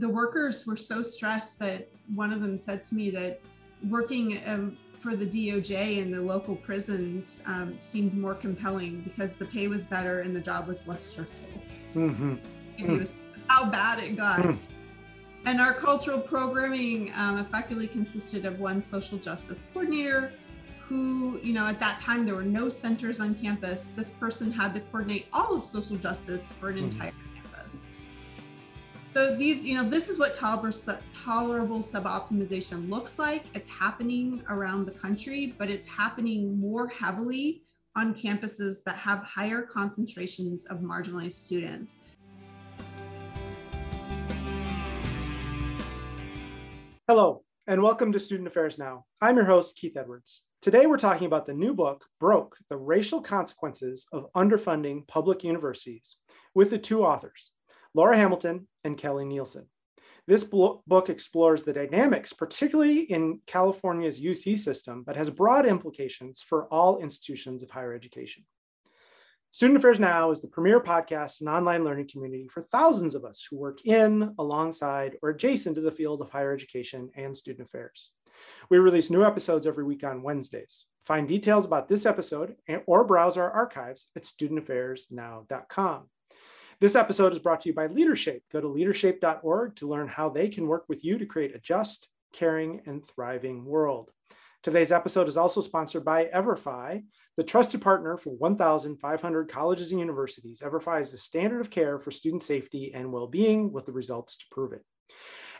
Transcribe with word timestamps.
the 0.00 0.08
workers 0.08 0.66
were 0.66 0.76
so 0.76 1.02
stressed 1.02 1.58
that 1.58 1.86
one 2.14 2.32
of 2.32 2.40
them 2.40 2.56
said 2.56 2.82
to 2.82 2.94
me 2.94 3.10
that 3.10 3.40
working 3.88 4.40
um, 4.46 4.76
for 4.98 5.14
the 5.14 5.26
DOJ 5.26 5.98
in 5.98 6.10
the 6.10 6.20
local 6.20 6.56
prisons 6.56 7.42
um, 7.46 7.76
seemed 7.80 8.16
more 8.16 8.34
compelling 8.34 9.02
because 9.02 9.36
the 9.36 9.44
pay 9.44 9.68
was 9.68 9.86
better 9.86 10.20
and 10.20 10.34
the 10.34 10.40
job 10.40 10.66
was 10.66 10.88
less 10.88 11.04
stressful. 11.04 11.50
Mm-hmm. 11.94 12.34
Mm. 12.78 13.00
Was 13.00 13.14
how 13.48 13.70
bad 13.70 14.02
it 14.02 14.16
got. 14.16 14.40
Mm. 14.40 14.58
And 15.44 15.60
our 15.60 15.74
cultural 15.74 16.18
programming 16.18 17.12
um, 17.14 17.38
effectively 17.38 17.86
consisted 17.86 18.46
of 18.46 18.58
one 18.58 18.80
social 18.80 19.18
justice 19.18 19.68
coordinator 19.72 20.32
who, 20.80 21.38
you 21.42 21.52
know, 21.52 21.66
at 21.66 21.78
that 21.80 21.98
time 21.98 22.24
there 22.24 22.34
were 22.34 22.42
no 22.42 22.70
centers 22.70 23.20
on 23.20 23.34
campus. 23.34 23.84
This 23.96 24.10
person 24.10 24.50
had 24.50 24.74
to 24.74 24.80
coordinate 24.80 25.26
all 25.32 25.56
of 25.56 25.64
social 25.64 25.96
justice 25.96 26.52
for 26.52 26.70
an 26.70 26.76
mm. 26.76 26.92
entire 26.92 27.12
so 29.10 29.34
these, 29.34 29.66
you 29.66 29.74
know, 29.74 29.82
this 29.82 30.08
is 30.08 30.20
what 30.20 30.36
tolerable, 30.36 30.70
suboptimization 31.80 32.88
looks 32.88 33.18
like. 33.18 33.42
It's 33.54 33.68
happening 33.68 34.40
around 34.48 34.86
the 34.86 34.92
country, 34.92 35.52
but 35.58 35.68
it's 35.68 35.88
happening 35.88 36.60
more 36.60 36.86
heavily 36.86 37.62
on 37.96 38.14
campuses 38.14 38.84
that 38.84 38.94
have 38.94 39.24
higher 39.24 39.62
concentrations 39.62 40.64
of 40.66 40.78
marginalized 40.78 41.32
students. 41.32 41.96
Hello, 47.08 47.42
and 47.66 47.82
welcome 47.82 48.12
to 48.12 48.20
Student 48.20 48.46
Affairs 48.46 48.78
Now. 48.78 49.06
I'm 49.20 49.34
your 49.34 49.46
host, 49.46 49.74
Keith 49.74 49.96
Edwards. 49.96 50.42
Today, 50.62 50.86
we're 50.86 50.98
talking 50.98 51.26
about 51.26 51.46
the 51.46 51.52
new 51.52 51.74
book, 51.74 52.04
Broke 52.20 52.58
The 52.68 52.76
Racial 52.76 53.20
Consequences 53.20 54.06
of 54.12 54.32
Underfunding 54.36 55.08
Public 55.08 55.42
Universities, 55.42 56.14
with 56.54 56.70
the 56.70 56.78
two 56.78 57.04
authors, 57.04 57.50
Laura 57.94 58.16
Hamilton 58.16 58.68
and 58.84 58.96
Kelly 58.96 59.24
Nielsen. 59.24 59.66
This 60.26 60.44
book 60.44 61.08
explores 61.08 61.62
the 61.62 61.72
dynamics, 61.72 62.32
particularly 62.32 63.00
in 63.00 63.40
California's 63.46 64.20
UC 64.20 64.58
system, 64.58 65.02
but 65.02 65.16
has 65.16 65.30
broad 65.30 65.66
implications 65.66 66.40
for 66.40 66.66
all 66.66 66.98
institutions 66.98 67.62
of 67.62 67.70
higher 67.70 67.92
education. 67.92 68.44
Student 69.52 69.78
Affairs 69.78 69.98
Now 69.98 70.30
is 70.30 70.40
the 70.40 70.46
premier 70.46 70.78
podcast 70.78 71.40
and 71.40 71.48
online 71.48 71.82
learning 71.82 72.08
community 72.12 72.46
for 72.46 72.62
thousands 72.62 73.16
of 73.16 73.24
us 73.24 73.44
who 73.50 73.56
work 73.56 73.84
in, 73.84 74.32
alongside, 74.38 75.16
or 75.22 75.30
adjacent 75.30 75.74
to 75.74 75.80
the 75.80 75.90
field 75.90 76.20
of 76.20 76.30
higher 76.30 76.52
education 76.52 77.10
and 77.16 77.36
student 77.36 77.66
affairs. 77.66 78.12
We 78.70 78.78
release 78.78 79.10
new 79.10 79.24
episodes 79.24 79.66
every 79.66 79.82
week 79.82 80.04
on 80.04 80.22
Wednesdays. 80.22 80.84
Find 81.04 81.26
details 81.26 81.64
about 81.64 81.88
this 81.88 82.06
episode 82.06 82.54
or 82.86 83.02
browse 83.02 83.36
our 83.36 83.50
archives 83.50 84.06
at 84.14 84.22
studentaffairsnow.com. 84.22 86.08
This 86.80 86.94
episode 86.94 87.32
is 87.34 87.38
brought 87.38 87.60
to 87.60 87.68
you 87.68 87.74
by 87.74 87.88
Leadershape. 87.88 88.40
Go 88.50 88.58
to 88.62 88.66
leadershape.org 88.66 89.76
to 89.76 89.88
learn 89.88 90.08
how 90.08 90.30
they 90.30 90.48
can 90.48 90.66
work 90.66 90.86
with 90.88 91.04
you 91.04 91.18
to 91.18 91.26
create 91.26 91.54
a 91.54 91.58
just, 91.58 92.08
caring, 92.32 92.80
and 92.86 93.06
thriving 93.06 93.66
world. 93.66 94.10
Today's 94.62 94.90
episode 94.90 95.28
is 95.28 95.36
also 95.36 95.60
sponsored 95.60 96.06
by 96.06 96.30
Everfi, 96.34 97.04
the 97.36 97.44
trusted 97.44 97.82
partner 97.82 98.16
for 98.16 98.30
1,500 98.30 99.52
colleges 99.52 99.90
and 99.90 100.00
universities. 100.00 100.62
Everfi 100.64 101.02
is 101.02 101.12
the 101.12 101.18
standard 101.18 101.60
of 101.60 101.68
care 101.68 101.98
for 101.98 102.10
student 102.10 102.42
safety 102.42 102.92
and 102.94 103.12
well 103.12 103.26
being 103.26 103.72
with 103.72 103.84
the 103.84 103.92
results 103.92 104.38
to 104.38 104.46
prove 104.50 104.72
it. 104.72 104.82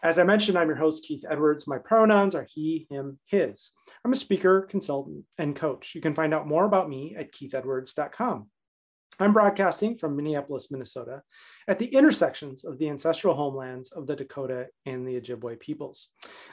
As 0.02 0.18
I 0.18 0.24
mentioned, 0.24 0.56
I'm 0.56 0.68
your 0.68 0.76
host, 0.76 1.04
Keith 1.04 1.26
Edwards. 1.30 1.66
My 1.66 1.76
pronouns 1.76 2.34
are 2.34 2.46
he, 2.48 2.86
him, 2.88 3.18
his. 3.26 3.72
I'm 4.06 4.14
a 4.14 4.16
speaker, 4.16 4.62
consultant, 4.62 5.26
and 5.36 5.54
coach. 5.54 5.94
You 5.94 6.00
can 6.00 6.14
find 6.14 6.32
out 6.32 6.48
more 6.48 6.64
about 6.64 6.88
me 6.88 7.14
at 7.18 7.34
keithedwards.com. 7.34 8.48
I'm 9.20 9.34
broadcasting 9.34 9.98
from 9.98 10.16
Minneapolis, 10.16 10.70
Minnesota, 10.70 11.20
at 11.68 11.78
the 11.78 11.94
intersections 11.94 12.64
of 12.64 12.78
the 12.78 12.88
ancestral 12.88 13.34
homelands 13.34 13.92
of 13.92 14.06
the 14.06 14.16
Dakota 14.16 14.68
and 14.86 15.06
the 15.06 15.20
Ojibwe 15.20 15.60
peoples. 15.60 16.08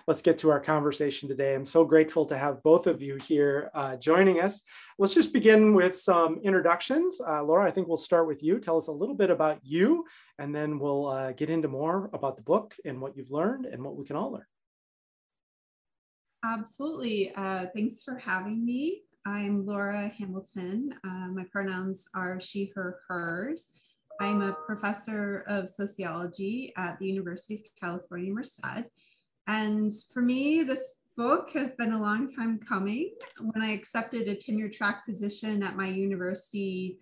Let's 0.06 0.22
get 0.22 0.38
to 0.40 0.50
our 0.52 0.60
conversation 0.60 1.30
today. 1.30 1.56
I'm 1.56 1.64
so 1.64 1.86
grateful 1.86 2.26
to 2.26 2.38
have 2.38 2.62
both 2.64 2.86
of 2.86 3.02
you 3.02 3.16
here 3.16 3.72
uh, 3.74 3.96
joining 3.96 4.42
us. 4.42 4.64
Let's 5.00 5.14
just 5.14 5.32
begin 5.32 5.76
with 5.76 5.98
some 5.98 6.42
introductions. 6.44 7.22
Uh, 7.26 7.42
Laura, 7.42 7.66
I 7.66 7.72
think 7.72 7.88
we'll 7.88 7.96
start 7.96 8.28
with 8.28 8.44
you. 8.44 8.60
Tell 8.60 8.78
us 8.78 8.88
a 8.88 8.92
little 8.92 9.16
bit 9.16 9.30
about 9.30 9.60
you, 9.64 10.04
and 10.38 10.54
then 10.54 10.78
we'll 10.78 11.08
uh, 11.08 11.32
get 11.32 11.50
into 11.50 11.70
more 11.70 12.10
about 12.12 12.36
the 12.36 12.44
book 12.44 12.76
and 12.84 13.00
what 13.00 13.16
you've 13.16 13.32
learned 13.32 13.66
and 13.66 13.82
what 13.82 13.96
we 13.96 14.04
can 14.04 14.18
all 14.18 14.34
learn. 14.34 14.46
Absolutely. 16.44 17.34
Uh, 17.34 17.68
thanks 17.74 18.04
for 18.04 18.18
having 18.18 18.66
me. 18.66 19.04
I'm 19.30 19.66
Laura 19.66 20.08
Hamilton. 20.08 20.94
Uh, 21.04 21.28
my 21.34 21.44
pronouns 21.52 22.08
are 22.16 22.40
she, 22.40 22.72
her, 22.76 23.02
hers. 23.10 23.72
I'm 24.22 24.42
a 24.42 24.54
professor 24.66 25.44
of 25.48 25.68
sociology 25.68 26.72
at 26.78 26.98
the 26.98 27.08
University 27.08 27.56
of 27.56 27.62
California, 27.78 28.32
Merced. 28.32 28.86
And 29.48 29.92
for 30.14 30.22
me, 30.22 30.64
this 30.64 31.02
book 31.18 31.50
has 31.52 31.76
been 31.76 31.92
a 31.92 32.02
long 32.02 32.34
time 32.34 32.58
coming. 32.58 33.16
When 33.42 33.62
I 33.62 33.72
accepted 33.72 34.30
a 34.30 34.36
tenure 34.36 34.70
track 34.70 35.06
position 35.06 35.62
at 35.62 35.76
my 35.76 35.90
university 35.90 37.00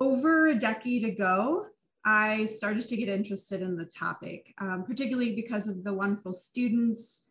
over 0.00 0.46
a 0.46 0.58
decade 0.58 1.04
ago, 1.04 1.66
I 2.06 2.46
started 2.46 2.88
to 2.88 2.96
get 2.96 3.10
interested 3.10 3.60
in 3.60 3.76
the 3.76 3.84
topic, 3.84 4.54
um, 4.58 4.84
particularly 4.84 5.34
because 5.34 5.68
of 5.68 5.84
the 5.84 5.92
wonderful 5.92 6.32
students 6.32 7.28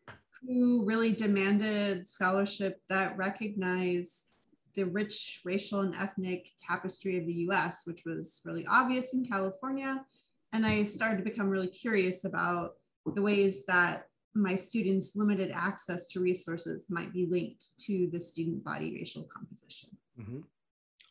who 0.48 0.84
really 0.86 1.14
demanded 1.14 2.06
scholarship 2.06 2.82
that 2.90 3.18
recognized 3.18 4.32
the 4.76 4.86
rich 4.86 5.42
racial 5.46 5.82
and 5.82 5.96
ethnic 5.96 6.52
tapestry 6.60 7.18
of 7.18 7.26
the 7.26 7.48
US, 7.50 7.84
which 7.86 8.04
was 8.06 8.42
really 8.46 8.66
obvious 8.68 9.14
in 9.14 9.26
California. 9.26 10.06
And 10.54 10.66
I 10.66 10.84
started 10.84 11.18
to 11.18 11.24
become 11.24 11.50
really 11.50 11.68
curious 11.68 12.26
about 12.26 12.74
the 13.06 13.22
ways 13.22 13.66
that 13.66 14.08
my 14.34 14.56
students' 14.56 15.16
limited 15.16 15.52
access 15.54 16.08
to 16.10 16.20
resources 16.20 16.88
might 16.90 17.14
be 17.14 17.26
linked 17.26 17.80
to 17.80 18.10
the 18.12 18.20
student 18.20 18.64
body 18.64 18.94
racial 18.94 19.28
composition. 19.34 19.90
Mm-hmm. 20.20 20.40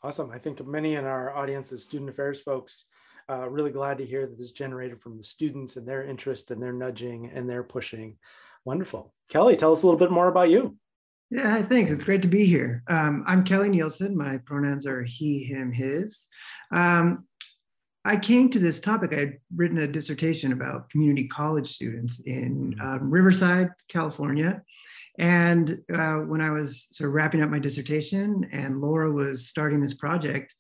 Awesome. 0.02 0.30
I 0.30 0.38
think 0.38 0.64
many 0.66 0.96
in 0.96 1.04
our 1.04 1.34
audience 1.34 1.72
as 1.72 1.82
student 1.82 2.10
affairs 2.10 2.40
folks 2.40 2.86
uh, 3.30 3.48
really 3.48 3.70
glad 3.70 3.96
to 3.96 4.04
hear 4.04 4.26
that 4.26 4.38
this 4.38 4.52
generated 4.52 5.00
from 5.00 5.16
the 5.16 5.24
students 5.24 5.76
and 5.76 5.88
their 5.88 6.04
interest 6.04 6.50
and 6.50 6.62
their 6.62 6.74
nudging 6.74 7.30
and 7.34 7.48
their 7.48 7.62
pushing 7.62 8.18
Wonderful. 8.64 9.12
Kelly, 9.30 9.56
tell 9.56 9.72
us 9.72 9.82
a 9.82 9.86
little 9.86 9.98
bit 9.98 10.10
more 10.10 10.28
about 10.28 10.50
you. 10.50 10.76
Yeah, 11.30 11.62
thanks. 11.62 11.90
It's 11.90 12.04
great 12.04 12.22
to 12.22 12.28
be 12.28 12.46
here. 12.46 12.82
Um, 12.88 13.24
I'm 13.26 13.44
Kelly 13.44 13.68
Nielsen. 13.68 14.16
My 14.16 14.38
pronouns 14.38 14.86
are 14.86 15.02
he, 15.02 15.42
him, 15.42 15.72
his. 15.72 16.28
Um, 16.70 17.26
I 18.04 18.16
came 18.16 18.50
to 18.50 18.58
this 18.58 18.80
topic. 18.80 19.12
I 19.12 19.20
had 19.20 19.38
written 19.54 19.78
a 19.78 19.86
dissertation 19.86 20.52
about 20.52 20.90
community 20.90 21.26
college 21.26 21.72
students 21.72 22.20
in 22.20 22.76
um, 22.80 23.10
Riverside, 23.10 23.70
California. 23.88 24.62
And 25.18 25.82
uh, 25.92 26.16
when 26.16 26.40
I 26.40 26.50
was 26.50 26.88
sort 26.90 27.08
of 27.08 27.14
wrapping 27.14 27.42
up 27.42 27.50
my 27.50 27.58
dissertation 27.58 28.48
and 28.52 28.80
Laura 28.80 29.10
was 29.10 29.48
starting 29.48 29.80
this 29.80 29.94
project, 29.94 30.54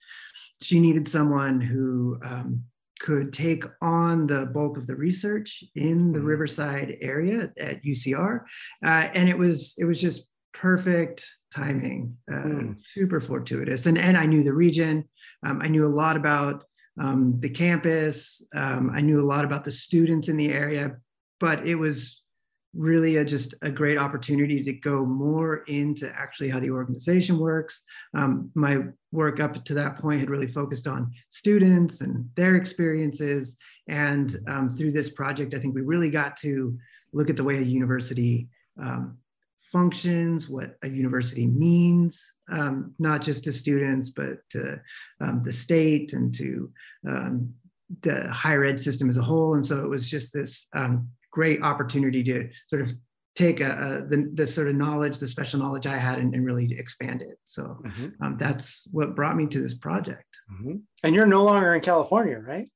she 0.62 0.80
needed 0.80 1.08
someone 1.08 1.60
who 1.60 2.18
um, 2.24 2.64
could 3.04 3.34
take 3.34 3.64
on 3.82 4.26
the 4.26 4.46
bulk 4.46 4.78
of 4.78 4.86
the 4.86 4.96
research 4.96 5.62
in 5.74 6.10
the 6.10 6.18
mm-hmm. 6.18 6.26
Riverside 6.26 6.96
area 7.02 7.52
at 7.58 7.84
UCR, 7.84 8.40
uh, 8.82 9.08
and 9.12 9.28
it 9.28 9.36
was 9.36 9.74
it 9.76 9.84
was 9.84 10.00
just 10.00 10.26
perfect 10.54 11.26
timing, 11.54 12.16
uh, 12.32 12.36
mm. 12.36 12.82
super 12.92 13.20
fortuitous. 13.20 13.84
And 13.84 13.98
and 13.98 14.16
I 14.16 14.24
knew 14.24 14.42
the 14.42 14.54
region, 14.54 15.04
um, 15.44 15.60
I 15.62 15.68
knew 15.68 15.84
a 15.86 15.96
lot 16.02 16.16
about 16.16 16.64
um, 16.98 17.36
the 17.40 17.50
campus, 17.50 18.42
um, 18.56 18.90
I 18.94 19.02
knew 19.02 19.20
a 19.20 19.30
lot 19.34 19.44
about 19.44 19.64
the 19.64 19.70
students 19.70 20.28
in 20.28 20.38
the 20.38 20.50
area, 20.50 20.96
but 21.40 21.68
it 21.68 21.74
was 21.74 22.22
really 22.76 23.16
a, 23.16 23.24
just 23.24 23.54
a 23.62 23.70
great 23.70 23.98
opportunity 23.98 24.62
to 24.62 24.72
go 24.72 25.04
more 25.04 25.58
into 25.68 26.10
actually 26.14 26.48
how 26.48 26.60
the 26.60 26.70
organization 26.70 27.38
works. 27.38 27.84
Um, 28.14 28.50
my 28.54 28.78
work 29.12 29.40
up 29.40 29.64
to 29.64 29.74
that 29.74 29.98
point 29.98 30.20
had 30.20 30.30
really 30.30 30.48
focused 30.48 30.86
on 30.86 31.12
students 31.30 32.00
and 32.00 32.28
their 32.36 32.56
experiences. 32.56 33.56
And 33.88 34.34
um, 34.48 34.68
through 34.68 34.92
this 34.92 35.10
project, 35.10 35.54
I 35.54 35.58
think 35.58 35.74
we 35.74 35.82
really 35.82 36.10
got 36.10 36.36
to 36.38 36.76
look 37.12 37.30
at 37.30 37.36
the 37.36 37.44
way 37.44 37.58
a 37.58 37.62
university 37.62 38.48
um, 38.80 39.18
functions, 39.74 40.48
what 40.48 40.76
a 40.82 40.88
university 40.88 41.46
means, 41.46 42.34
um, 42.50 42.94
not 42.98 43.22
just 43.22 43.44
to 43.44 43.52
students, 43.52 44.10
but 44.10 44.38
to 44.50 44.80
um, 45.20 45.42
the 45.44 45.52
state 45.52 46.12
and 46.12 46.34
to 46.34 46.70
um, 47.08 47.52
the 48.02 48.28
higher 48.32 48.64
ed 48.64 48.80
system 48.80 49.10
as 49.10 49.16
a 49.18 49.22
whole. 49.22 49.54
And 49.54 49.64
so 49.64 49.84
it 49.84 49.88
was 49.88 50.08
just 50.08 50.32
this 50.32 50.68
great 51.34 51.60
opportunity 51.62 52.22
to 52.22 52.48
sort 52.68 52.80
of 52.80 52.92
take 53.34 53.60
a, 53.60 53.70
a 53.70 54.06
the, 54.08 54.30
the, 54.34 54.46
sort 54.46 54.68
of 54.68 54.76
knowledge, 54.76 55.18
the 55.18 55.26
special 55.26 55.58
knowledge 55.58 55.86
I 55.86 55.96
had, 55.96 56.20
and, 56.20 56.32
and 56.34 56.46
really 56.46 56.72
expand 56.78 57.20
it. 57.20 57.36
So 57.44 57.78
mm-hmm. 57.84 58.22
um, 58.22 58.36
that's 58.38 58.86
what 58.92 59.16
brought 59.16 59.36
me 59.36 59.46
to 59.48 59.60
this 59.60 59.74
project. 59.74 60.28
Mm-hmm. 60.52 60.76
And 61.02 61.14
you're 61.14 61.26
no 61.26 61.42
longer 61.42 61.74
in 61.74 61.80
California, 61.80 62.38
right? 62.38 62.68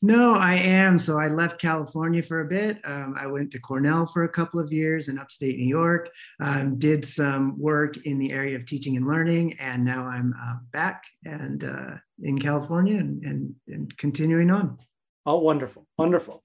No, 0.00 0.34
I 0.34 0.54
am. 0.54 0.98
So 0.98 1.18
I 1.18 1.28
left 1.28 1.60
California 1.60 2.22
for 2.22 2.42
a 2.42 2.44
bit. 2.44 2.78
Um, 2.84 3.16
I 3.18 3.26
went 3.26 3.50
to 3.52 3.58
Cornell 3.58 4.06
for 4.06 4.22
a 4.22 4.28
couple 4.28 4.60
of 4.60 4.72
years 4.72 5.08
in 5.08 5.18
upstate 5.18 5.56
New 5.58 5.66
York, 5.66 6.10
um, 6.40 6.78
did 6.78 7.04
some 7.04 7.58
work 7.58 7.96
in 8.04 8.18
the 8.18 8.30
area 8.30 8.54
of 8.54 8.66
teaching 8.66 8.96
and 8.96 9.08
learning, 9.08 9.58
and 9.58 9.84
now 9.84 10.06
I'm 10.06 10.32
uh, 10.40 10.56
back 10.72 11.02
and 11.24 11.64
uh, 11.64 11.94
in 12.22 12.38
California 12.38 12.98
and, 12.98 13.24
and, 13.24 13.54
and 13.66 13.96
continuing 13.98 14.50
on. 14.50 14.78
Oh, 15.26 15.38
wonderful, 15.38 15.86
wonderful. 15.96 16.43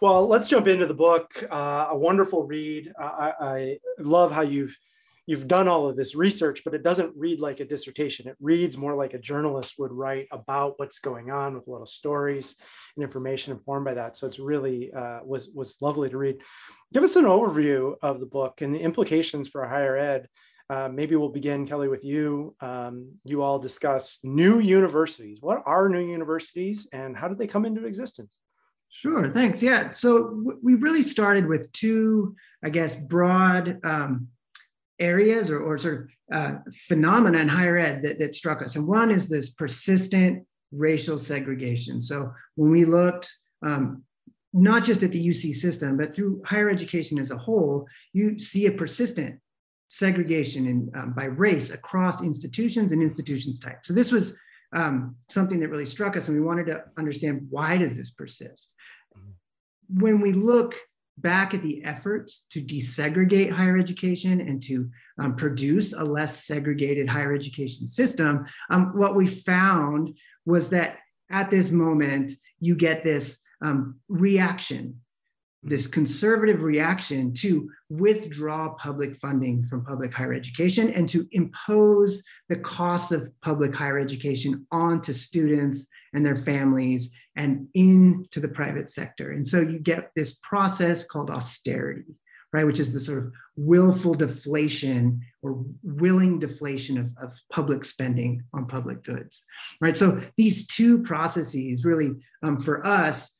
Well, 0.00 0.26
let's 0.26 0.48
jump 0.48 0.66
into 0.68 0.86
the 0.86 0.94
book. 0.94 1.42
Uh, 1.50 1.88
a 1.90 1.96
wonderful 1.96 2.44
read. 2.44 2.92
I, 2.98 3.32
I, 3.40 3.78
love 3.98 4.32
how 4.32 4.42
you've 4.42 4.76
you've 5.26 5.48
done 5.48 5.68
all 5.68 5.88
of 5.88 5.96
this 5.96 6.14
research, 6.14 6.62
but 6.64 6.74
it 6.74 6.82
doesn't 6.82 7.16
read 7.16 7.40
like 7.40 7.60
a 7.60 7.64
dissertation. 7.64 8.28
It 8.28 8.36
reads 8.40 8.76
more 8.76 8.94
like 8.94 9.14
a 9.14 9.18
journalist 9.18 9.74
would 9.78 9.92
write 9.92 10.28
about 10.30 10.74
what's 10.78 10.98
going 10.98 11.30
on 11.30 11.54
with 11.54 11.66
little 11.66 11.86
stories 11.86 12.56
and 12.96 13.02
information 13.02 13.52
informed 13.52 13.86
by 13.86 13.94
that. 13.94 14.16
So 14.16 14.26
it's 14.26 14.38
really 14.38 14.92
uh, 14.92 15.20
was 15.24 15.48
was 15.54 15.78
lovely 15.80 16.10
to 16.10 16.18
read. 16.18 16.36
Give 16.92 17.04
us 17.04 17.16
an 17.16 17.24
overview 17.24 17.94
of 18.02 18.20
the 18.20 18.26
book 18.26 18.60
and 18.60 18.74
the 18.74 18.80
implications 18.80 19.48
for 19.48 19.66
higher 19.66 19.96
ed. 19.96 20.28
Uh, 20.70 20.88
maybe 20.88 21.14
we'll 21.14 21.28
begin, 21.28 21.66
Kelly, 21.66 21.88
with 21.88 22.04
you. 22.04 22.56
Um, 22.60 23.12
you 23.24 23.42
all 23.42 23.58
discuss 23.58 24.18
new 24.22 24.60
universities. 24.60 25.38
What 25.40 25.62
are 25.66 25.88
new 25.88 26.00
universities 26.00 26.88
and 26.92 27.16
how 27.16 27.28
did 27.28 27.38
they 27.38 27.46
come 27.46 27.66
into 27.66 27.84
existence? 27.84 28.43
Sure, 29.00 29.30
thanks. 29.32 29.62
Yeah, 29.62 29.90
so 29.90 30.56
we 30.62 30.74
really 30.74 31.02
started 31.02 31.46
with 31.46 31.70
two, 31.72 32.36
I 32.64 32.70
guess, 32.70 32.96
broad 32.96 33.80
um, 33.82 34.28
areas 35.00 35.50
or, 35.50 35.60
or 35.60 35.76
sort 35.78 35.94
of 35.94 36.08
uh, 36.32 36.58
phenomena 36.72 37.38
in 37.38 37.48
higher 37.48 37.76
ed 37.76 38.02
that, 38.04 38.18
that 38.20 38.34
struck 38.34 38.62
us. 38.62 38.76
And 38.76 38.86
one 38.86 39.10
is 39.10 39.28
this 39.28 39.50
persistent 39.50 40.46
racial 40.70 41.18
segregation. 41.18 42.00
So 42.00 42.32
when 42.54 42.70
we 42.70 42.84
looked 42.84 43.30
um, 43.62 44.04
not 44.52 44.84
just 44.84 45.02
at 45.02 45.10
the 45.10 45.28
UC 45.28 45.54
system, 45.54 45.96
but 45.96 46.14
through 46.14 46.40
higher 46.46 46.70
education 46.70 47.18
as 47.18 47.32
a 47.32 47.36
whole, 47.36 47.88
you 48.12 48.38
see 48.38 48.66
a 48.66 48.72
persistent 48.72 49.40
segregation 49.88 50.66
in, 50.66 50.90
um, 50.94 51.12
by 51.14 51.24
race 51.24 51.72
across 51.72 52.22
institutions 52.22 52.92
and 52.92 53.02
institutions 53.02 53.58
type. 53.58 53.80
So 53.84 53.92
this 53.92 54.12
was 54.12 54.38
um, 54.74 55.16
something 55.28 55.60
that 55.60 55.68
really 55.68 55.86
struck 55.86 56.16
us 56.16 56.28
and 56.28 56.36
we 56.36 56.44
wanted 56.44 56.66
to 56.66 56.84
understand 56.98 57.46
why 57.48 57.78
does 57.78 57.96
this 57.96 58.10
persist? 58.10 58.74
Mm-hmm. 59.16 60.00
When 60.00 60.20
we 60.20 60.32
look 60.32 60.76
back 61.16 61.54
at 61.54 61.62
the 61.62 61.84
efforts 61.84 62.46
to 62.50 62.60
desegregate 62.60 63.50
higher 63.50 63.78
education 63.78 64.40
and 64.40 64.60
to 64.64 64.90
um, 65.18 65.36
produce 65.36 65.92
a 65.92 66.02
less 66.02 66.44
segregated 66.44 67.08
higher 67.08 67.32
education 67.32 67.86
system, 67.86 68.44
um, 68.70 68.96
what 68.96 69.14
we 69.14 69.26
found 69.26 70.16
was 70.44 70.70
that 70.70 70.98
at 71.30 71.50
this 71.50 71.70
moment, 71.70 72.32
you 72.60 72.76
get 72.76 73.04
this 73.04 73.40
um, 73.62 74.00
reaction, 74.08 75.00
this 75.64 75.86
conservative 75.86 76.62
reaction 76.62 77.32
to 77.32 77.70
withdraw 77.88 78.74
public 78.74 79.16
funding 79.16 79.62
from 79.62 79.84
public 79.84 80.12
higher 80.12 80.34
education 80.34 80.90
and 80.90 81.08
to 81.08 81.26
impose 81.32 82.22
the 82.50 82.58
costs 82.58 83.12
of 83.12 83.26
public 83.40 83.74
higher 83.74 83.98
education 83.98 84.66
onto 84.70 85.14
students 85.14 85.86
and 86.12 86.24
their 86.24 86.36
families 86.36 87.10
and 87.36 87.66
into 87.74 88.40
the 88.40 88.48
private 88.48 88.90
sector. 88.90 89.32
And 89.32 89.46
so 89.46 89.60
you 89.60 89.78
get 89.78 90.10
this 90.14 90.34
process 90.34 91.04
called 91.06 91.30
austerity, 91.30 92.14
right, 92.52 92.66
which 92.66 92.78
is 92.78 92.92
the 92.92 93.00
sort 93.00 93.18
of 93.18 93.32
willful 93.56 94.14
deflation 94.14 95.22
or 95.42 95.64
willing 95.82 96.38
deflation 96.38 96.98
of, 96.98 97.12
of 97.20 97.32
public 97.50 97.84
spending 97.86 98.42
on 98.52 98.66
public 98.66 99.02
goods, 99.02 99.44
right? 99.80 99.96
So 99.96 100.22
these 100.36 100.66
two 100.66 101.02
processes 101.02 101.84
really, 101.84 102.12
um, 102.42 102.58
for 102.60 102.86
us, 102.86 103.34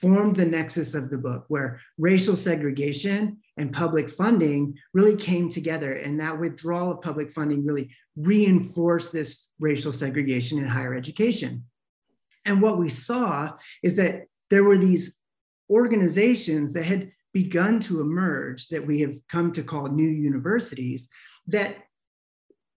formed 0.00 0.36
the 0.36 0.44
nexus 0.44 0.94
of 0.94 1.10
the 1.10 1.18
book 1.18 1.44
where 1.48 1.80
racial 1.96 2.36
segregation 2.36 3.38
and 3.56 3.72
public 3.72 4.08
funding 4.08 4.74
really 4.94 5.16
came 5.16 5.48
together 5.48 5.92
and 5.92 6.20
that 6.20 6.38
withdrawal 6.38 6.92
of 6.92 7.02
public 7.02 7.30
funding 7.30 7.64
really 7.64 7.90
reinforced 8.16 9.12
this 9.12 9.48
racial 9.58 9.92
segregation 9.92 10.58
in 10.58 10.66
higher 10.66 10.94
education. 10.94 11.64
And 12.44 12.62
what 12.62 12.78
we 12.78 12.88
saw 12.88 13.52
is 13.82 13.96
that 13.96 14.24
there 14.50 14.64
were 14.64 14.78
these 14.78 15.16
organizations 15.68 16.72
that 16.72 16.84
had 16.84 17.10
begun 17.34 17.80
to 17.80 18.00
emerge 18.00 18.68
that 18.68 18.86
we 18.86 19.00
have 19.00 19.16
come 19.28 19.52
to 19.52 19.62
call 19.62 19.88
new 19.88 20.08
universities 20.08 21.08
that 21.46 21.76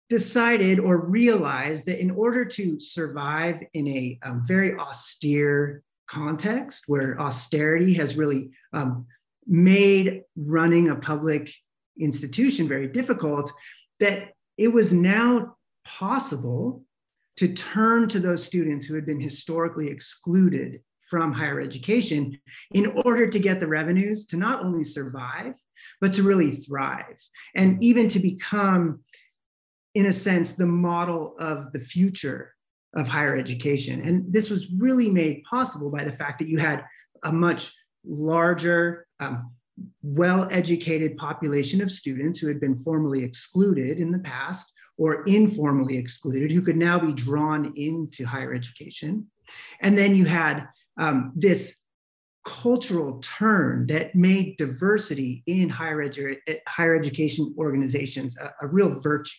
decided 0.10 0.80
or 0.80 0.98
realized 0.98 1.86
that 1.86 2.02
in 2.02 2.10
order 2.10 2.44
to 2.44 2.80
survive 2.80 3.62
in 3.74 3.88
a 3.88 4.20
um, 4.24 4.42
very 4.48 4.76
austere 4.76 5.84
context 6.10 6.86
where 6.88 7.20
austerity 7.20 7.94
has 7.94 8.18
really 8.18 8.52
um, 8.74 9.06
made 9.46 10.24
running 10.36 10.90
a 10.90 10.96
public 10.96 11.54
institution 12.00 12.68
very 12.68 12.88
difficult, 12.88 13.52
that 14.00 14.34
it 14.58 14.70
was 14.70 14.92
now 14.94 15.56
possible 15.86 16.84
to 17.38 17.54
turn 17.54 18.08
to 18.10 18.20
those 18.20 18.44
students 18.44 18.86
who 18.86 18.96
had 18.96 19.06
been 19.06 19.20
historically 19.20 19.90
excluded 19.90 20.82
from 21.10 21.32
higher 21.32 21.60
education 21.60 22.38
in 22.72 22.88
order 23.04 23.28
to 23.28 23.40
get 23.40 23.60
the 23.60 23.68
revenues 23.68 24.28
to 24.28 24.38
not 24.38 24.64
only 24.64 24.84
survive, 24.84 25.54
but 26.02 26.14
to 26.14 26.24
really 26.24 26.52
thrive 26.52 27.18
and 27.56 27.82
even 27.84 28.08
to 28.10 28.20
become, 28.20 29.00
in 29.96 30.06
a 30.06 30.14
sense, 30.14 30.54
the 30.54 30.66
model 30.66 31.36
of 31.40 31.72
the 31.72 31.80
future 31.80 32.54
of 32.96 33.08
higher 33.08 33.38
education. 33.38 34.02
And 34.02 34.32
this 34.32 34.50
was 34.50 34.72
really 34.72 35.10
made 35.10 35.44
possible 35.44 35.90
by 35.90 36.04
the 36.04 36.12
fact 36.12 36.40
that 36.40 36.48
you 36.48 36.58
had 36.58 36.84
a 37.24 37.32
much 37.32 37.74
larger, 38.06 39.06
um, 39.20 39.52
well 40.02 40.48
educated 40.52 41.18
population 41.18 41.82
of 41.82 41.92
students 41.92 42.40
who 42.40 42.48
had 42.48 42.60
been 42.60 42.78
formally 42.78 43.24
excluded 43.24 44.00
in 44.00 44.12
the 44.12 44.20
past 44.20 44.72
or 44.98 45.24
informally 45.24 45.98
excluded 45.98 46.52
who 46.52 46.62
could 46.62 46.76
now 46.76 47.00
be 47.00 47.14
drawn 47.14 47.74
into 47.76 48.26
higher 48.26 48.54
education. 48.54 49.26
And 49.82 49.98
then 49.98 50.16
you 50.16 50.26
had 50.26 50.68
um, 50.98 51.32
this 51.36 51.78
cultural 52.46 53.20
turn 53.20 53.88
that 53.88 54.16
made 54.16 54.58
diversity 54.58 55.44
in 55.46 55.70
higher, 55.70 56.10
edu- 56.10 56.38
higher 56.68 56.96
education 56.96 57.54
organizations 57.58 58.38
a, 58.38 58.52
a 58.62 58.68
real 58.68 59.00
virtue, 59.00 59.38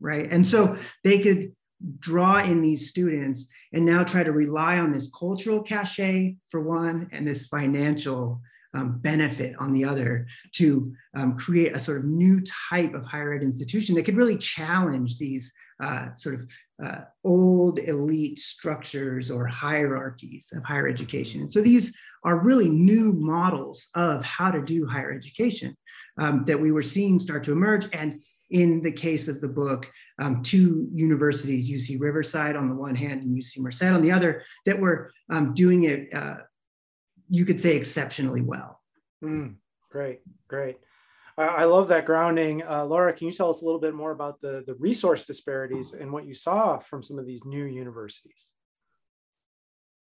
right? 0.00 0.30
And 0.30 0.46
so 0.46 0.78
they 1.02 1.18
could 1.20 1.52
draw 1.98 2.42
in 2.42 2.60
these 2.60 2.88
students 2.88 3.48
and 3.72 3.84
now 3.84 4.04
try 4.04 4.22
to 4.22 4.32
rely 4.32 4.78
on 4.78 4.92
this 4.92 5.10
cultural 5.18 5.62
cachet 5.62 6.36
for 6.50 6.60
one 6.60 7.08
and 7.12 7.26
this 7.26 7.46
financial 7.46 8.40
um, 8.74 8.98
benefit 8.98 9.54
on 9.58 9.72
the 9.72 9.84
other 9.84 10.26
to 10.52 10.94
um, 11.14 11.36
create 11.36 11.76
a 11.76 11.80
sort 11.80 11.98
of 11.98 12.04
new 12.04 12.40
type 12.70 12.94
of 12.94 13.04
higher 13.04 13.34
ed 13.34 13.42
institution 13.42 13.94
that 13.94 14.04
could 14.04 14.16
really 14.16 14.38
challenge 14.38 15.18
these 15.18 15.52
uh, 15.82 16.14
sort 16.14 16.36
of 16.36 16.46
uh, 16.82 17.00
old 17.24 17.78
elite 17.80 18.38
structures 18.38 19.30
or 19.30 19.46
hierarchies 19.46 20.52
of 20.56 20.64
higher 20.64 20.88
education. 20.88 21.50
So 21.50 21.60
these 21.60 21.92
are 22.24 22.38
really 22.38 22.68
new 22.68 23.12
models 23.12 23.88
of 23.94 24.24
how 24.24 24.50
to 24.50 24.62
do 24.62 24.86
higher 24.86 25.12
education 25.12 25.76
um, 26.18 26.44
that 26.46 26.60
we 26.60 26.72
were 26.72 26.82
seeing 26.82 27.18
start 27.18 27.44
to 27.44 27.52
emerge. 27.52 27.88
And 27.92 28.20
in 28.52 28.82
the 28.82 28.92
case 28.92 29.28
of 29.28 29.40
the 29.40 29.48
book, 29.48 29.90
um, 30.18 30.42
two 30.42 30.88
universities, 30.92 31.70
UC 31.70 32.00
Riverside 32.00 32.56
on 32.56 32.68
the 32.68 32.74
one 32.74 32.94
hand 32.94 33.22
and 33.22 33.36
UC 33.36 33.58
Merced 33.58 33.82
on 33.82 34.02
the 34.02 34.12
other, 34.12 34.44
that 34.66 34.78
were 34.78 35.10
um, 35.30 35.54
doing 35.54 35.84
it 35.84 36.08
uh, 36.14 36.36
you 37.32 37.46
could 37.46 37.58
say 37.58 37.76
exceptionally 37.76 38.42
well. 38.42 38.78
Mm, 39.24 39.54
great, 39.90 40.20
great. 40.48 40.76
I 41.38 41.64
love 41.64 41.88
that 41.88 42.04
grounding. 42.04 42.62
Uh, 42.62 42.84
Laura, 42.84 43.10
can 43.14 43.26
you 43.26 43.32
tell 43.32 43.48
us 43.48 43.62
a 43.62 43.64
little 43.64 43.80
bit 43.80 43.94
more 43.94 44.10
about 44.10 44.42
the, 44.42 44.62
the 44.66 44.74
resource 44.74 45.24
disparities 45.24 45.94
and 45.94 46.12
what 46.12 46.26
you 46.26 46.34
saw 46.34 46.78
from 46.78 47.02
some 47.02 47.18
of 47.18 47.26
these 47.26 47.42
new 47.46 47.64
universities? 47.64 48.50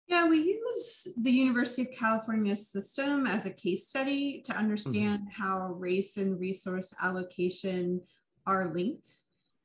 Yeah, 0.07 0.29
we 0.29 0.39
use 0.39 1.13
the 1.21 1.33
University 1.33 1.83
of 1.83 1.99
California 1.99 2.55
system 2.55 3.27
as 3.27 3.47
a 3.47 3.51
case 3.51 3.89
study 3.89 4.41
to 4.47 4.57
understand 4.57 5.23
mm-hmm. 5.23 5.43
how 5.43 5.73
race 5.73 6.19
and 6.19 6.39
resource 6.39 6.95
allocation 7.03 8.01
are 8.49 8.73
linked 8.73 9.09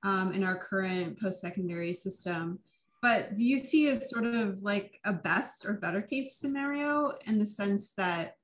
um, 0.03 0.33
in 0.33 0.43
our 0.43 0.57
current 0.57 1.19
post 1.19 1.41
secondary 1.41 1.93
system. 1.93 2.59
But 3.01 3.35
do 3.35 3.43
you 3.43 3.57
see 3.57 3.93
sort 3.95 4.25
of 4.25 4.61
like 4.61 4.99
a 5.05 5.13
best 5.13 5.65
or 5.65 5.73
better 5.73 6.01
case 6.01 6.35
scenario 6.35 7.13
in 7.25 7.39
the 7.39 7.45
sense 7.45 7.93
that 7.93 8.37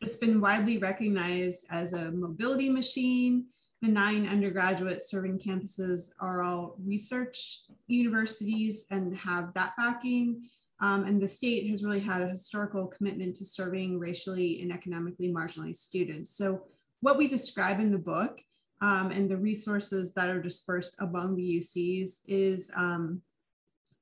it's 0.00 0.16
been 0.16 0.40
widely 0.40 0.78
recognized 0.78 1.66
as 1.70 1.92
a 1.92 2.12
mobility 2.12 2.70
machine? 2.70 3.46
The 3.82 3.88
nine 3.88 4.28
undergraduate 4.28 5.02
serving 5.02 5.38
campuses 5.38 6.12
are 6.20 6.42
all 6.42 6.76
research 6.84 7.64
universities 7.86 8.86
and 8.90 9.16
have 9.16 9.54
that 9.54 9.72
backing. 9.76 10.42
Um, 10.80 11.04
and 11.04 11.20
the 11.20 11.28
state 11.28 11.68
has 11.70 11.84
really 11.84 12.00
had 12.00 12.22
a 12.22 12.28
historical 12.28 12.86
commitment 12.86 13.36
to 13.36 13.44
serving 13.44 13.98
racially 13.98 14.60
and 14.62 14.72
economically 14.72 15.32
marginalized 15.32 15.76
students. 15.76 16.36
So, 16.36 16.62
what 17.00 17.16
we 17.16 17.28
describe 17.28 17.78
in 17.78 17.92
the 17.92 17.98
book 17.98 18.40
um, 18.80 19.10
and 19.10 19.28
the 19.28 19.36
resources 19.36 20.14
that 20.14 20.30
are 20.30 20.42
dispersed 20.42 21.00
among 21.00 21.36
the 21.36 21.58
UCs 21.58 22.20
is 22.26 22.70
um, 22.76 23.20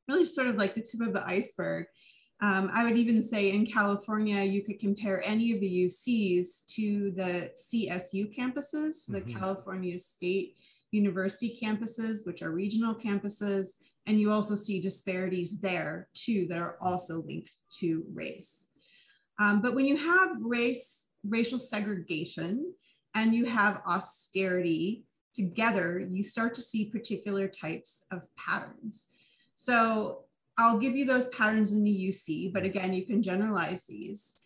really 0.08 0.24
sort 0.24 0.48
of 0.48 0.56
like 0.56 0.74
the 0.74 0.82
tip 0.82 1.00
of 1.00 1.14
the 1.14 1.26
iceberg. 1.26 1.86
Um, 2.42 2.70
I 2.72 2.84
would 2.84 2.98
even 2.98 3.22
say 3.22 3.52
in 3.52 3.66
California, 3.66 4.42
you 4.42 4.62
could 4.62 4.78
compare 4.78 5.22
any 5.24 5.52
of 5.52 5.60
the 5.60 5.86
UCs 5.86 6.66
to 6.74 7.10
the 7.12 7.50
CSU 7.56 8.36
campuses, 8.36 9.06
the 9.06 9.22
mm-hmm. 9.22 9.38
California 9.38 9.98
State 9.98 10.56
University 10.90 11.58
campuses, 11.62 12.26
which 12.26 12.42
are 12.42 12.50
regional 12.50 12.94
campuses. 12.94 13.78
And 14.06 14.20
you 14.20 14.30
also 14.30 14.54
see 14.54 14.80
disparities 14.80 15.60
there 15.60 16.08
too 16.12 16.46
that 16.48 16.58
are 16.58 16.76
also 16.80 17.22
linked 17.22 17.50
to 17.78 18.04
race. 18.12 18.70
Um, 19.38 19.62
but 19.62 19.74
when 19.74 19.86
you 19.86 19.96
have 19.96 20.36
race, 20.40 21.10
racial 21.24 21.58
segregation 21.58 22.72
and 23.16 23.34
you 23.34 23.46
have 23.46 23.80
austerity 23.86 25.04
together, 25.32 26.06
you 26.10 26.22
start 26.22 26.52
to 26.54 26.60
see 26.60 26.90
particular 26.90 27.48
types 27.48 28.06
of 28.12 28.26
patterns. 28.36 29.08
So 29.54 30.24
I'll 30.58 30.78
give 30.78 30.94
you 30.94 31.06
those 31.06 31.28
patterns 31.30 31.72
in 31.72 31.82
the 31.82 32.08
UC, 32.08 32.52
but 32.52 32.62
again, 32.62 32.92
you 32.92 33.06
can 33.06 33.22
generalize 33.22 33.86
these. 33.86 34.44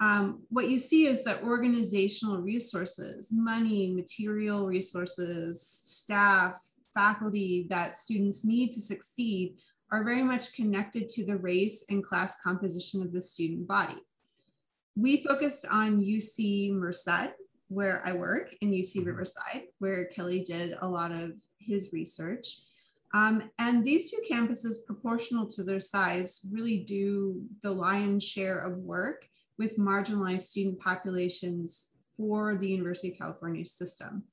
Um, 0.00 0.42
what 0.50 0.68
you 0.68 0.78
see 0.78 1.06
is 1.06 1.24
that 1.24 1.42
organizational 1.42 2.40
resources, 2.40 3.30
money, 3.32 3.92
material 3.92 4.66
resources, 4.66 5.60
staff, 5.60 6.54
faculty 6.96 7.66
that 7.70 7.96
students 7.96 8.44
need 8.44 8.72
to 8.72 8.80
succeed 8.80 9.56
are 9.90 10.04
very 10.04 10.22
much 10.22 10.54
connected 10.54 11.08
to 11.08 11.26
the 11.26 11.36
race 11.36 11.86
and 11.90 12.04
class 12.04 12.40
composition 12.40 13.02
of 13.02 13.12
the 13.12 13.20
student 13.20 13.66
body. 13.66 14.00
We 14.94 15.24
focused 15.24 15.66
on 15.70 16.02
UC 16.02 16.72
Merced, 16.72 17.34
where 17.72 18.02
I 18.04 18.12
work, 18.12 18.54
in 18.60 18.70
UC 18.70 18.98
mm-hmm. 18.98 19.08
Riverside, 19.08 19.62
where 19.78 20.06
Kelly 20.06 20.42
did 20.42 20.76
a 20.80 20.88
lot 20.88 21.10
of 21.10 21.32
his 21.58 21.92
research. 21.92 22.46
Um, 23.14 23.50
and 23.58 23.84
these 23.84 24.10
two 24.10 24.22
campuses, 24.30 24.86
proportional 24.86 25.46
to 25.48 25.62
their 25.62 25.80
size, 25.80 26.46
really 26.50 26.78
do 26.78 27.42
the 27.62 27.70
lion's 27.70 28.24
share 28.24 28.58
of 28.58 28.78
work 28.78 29.26
with 29.58 29.78
marginalized 29.78 30.42
student 30.42 30.80
populations 30.80 31.90
for 32.16 32.56
the 32.56 32.68
University 32.68 33.12
of 33.12 33.18
California 33.18 33.66
system. 33.66 34.24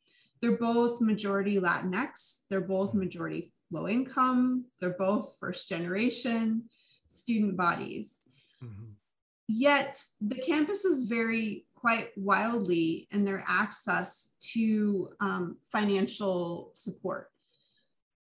They're 0.42 0.58
both 0.58 1.02
majority 1.02 1.60
Latinx, 1.60 2.44
they're 2.50 2.62
both 2.62 2.94
majority 2.94 3.52
low 3.72 3.88
income, 3.88 4.66
they're 4.80 4.96
both 4.98 5.36
first 5.40 5.68
generation 5.68 6.64
student 7.08 7.58
bodies. 7.58 8.30
Mm-hmm. 8.64 8.92
Yet 9.48 10.02
the 10.22 10.36
campuses 10.36 11.10
vary 11.10 11.66
quite 11.80 12.10
wildly 12.16 13.08
in 13.12 13.24
their 13.24 13.44
access 13.48 14.36
to 14.54 15.10
um, 15.20 15.58
financial 15.64 16.72
support. 16.74 17.30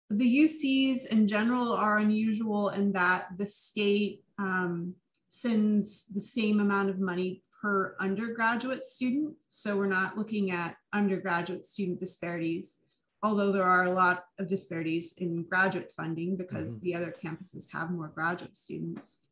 The 0.10 0.38
UCs 0.46 1.08
in 1.08 1.28
general 1.28 1.74
are 1.74 2.00
unusual 2.00 2.70
in 2.70 2.92
that 2.94 3.28
the 3.38 3.46
state 3.46 4.24
um, 4.38 4.96
sends 5.30 6.06
the 6.08 6.22
same 6.22 6.60
amount 6.60 6.90
of 6.90 7.00
money 7.00 7.44
per 7.62 7.96
undergraduate 8.00 8.84
student. 8.84 9.36
So 9.48 9.78
we're 9.78 9.88
not 9.88 10.18
looking 10.18 10.52
at 10.52 10.76
undergraduate 10.94 11.66
student 11.66 12.00
disparities, 12.00 12.82
although 13.24 13.52
there 13.52 13.64
are 13.64 13.86
a 13.86 13.92
lot 13.92 14.26
of 14.38 14.50
disparities 14.50 15.16
in 15.18 15.44
graduate 15.44 15.92
funding 15.96 16.36
because 16.36 16.76
mm-hmm. 16.76 16.86
the 16.86 16.96
other 16.96 17.16
campuses 17.24 17.72
have 17.72 17.90
more 17.90 18.10
graduate 18.10 18.56
students. 18.56 19.23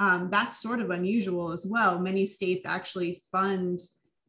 Um, 0.00 0.30
that's 0.30 0.62
sort 0.62 0.80
of 0.80 0.90
unusual 0.90 1.52
as 1.52 1.66
well. 1.70 2.00
Many 2.00 2.26
states 2.26 2.64
actually 2.64 3.22
fund, 3.30 3.80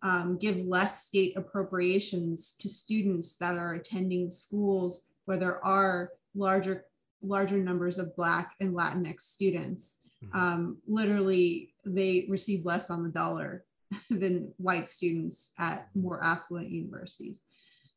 um, 0.04 0.38
give 0.38 0.58
less 0.58 1.08
state 1.08 1.34
appropriations 1.38 2.56
to 2.60 2.68
students 2.68 3.38
that 3.38 3.58
are 3.58 3.76
attending 3.76 4.30
schools 4.30 5.10
where 5.26 5.38
there 5.38 5.64
are 5.66 6.12
larger 6.36 6.86
larger 7.24 7.58
numbers 7.58 8.00
of 8.00 8.16
Black 8.16 8.56
and 8.60 8.74
Latinx 8.74 9.22
students. 9.22 10.02
Mm-hmm. 10.24 10.38
Um, 10.38 10.78
literally, 10.88 11.74
they 11.86 12.26
receive 12.30 12.66
less 12.66 12.90
on 12.90 13.04
the 13.04 13.10
dollar 13.10 13.64
than 14.10 14.52
white 14.58 14.90
students 14.90 15.52
at 15.60 15.88
more 15.96 16.24
affluent 16.24 16.70
universities. 16.70 17.46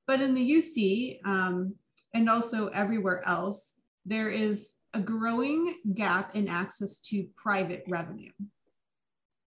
But 0.06 0.20
in 0.20 0.34
the 0.34 0.48
UC 0.48 1.26
um, 1.26 1.74
and 2.12 2.28
also 2.28 2.68
everywhere 2.68 3.22
else, 3.26 3.80
there 4.04 4.30
is 4.30 4.78
a 4.94 5.00
growing 5.00 5.74
gap 5.94 6.34
in 6.34 6.48
access 6.48 7.02
to 7.02 7.28
private 7.36 7.84
revenue. 7.88 8.30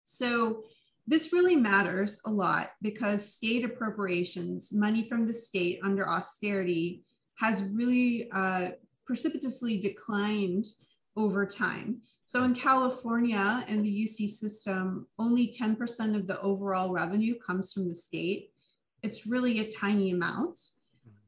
So 0.03 0.63
this 1.07 1.33
really 1.33 1.55
matters 1.55 2.21
a 2.25 2.29
lot 2.29 2.69
because 2.81 3.33
state 3.33 3.65
appropriations, 3.65 4.71
money 4.71 5.07
from 5.09 5.25
the 5.25 5.33
state 5.33 5.79
under 5.83 6.07
austerity, 6.07 7.03
has 7.35 7.71
really 7.73 8.29
uh, 8.31 8.69
precipitously 9.05 9.79
declined 9.79 10.65
over 11.17 11.45
time. 11.45 12.01
So 12.23 12.43
in 12.43 12.55
California 12.55 13.65
and 13.67 13.83
the 13.83 14.05
UC 14.05 14.29
system, 14.29 15.07
only 15.19 15.51
10% 15.51 16.15
of 16.15 16.27
the 16.27 16.39
overall 16.39 16.93
revenue 16.93 17.35
comes 17.39 17.73
from 17.73 17.89
the 17.89 17.95
state. 17.95 18.51
It's 19.03 19.27
really 19.27 19.59
a 19.59 19.71
tiny 19.71 20.11
amount. 20.11 20.59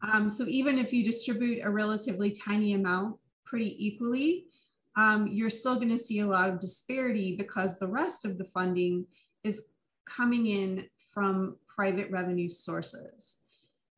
Um, 0.01 0.29
so 0.29 0.45
even 0.47 0.77
if 0.77 0.93
you 0.93 1.03
distribute 1.03 1.61
a 1.63 1.69
relatively 1.69 2.31
tiny 2.31 2.73
amount 2.73 3.17
pretty 3.53 3.85
equally, 3.85 4.47
um, 4.95 5.27
you're 5.31 5.51
still 5.51 5.75
going 5.75 5.89
to 5.89 5.97
see 5.99 6.21
a 6.21 6.25
lot 6.25 6.49
of 6.49 6.59
disparity 6.59 7.35
because 7.35 7.77
the 7.77 7.87
rest 7.87 8.25
of 8.25 8.39
the 8.39 8.45
funding 8.45 9.05
is 9.43 9.67
coming 10.07 10.47
in 10.47 10.87
from 11.13 11.55
private 11.67 12.09
revenue 12.09 12.49
sources. 12.49 13.43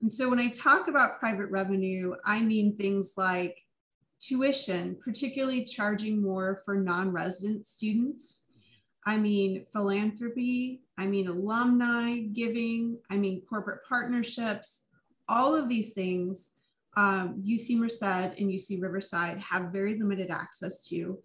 And 0.02 0.12
so 0.12 0.30
when 0.30 0.40
I 0.40 0.50
talk 0.50 0.90
about 0.90 1.22
private 1.22 1.50
revenue, 1.52 2.16
I 2.26 2.42
mean 2.42 2.76
things 2.76 3.14
like 3.16 3.56
tuition, 4.20 4.98
particularly 5.02 5.64
charging 5.64 6.22
more 6.22 6.60
for 6.66 6.76
non-resident 6.76 7.66
students. 7.66 8.48
I 9.06 9.16
mean 9.16 9.66
philanthropy, 9.72 10.82
I 10.98 11.08
mean 11.08 11.30
alumni 11.30 12.18
giving, 12.34 13.00
I 13.10 13.16
mean 13.16 13.42
corporate 13.50 13.88
partnerships, 13.88 14.88
all 15.30 15.56
of 15.56 15.70
these 15.70 15.94
things 15.94 16.55
um, 16.98 17.42
UC 17.46 17.78
Merced 17.78 18.04
and 18.04 18.50
UC 18.50 18.82
Riverside 18.82 19.38
have 19.40 19.72
very 19.72 19.98
limited 20.00 20.30
access 20.30 20.88
to. 20.90 21.20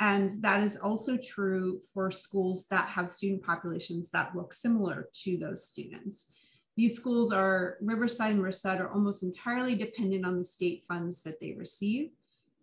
And 0.00 0.30
that 0.42 0.62
is 0.64 0.76
also 0.76 1.16
true 1.16 1.80
for 1.94 2.10
schools 2.10 2.66
that 2.68 2.88
have 2.88 3.08
student 3.08 3.44
populations 3.44 4.10
that 4.10 4.34
look 4.34 4.52
similar 4.52 5.08
to 5.22 5.36
those 5.36 5.68
students. 5.68 6.34
These 6.76 6.96
schools 6.96 7.32
are, 7.32 7.76
Riverside 7.80 8.32
and 8.32 8.42
Merced 8.42 8.66
are 8.66 8.90
almost 8.90 9.22
entirely 9.22 9.76
dependent 9.76 10.26
on 10.26 10.38
the 10.38 10.44
state 10.44 10.84
funds 10.88 11.22
that 11.22 11.38
they 11.40 11.52
receive 11.52 12.10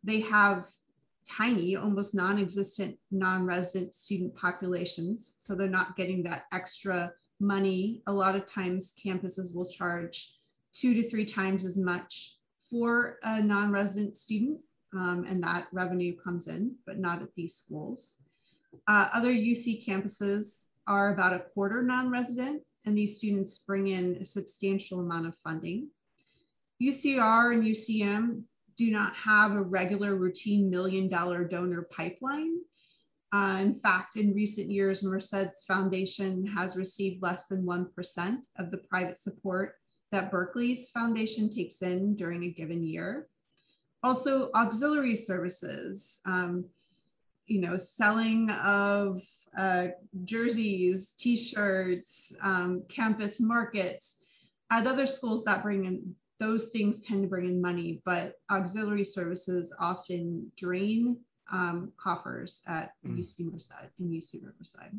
they 0.04 0.22
have 0.22 0.66
tiny, 1.30 1.76
almost 1.76 2.16
non-existent 2.16 2.98
non-resident 3.12 3.94
student 3.94 4.36
populations. 4.36 5.36
So 5.40 5.56
they're 5.56 5.70
not 5.70 5.96
getting 5.96 6.24
that 6.24 6.46
extra 6.54 7.12
money. 7.40 8.02
A 8.08 8.14
lot 8.14 8.36
of 8.36 8.52
times 8.52 8.94
campuses 9.04 9.56
will 9.56 9.68
charge 9.68 10.36
two 10.74 10.94
to 10.94 11.04
three 11.04 11.26
times 11.26 11.66
as 11.66 11.78
much 11.78 12.38
for 12.70 13.18
a 13.24 13.42
non-resident 13.42 14.16
student 14.16 14.60
um, 14.94 15.26
and 15.28 15.44
that 15.44 15.68
revenue 15.72 16.16
comes 16.16 16.48
in, 16.48 16.76
but 16.86 17.00
not 17.00 17.22
at 17.22 17.34
these 17.36 17.56
schools. 17.56 18.22
Uh, 18.88 19.08
other 19.14 19.32
UC 19.32 19.86
campuses 19.86 20.70
are 20.88 21.14
about 21.14 21.34
a 21.34 21.46
quarter 21.54 21.82
non-resident 21.82 22.62
and 22.86 22.98
these 22.98 23.18
students 23.18 23.64
bring 23.66 23.88
in 23.88 24.18
a 24.22 24.26
substantial 24.26 25.00
amount 25.00 25.28
of 25.28 25.38
funding. 25.38 25.90
UCR 26.82 27.54
and 27.54 27.64
UCM 27.64 28.44
do 28.78 28.90
not 28.90 29.14
have 29.14 29.54
a 29.54 29.62
regular 29.62 30.16
routine 30.16 30.70
million 30.70 31.10
dollar 31.10 31.44
donor 31.44 31.88
pipeline. 31.92 32.60
Uh, 33.32 33.60
in 33.62 33.76
fact, 33.76 34.16
in 34.16 34.34
recent 34.34 34.72
years, 34.72 35.04
Merced's 35.04 35.66
foundation 35.66 36.48
has 36.48 36.78
received 36.78 37.22
less 37.22 37.48
than 37.48 37.64
1% 37.64 38.38
of 38.58 38.72
the 38.72 38.80
private 38.90 39.18
support 39.18 39.76
that 40.12 40.32
Berkeley's 40.32 40.90
foundation 40.90 41.50
takes 41.50 41.82
in 41.82 42.16
during 42.16 42.44
a 42.44 42.52
given 42.52 42.84
year. 42.84 43.28
Also, 44.02 44.50
auxiliary 44.56 45.16
services, 45.16 46.22
um, 46.26 46.66
you 47.48 47.60
know, 47.60 47.78
selling 47.78 48.50
of 48.52 49.22
uh, 49.58 49.88
jerseys, 50.24 51.14
t-shirts, 51.18 52.36
um, 52.44 52.84
campus 52.88 53.42
markets. 53.42 54.24
At 54.72 54.86
other 54.86 55.08
schools 55.08 55.44
that 55.46 55.64
bring 55.64 55.86
in 55.86 56.16
those 56.40 56.70
things 56.70 57.02
tend 57.02 57.24
to 57.24 57.28
bring 57.28 57.46
in 57.46 57.62
money, 57.62 58.02
but 58.06 58.36
auxiliary 58.50 59.04
services 59.04 59.76
often 59.80 60.52
drain 60.56 61.20
um, 61.52 61.92
coffers 61.98 62.64
at 62.68 62.94
mm. 63.06 63.18
UC 63.18 63.52
Merced 63.52 63.74
and 64.00 64.10
UC 64.10 64.46
Riverside. 64.46 64.98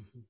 Mm-hmm. 0.00 0.20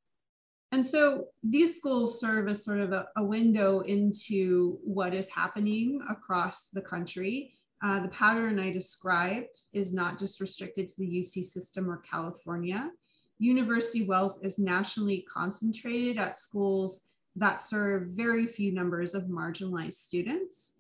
And 0.73 0.85
so 0.85 1.27
these 1.43 1.77
schools 1.77 2.21
serve 2.21 2.49
as 2.49 2.65
sort 2.65 2.81
of 2.81 2.93
a, 2.93 3.07
a 3.17 3.25
window 3.25 3.81
into 3.81 4.79
what 4.85 5.15
is 5.15 5.31
happening 5.31 6.01
across 6.11 6.69
the 6.69 6.83
country. 6.83 7.55
Uh, 7.83 8.01
the 8.01 8.09
pattern 8.09 8.59
I 8.59 8.73
described 8.73 9.61
is 9.73 9.95
not 9.95 10.19
just 10.19 10.41
restricted 10.41 10.89
to 10.89 11.01
the 11.01 11.21
UC 11.21 11.45
system 11.45 11.89
or 11.89 11.99
California. 11.99 12.91
University 13.39 14.05
wealth 14.05 14.41
is 14.43 14.59
nationally 14.59 15.25
concentrated 15.33 16.19
at 16.19 16.37
schools 16.37 17.07
that 17.37 17.61
serve 17.61 18.09
very 18.09 18.47
few 18.47 18.73
numbers 18.73 19.15
of 19.15 19.25
marginalized 19.25 19.95
students. 19.95 20.75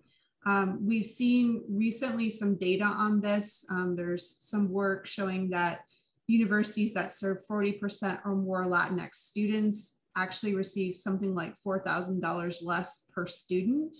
Um, 0.44 0.84
we've 0.84 1.06
seen 1.06 1.62
recently 1.68 2.30
some 2.30 2.56
data 2.56 2.84
on 2.84 3.20
this. 3.20 3.64
Um, 3.70 3.94
there's 3.94 4.28
some 4.38 4.70
work 4.70 5.06
showing 5.06 5.50
that 5.50 5.80
universities 6.28 6.94
that 6.94 7.12
serve 7.12 7.38
40% 7.50 8.20
or 8.24 8.36
more 8.36 8.66
Latinx 8.66 9.16
students 9.16 10.00
actually 10.16 10.54
receive 10.54 10.96
something 10.96 11.34
like 11.34 11.54
$4,000 11.66 12.56
less 12.62 13.06
per 13.12 13.26
student 13.26 13.96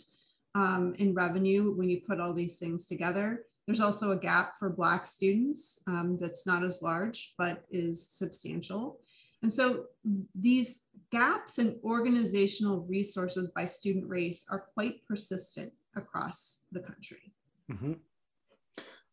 um, 0.54 0.94
in 0.98 1.14
revenue 1.14 1.72
when 1.74 1.88
you 1.88 2.00
put 2.06 2.20
all 2.20 2.32
these 2.32 2.58
things 2.58 2.86
together. 2.86 3.44
There's 3.66 3.80
also 3.80 4.12
a 4.12 4.18
gap 4.18 4.54
for 4.58 4.70
Black 4.70 5.04
students 5.06 5.82
um, 5.86 6.18
that's 6.20 6.46
not 6.46 6.64
as 6.64 6.82
large, 6.82 7.34
but 7.38 7.64
is 7.70 8.08
substantial. 8.08 9.00
And 9.42 9.52
so 9.52 9.84
these 10.34 10.86
gaps 11.12 11.58
in 11.58 11.78
organizational 11.84 12.80
resources 12.86 13.50
by 13.50 13.66
student 13.66 14.08
race 14.08 14.46
are 14.50 14.66
quite 14.74 15.06
persistent 15.06 15.72
across 15.94 16.64
the 16.72 16.80
country. 16.80 17.32
Mm-hmm. 17.70 17.92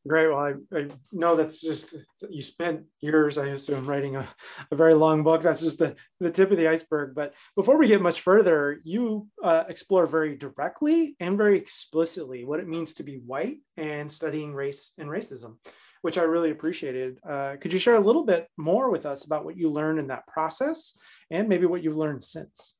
Great. 0.08 0.28
Well, 0.28 0.38
I, 0.38 0.78
I 0.78 0.88
know 1.12 1.36
that's 1.36 1.60
just, 1.60 1.96
you 2.30 2.44
spent 2.44 2.84
years, 3.00 3.40
I 3.40 3.48
assume, 3.48 3.88
writing 3.88 4.16
a, 4.16 4.28
a 4.70 4.76
very 4.76 4.94
long 4.94 5.24
book. 5.24 5.42
That's 5.42 5.62
just 5.62 5.80
the, 5.80 5.96
the 6.20 6.30
tip 6.30 6.52
of 6.52 6.58
the 6.58 6.68
iceberg. 6.68 7.16
But 7.16 7.34
before 7.56 7.80
we 7.80 7.88
get 7.88 8.04
much 8.04 8.22
further, 8.22 8.82
you 8.84 9.28
uh, 9.44 9.64
explore 9.68 10.06
very 10.06 10.38
directly 10.38 11.16
and 11.20 11.40
very 11.40 11.58
explicitly 11.58 12.46
what 12.46 12.60
it 12.60 12.68
means 12.68 12.94
to 12.96 13.04
be 13.04 13.16
white 13.26 13.58
and 13.78 14.12
studying 14.12 14.54
race 14.54 14.92
and 15.00 15.10
racism, 15.10 15.56
which 16.04 16.20
I 16.20 16.24
really 16.24 16.52
appreciated. 16.52 17.18
Uh, 17.28 17.56
could 17.60 17.74
you 17.74 17.80
share 17.80 17.96
a 17.96 18.00
little 18.00 18.26
bit 18.26 18.48
more 18.58 18.92
with 18.92 19.08
us 19.08 19.26
about 19.26 19.44
what 19.44 19.58
you 19.58 19.72
learned 19.72 19.98
in 19.98 20.08
that 20.08 20.28
process 20.28 20.94
and 21.32 21.50
maybe 21.50 21.66
what 21.66 21.82
you've 21.82 21.98
learned 21.98 22.24
since? 22.24 22.76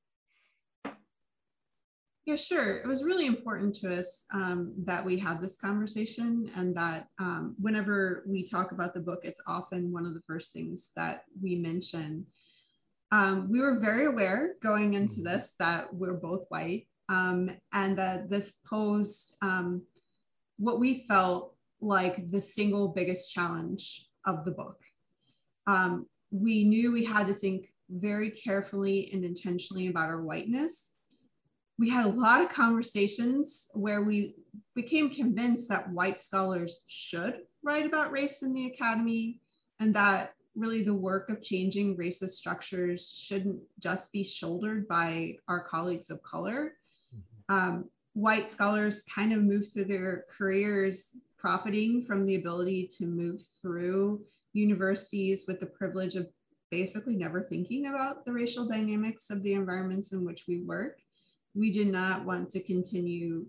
Yeah, 2.26 2.38
sure. 2.38 2.78
It 2.78 2.88
was 2.88 3.04
really 3.04 3.28
important 3.28 3.76
to 3.76 4.00
us 4.00 4.26
um, 4.34 4.74
that 4.86 5.06
we 5.06 5.16
had 5.16 5.40
this 5.40 5.58
conversation 5.58 6.50
and 6.56 6.76
that 6.76 7.08
um, 7.20 7.56
whenever 7.60 8.24
we 8.28 8.44
talk 8.44 8.72
about 8.72 8.96
the 8.96 9.00
book, 9.00 9.20
it's 9.22 9.44
often 9.46 9.94
one 9.94 10.08
of 10.08 10.16
the 10.16 10.24
first 10.26 10.52
things 10.52 10.92
that 10.96 11.26
we 11.40 11.56
mention. 11.56 12.26
Um, 13.12 13.48
we 13.52 13.60
were 13.60 13.80
very 13.80 14.08
aware 14.08 14.56
going 14.64 14.96
into 14.96 15.22
mm-hmm. 15.22 15.36
this 15.36 15.56
that 15.60 15.94
we're 15.94 16.16
both 16.16 16.46
white 16.50 16.88
um, 17.10 17.52
and 17.74 17.96
that 18.00 18.28
this 18.28 18.60
posed 18.68 19.38
um, 19.44 19.84
what 20.58 20.80
we 20.80 21.06
felt 21.08 21.56
like 21.80 22.28
the 22.30 22.42
single 22.42 22.88
biggest 22.88 23.32
challenge 23.32 24.08
of 24.26 24.46
the 24.46 24.52
book. 24.52 24.80
Um, 25.68 26.08
we 26.32 26.64
knew 26.64 26.92
we 26.92 27.06
had 27.06 27.28
to 27.28 27.34
think 27.34 27.68
very 27.92 28.32
carefully 28.32 29.12
and 29.14 29.24
intentionally 29.24 29.88
about 29.88 30.10
our 30.10 30.24
whiteness 30.24 30.95
we 31.78 31.90
had 31.90 32.06
a 32.06 32.10
lot 32.10 32.42
of 32.42 32.50
conversations 32.50 33.70
where 33.74 34.02
we 34.02 34.36
became 34.76 35.10
convinced 35.10 35.70
that 35.70 35.90
white 35.92 36.20
scholars 36.20 36.86
should 36.88 37.42
write 37.64 37.86
about 37.86 38.12
race 38.12 38.44
in 38.44 38.54
the 38.54 38.68
academy 38.68 39.42
and 39.80 39.94
that 39.94 40.34
really 40.56 40.84
the 40.84 40.94
work 40.94 41.30
of 41.30 41.44
changing 41.44 41.98
racist 41.98 42.32
structures 42.32 43.10
shouldn't 43.10 43.60
just 43.80 44.14
be 44.14 44.24
shouldered 44.24 44.88
by 44.88 45.36
our 45.50 45.62
colleagues 45.62 46.10
of 46.10 46.24
color. 46.24 46.74
Mm-hmm. 47.14 47.56
Um, 47.56 47.90
white 48.14 48.48
scholars 48.48 49.04
kind 49.14 49.34
of 49.34 49.44
move 49.44 49.68
through 49.68 49.86
their 49.86 50.26
careers 50.36 51.18
profiting 51.38 52.02
from 52.02 52.26
the 52.26 52.36
ability 52.36 52.90
to 52.98 53.06
move 53.06 53.42
through 53.62 54.24
universities 54.54 55.46
with 55.48 55.60
the 55.60 55.66
privilege 55.66 56.16
of 56.16 56.28
basically 56.72 57.18
never 57.18 57.42
thinking 57.42 57.88
about 57.88 58.24
the 58.24 58.32
racial 58.32 58.66
dynamics 58.66 59.30
of 59.30 59.44
the 59.44 59.54
environments 59.54 60.14
in 60.14 60.24
which 60.24 60.46
we 60.48 60.62
work 60.62 61.00
we 61.56 61.72
did 61.72 61.88
not 61.88 62.26
want 62.26 62.50
to 62.52 62.60
continue 62.60 63.46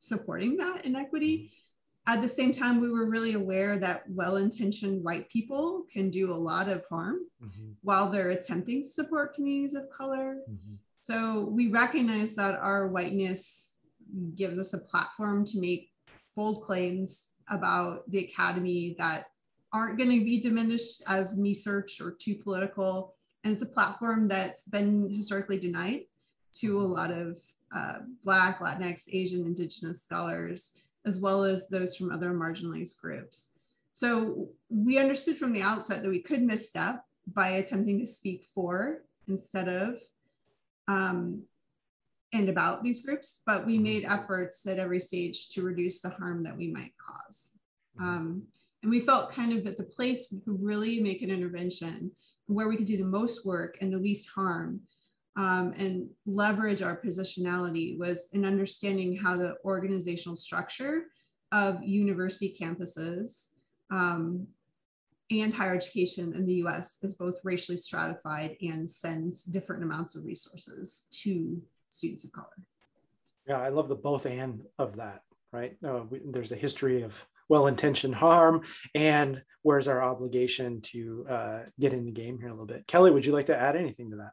supporting 0.00 0.56
that 0.56 0.84
inequity. 0.84 1.52
At 2.06 2.22
the 2.22 2.28
same 2.28 2.52
time, 2.52 2.80
we 2.80 2.90
were 2.90 3.06
really 3.06 3.34
aware 3.34 3.78
that 3.78 4.08
well 4.08 4.36
intentioned 4.36 5.04
white 5.04 5.28
people 5.28 5.84
can 5.92 6.10
do 6.10 6.32
a 6.32 6.34
lot 6.34 6.68
of 6.68 6.84
harm 6.88 7.26
mm-hmm. 7.42 7.72
while 7.82 8.08
they're 8.08 8.30
attempting 8.30 8.82
to 8.82 8.88
support 8.88 9.34
communities 9.34 9.74
of 9.74 9.90
color. 9.90 10.38
Mm-hmm. 10.50 10.74
So 11.02 11.44
we 11.44 11.68
recognize 11.68 12.34
that 12.36 12.54
our 12.54 12.88
whiteness 12.88 13.78
gives 14.34 14.58
us 14.58 14.74
a 14.74 14.78
platform 14.78 15.44
to 15.44 15.60
make 15.60 15.90
bold 16.34 16.62
claims 16.62 17.32
about 17.50 18.10
the 18.10 18.24
academy 18.24 18.94
that 18.98 19.26
aren't 19.72 19.98
going 19.98 20.10
to 20.10 20.24
be 20.24 20.40
diminished 20.40 21.02
as 21.08 21.38
me 21.38 21.52
search 21.52 22.00
or 22.00 22.12
too 22.12 22.34
political. 22.34 23.14
And 23.44 23.52
it's 23.52 23.62
a 23.62 23.66
platform 23.66 24.28
that's 24.28 24.66
been 24.68 25.10
historically 25.10 25.58
denied 25.58 26.02
to 26.54 26.80
a 26.80 26.82
lot 26.82 27.10
of 27.10 27.36
uh, 27.74 27.98
Black, 28.24 28.60
Latinx, 28.60 29.08
Asian, 29.12 29.46
Indigenous 29.46 30.02
scholars, 30.02 30.74
as 31.04 31.20
well 31.20 31.44
as 31.44 31.68
those 31.68 31.96
from 31.96 32.10
other 32.10 32.30
marginalized 32.30 33.00
groups. 33.00 33.52
So 33.92 34.48
we 34.68 34.98
understood 34.98 35.36
from 35.36 35.52
the 35.52 35.62
outset 35.62 36.02
that 36.02 36.10
we 36.10 36.20
could 36.20 36.42
misstep 36.42 37.04
by 37.34 37.48
attempting 37.48 37.98
to 37.98 38.06
speak 38.06 38.44
for 38.44 39.02
instead 39.26 39.68
of 39.68 39.98
um, 40.86 41.42
and 42.32 42.48
about 42.48 42.82
these 42.82 43.04
groups, 43.04 43.42
but 43.46 43.66
we 43.66 43.78
made 43.78 44.04
efforts 44.04 44.66
at 44.66 44.78
every 44.78 45.00
stage 45.00 45.48
to 45.50 45.62
reduce 45.62 46.00
the 46.00 46.10
harm 46.10 46.42
that 46.42 46.56
we 46.56 46.68
might 46.68 46.92
cause. 46.98 47.58
Um, 47.98 48.42
and 48.82 48.90
we 48.90 49.00
felt 49.00 49.32
kind 49.32 49.52
of 49.52 49.64
that 49.64 49.76
the 49.76 49.84
place 49.84 50.28
we 50.32 50.40
could 50.40 50.62
really 50.62 51.00
make 51.00 51.22
an 51.22 51.30
intervention, 51.30 52.12
where 52.46 52.68
we 52.68 52.76
could 52.76 52.86
do 52.86 52.96
the 52.96 53.04
most 53.04 53.44
work 53.44 53.78
and 53.80 53.92
the 53.92 53.98
least 53.98 54.30
harm, 54.30 54.80
um, 55.38 55.72
and 55.78 56.10
leverage 56.26 56.82
our 56.82 57.00
positionality 57.00 57.96
was 57.96 58.30
in 58.32 58.44
understanding 58.44 59.16
how 59.16 59.36
the 59.36 59.56
organizational 59.64 60.36
structure 60.36 61.04
of 61.52 61.82
university 61.82 62.54
campuses 62.60 63.52
um, 63.90 64.48
and 65.30 65.54
higher 65.54 65.76
education 65.76 66.34
in 66.34 66.44
the 66.44 66.54
US 66.64 66.98
is 67.04 67.14
both 67.14 67.36
racially 67.44 67.78
stratified 67.78 68.56
and 68.60 68.90
sends 68.90 69.44
different 69.44 69.84
amounts 69.84 70.16
of 70.16 70.24
resources 70.24 71.06
to 71.22 71.62
students 71.88 72.24
of 72.24 72.32
color. 72.32 72.46
Yeah, 73.46 73.60
I 73.60 73.68
love 73.68 73.88
the 73.88 73.94
both 73.94 74.26
and 74.26 74.62
of 74.76 74.96
that, 74.96 75.22
right? 75.52 75.76
Uh, 75.86 76.02
we, 76.10 76.20
there's 76.24 76.52
a 76.52 76.56
history 76.56 77.02
of 77.02 77.24
well-intentioned 77.48 78.14
harm 78.14 78.62
and 78.94 79.40
where's 79.62 79.86
our 79.86 80.02
obligation 80.02 80.80
to 80.80 81.26
uh, 81.30 81.58
get 81.78 81.92
in 81.92 82.06
the 82.06 82.10
game 82.10 82.40
here 82.40 82.48
a 82.48 82.52
little 82.52 82.66
bit. 82.66 82.88
Kelly, 82.88 83.12
would 83.12 83.24
you 83.24 83.32
like 83.32 83.46
to 83.46 83.56
add 83.56 83.76
anything 83.76 84.10
to 84.10 84.16
that? 84.16 84.32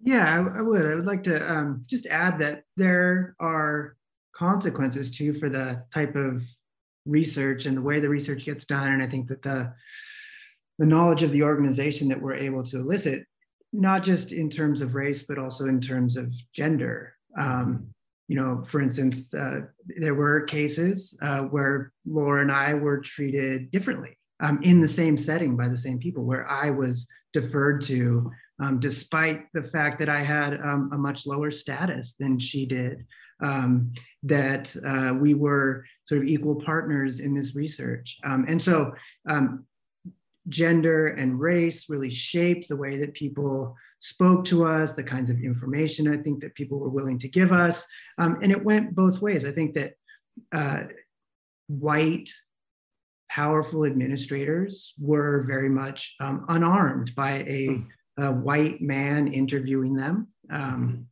Yeah, 0.00 0.24
I, 0.24 0.58
I 0.58 0.62
would. 0.62 0.84
I 0.84 0.94
would 0.94 1.06
like 1.06 1.22
to 1.24 1.52
um, 1.52 1.82
just 1.86 2.06
add 2.06 2.38
that 2.40 2.64
there 2.76 3.34
are 3.40 3.96
consequences 4.34 5.16
too 5.16 5.32
for 5.32 5.48
the 5.48 5.84
type 5.92 6.16
of 6.16 6.42
research 7.06 7.66
and 7.66 7.76
the 7.76 7.82
way 7.82 8.00
the 8.00 8.08
research 8.08 8.44
gets 8.44 8.66
done. 8.66 8.92
And 8.92 9.02
I 9.02 9.06
think 9.06 9.28
that 9.28 9.42
the 9.42 9.72
the 10.78 10.86
knowledge 10.86 11.22
of 11.22 11.30
the 11.30 11.42
organization 11.42 12.08
that 12.08 12.20
we're 12.20 12.34
able 12.34 12.64
to 12.64 12.78
elicit, 12.78 13.24
not 13.72 14.02
just 14.02 14.32
in 14.32 14.50
terms 14.50 14.80
of 14.80 14.94
race, 14.94 15.22
but 15.22 15.38
also 15.38 15.66
in 15.66 15.80
terms 15.80 16.16
of 16.16 16.32
gender. 16.52 17.14
Um, 17.38 17.88
you 18.26 18.36
know, 18.36 18.64
for 18.64 18.80
instance, 18.80 19.32
uh, 19.34 19.60
there 20.00 20.14
were 20.14 20.42
cases 20.42 21.16
uh, 21.22 21.42
where 21.42 21.92
Laura 22.06 22.42
and 22.42 22.50
I 22.50 22.74
were 22.74 23.00
treated 23.00 23.70
differently 23.70 24.18
um, 24.40 24.60
in 24.62 24.80
the 24.80 24.88
same 24.88 25.16
setting 25.16 25.56
by 25.56 25.68
the 25.68 25.76
same 25.76 25.98
people, 25.98 26.24
where 26.24 26.48
I 26.50 26.70
was 26.70 27.06
deferred 27.32 27.82
to 27.82 28.30
um, 28.60 28.78
despite 28.78 29.46
the 29.52 29.62
fact 29.62 29.98
that 29.98 30.08
I 30.08 30.22
had 30.22 30.54
um, 30.60 30.90
a 30.92 30.98
much 30.98 31.26
lower 31.26 31.50
status 31.50 32.14
than 32.18 32.38
she 32.38 32.66
did, 32.66 33.04
um, 33.42 33.92
that 34.22 34.74
uh, 34.86 35.14
we 35.20 35.34
were 35.34 35.84
sort 36.04 36.22
of 36.22 36.28
equal 36.28 36.54
partners 36.56 37.20
in 37.20 37.34
this 37.34 37.56
research. 37.56 38.18
Um, 38.24 38.44
and 38.46 38.62
so 38.62 38.94
um, 39.28 39.66
gender 40.48 41.08
and 41.08 41.40
race 41.40 41.90
really 41.90 42.10
shaped 42.10 42.68
the 42.68 42.76
way 42.76 42.96
that 42.98 43.14
people 43.14 43.76
spoke 43.98 44.44
to 44.44 44.64
us, 44.64 44.94
the 44.94 45.02
kinds 45.02 45.30
of 45.30 45.40
information 45.40 46.12
I 46.12 46.22
think 46.22 46.40
that 46.42 46.54
people 46.54 46.78
were 46.78 46.90
willing 46.90 47.18
to 47.18 47.28
give 47.28 47.52
us. 47.52 47.86
Um, 48.18 48.38
and 48.42 48.52
it 48.52 48.62
went 48.62 48.94
both 48.94 49.20
ways. 49.20 49.44
I 49.44 49.50
think 49.50 49.74
that 49.74 49.94
uh, 50.52 50.84
white 51.68 52.28
powerful 53.30 53.84
administrators 53.84 54.94
were 55.00 55.42
very 55.42 55.70
much 55.70 56.14
um, 56.20 56.44
unarmed 56.48 57.14
by 57.16 57.42
a 57.42 57.66
hmm 57.66 57.82
a 58.18 58.32
white 58.32 58.80
man 58.80 59.28
interviewing 59.28 59.94
them. 59.94 60.28
Um, 60.50 61.06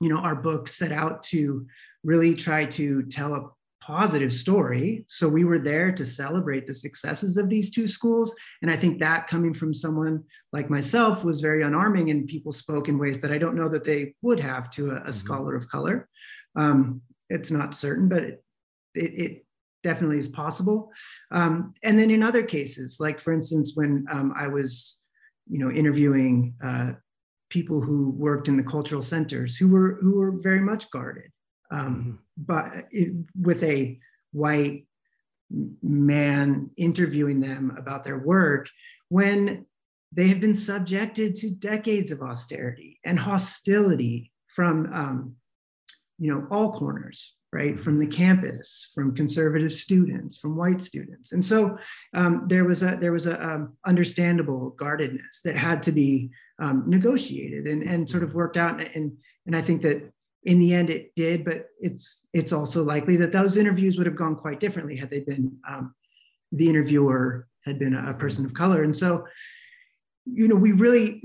you 0.00 0.08
know, 0.08 0.18
our 0.18 0.34
book 0.34 0.68
set 0.68 0.92
out 0.92 1.22
to 1.24 1.66
really 2.02 2.34
try 2.34 2.64
to 2.66 3.04
tell 3.04 3.34
a 3.34 3.50
positive 3.80 4.32
story. 4.32 5.04
So 5.08 5.28
we 5.28 5.44
were 5.44 5.58
there 5.58 5.90
to 5.92 6.06
celebrate 6.06 6.66
the 6.66 6.74
successes 6.74 7.36
of 7.36 7.48
these 7.48 7.70
two 7.70 7.88
schools. 7.88 8.34
And 8.62 8.70
I 8.70 8.76
think 8.76 9.00
that 9.00 9.26
coming 9.26 9.54
from 9.54 9.74
someone 9.74 10.22
like 10.52 10.70
myself 10.70 11.24
was 11.24 11.40
very 11.40 11.64
unarming, 11.64 12.10
and 12.10 12.28
people 12.28 12.52
spoke 12.52 12.88
in 12.88 12.98
ways 12.98 13.18
that 13.18 13.32
I 13.32 13.38
don't 13.38 13.56
know 13.56 13.68
that 13.68 13.84
they 13.84 14.14
would 14.22 14.38
have 14.38 14.70
to 14.72 14.90
a, 14.90 14.94
a 14.94 15.00
mm-hmm. 15.00 15.10
scholar 15.10 15.56
of 15.56 15.68
color. 15.68 16.08
Um, 16.54 17.02
it's 17.28 17.50
not 17.50 17.74
certain, 17.74 18.08
but 18.08 18.22
it, 18.22 18.44
it, 18.94 19.20
it 19.20 19.46
definitely 19.82 20.18
is 20.18 20.28
possible. 20.28 20.92
Um, 21.32 21.74
and 21.82 21.98
then 21.98 22.10
in 22.10 22.22
other 22.22 22.44
cases, 22.44 22.98
like 23.00 23.18
for 23.18 23.32
instance, 23.32 23.72
when 23.74 24.06
um, 24.10 24.32
I 24.36 24.46
was 24.46 25.00
you 25.52 25.58
know, 25.58 25.70
interviewing 25.70 26.54
uh, 26.64 26.92
people 27.50 27.82
who 27.82 28.08
worked 28.12 28.48
in 28.48 28.56
the 28.56 28.62
cultural 28.62 29.02
centers 29.02 29.54
who 29.58 29.68
were 29.68 29.98
who 30.00 30.18
were 30.18 30.32
very 30.32 30.60
much 30.60 30.90
guarded, 30.90 31.30
um, 31.70 31.94
mm-hmm. 31.94 32.12
but 32.38 32.86
it, 32.90 33.12
with 33.38 33.62
a 33.62 33.98
white 34.32 34.86
man 35.82 36.70
interviewing 36.78 37.38
them 37.40 37.76
about 37.76 38.02
their 38.02 38.18
work 38.18 38.66
when 39.10 39.66
they 40.10 40.28
have 40.28 40.40
been 40.40 40.54
subjected 40.54 41.34
to 41.36 41.50
decades 41.50 42.10
of 42.10 42.22
austerity 42.22 42.98
and 43.04 43.18
hostility 43.18 44.32
from 44.46 44.90
um, 44.90 45.36
you 46.18 46.32
know 46.32 46.46
all 46.50 46.72
corners 46.72 47.36
right, 47.52 47.78
from 47.78 47.98
the 47.98 48.06
campus, 48.06 48.90
from 48.94 49.14
conservative 49.14 49.74
students, 49.74 50.38
from 50.38 50.56
white 50.56 50.82
students. 50.82 51.32
And 51.32 51.44
so 51.44 51.76
um, 52.14 52.46
there 52.48 52.64
was 52.64 52.82
a 52.82 52.96
there 52.96 53.12
was 53.12 53.26
a 53.26 53.36
um, 53.46 53.76
understandable 53.84 54.70
guardedness 54.70 55.42
that 55.44 55.56
had 55.56 55.82
to 55.82 55.92
be 55.92 56.30
um, 56.58 56.84
negotiated 56.86 57.66
and, 57.66 57.82
and 57.82 58.08
sort 58.08 58.22
of 58.22 58.34
worked 58.34 58.56
out. 58.56 58.80
And, 58.80 59.12
and 59.46 59.54
I 59.54 59.60
think 59.60 59.82
that 59.82 60.10
in 60.44 60.58
the 60.58 60.72
end 60.74 60.90
it 60.90 61.14
did, 61.14 61.44
but 61.44 61.66
it's 61.78 62.26
it's 62.32 62.52
also 62.52 62.82
likely 62.82 63.16
that 63.16 63.32
those 63.32 63.56
interviews 63.56 63.98
would 63.98 64.06
have 64.06 64.16
gone 64.16 64.36
quite 64.36 64.58
differently 64.58 64.96
had 64.96 65.10
they 65.10 65.20
been 65.20 65.56
um, 65.68 65.94
the 66.52 66.68
interviewer 66.68 67.46
had 67.66 67.78
been 67.78 67.94
a 67.94 68.14
person 68.14 68.44
of 68.44 68.54
color. 68.54 68.82
And 68.82 68.96
so, 68.96 69.26
you 70.24 70.48
know, 70.48 70.56
we 70.56 70.72
really 70.72 71.22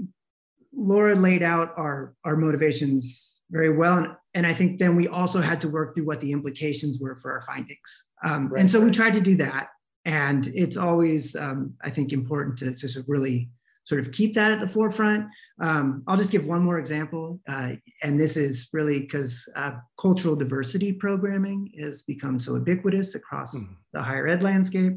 Laura 0.76 1.16
laid 1.16 1.42
out 1.42 1.74
our 1.78 2.13
our 2.24 2.36
motivations 2.36 3.40
very 3.50 3.76
well, 3.76 3.98
and, 3.98 4.10
and 4.38 4.45
I 4.45 4.54
think 4.54 4.78
then 4.78 4.95
we 4.95 5.08
also 5.08 5.41
had 5.41 5.60
to 5.62 5.67
work 5.67 5.95
through 5.95 6.06
what 6.06 6.21
the 6.21 6.32
implications 6.32 7.00
were 7.00 7.15
for 7.15 7.32
our 7.32 7.41
findings. 7.41 8.10
Um, 8.23 8.50
right. 8.50 8.62
And 8.62 8.69
so 8.69 8.80
we 8.80 8.91
tried 8.91 9.15
to 9.15 9.21
do 9.21 9.36
that, 9.38 9.69
and 10.06 10.45
it's 10.54 10.78
always 10.78 11.36
um, 11.36 11.73
I 11.84 11.89
think 11.89 12.13
important 12.13 12.60
to, 12.60 12.71
to 12.76 13.04
really 13.08 13.50
sort 13.86 14.00
of 14.00 14.12
keep 14.12 14.36
that 14.36 14.52
at 14.52 14.60
the 14.60 14.67
forefront. 14.67 15.26
Um, 15.60 16.04
I'll 16.06 16.17
just 16.17 16.30
give 16.30 16.45
one 16.45 16.62
more 16.62 16.78
example, 16.78 17.39
uh, 17.50 17.78
and 18.04 18.19
this 18.19 18.38
is 18.38 18.69
really 18.73 19.00
because 19.00 19.50
uh, 19.56 19.71
cultural 20.00 20.36
diversity 20.36 20.93
programming 20.93 21.71
has 21.82 22.04
become 22.04 22.39
so 22.39 22.54
ubiquitous 22.54 23.15
across 23.15 23.58
mm. 23.58 23.76
the 23.93 24.04
higher 24.04 24.28
ed 24.28 24.43
landscape. 24.43 24.93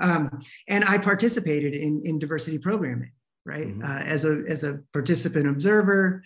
Um, 0.00 0.40
and 0.66 0.82
I 0.86 0.96
participated 0.96 1.74
in, 1.74 2.00
in 2.06 2.18
diversity 2.18 2.56
programming, 2.56 3.12
right, 3.44 3.68
mm-hmm. 3.68 3.84
uh, 3.84 3.98
as, 3.98 4.24
a, 4.24 4.44
as 4.48 4.64
a 4.64 4.80
participant 4.94 5.46
observer 5.46 6.22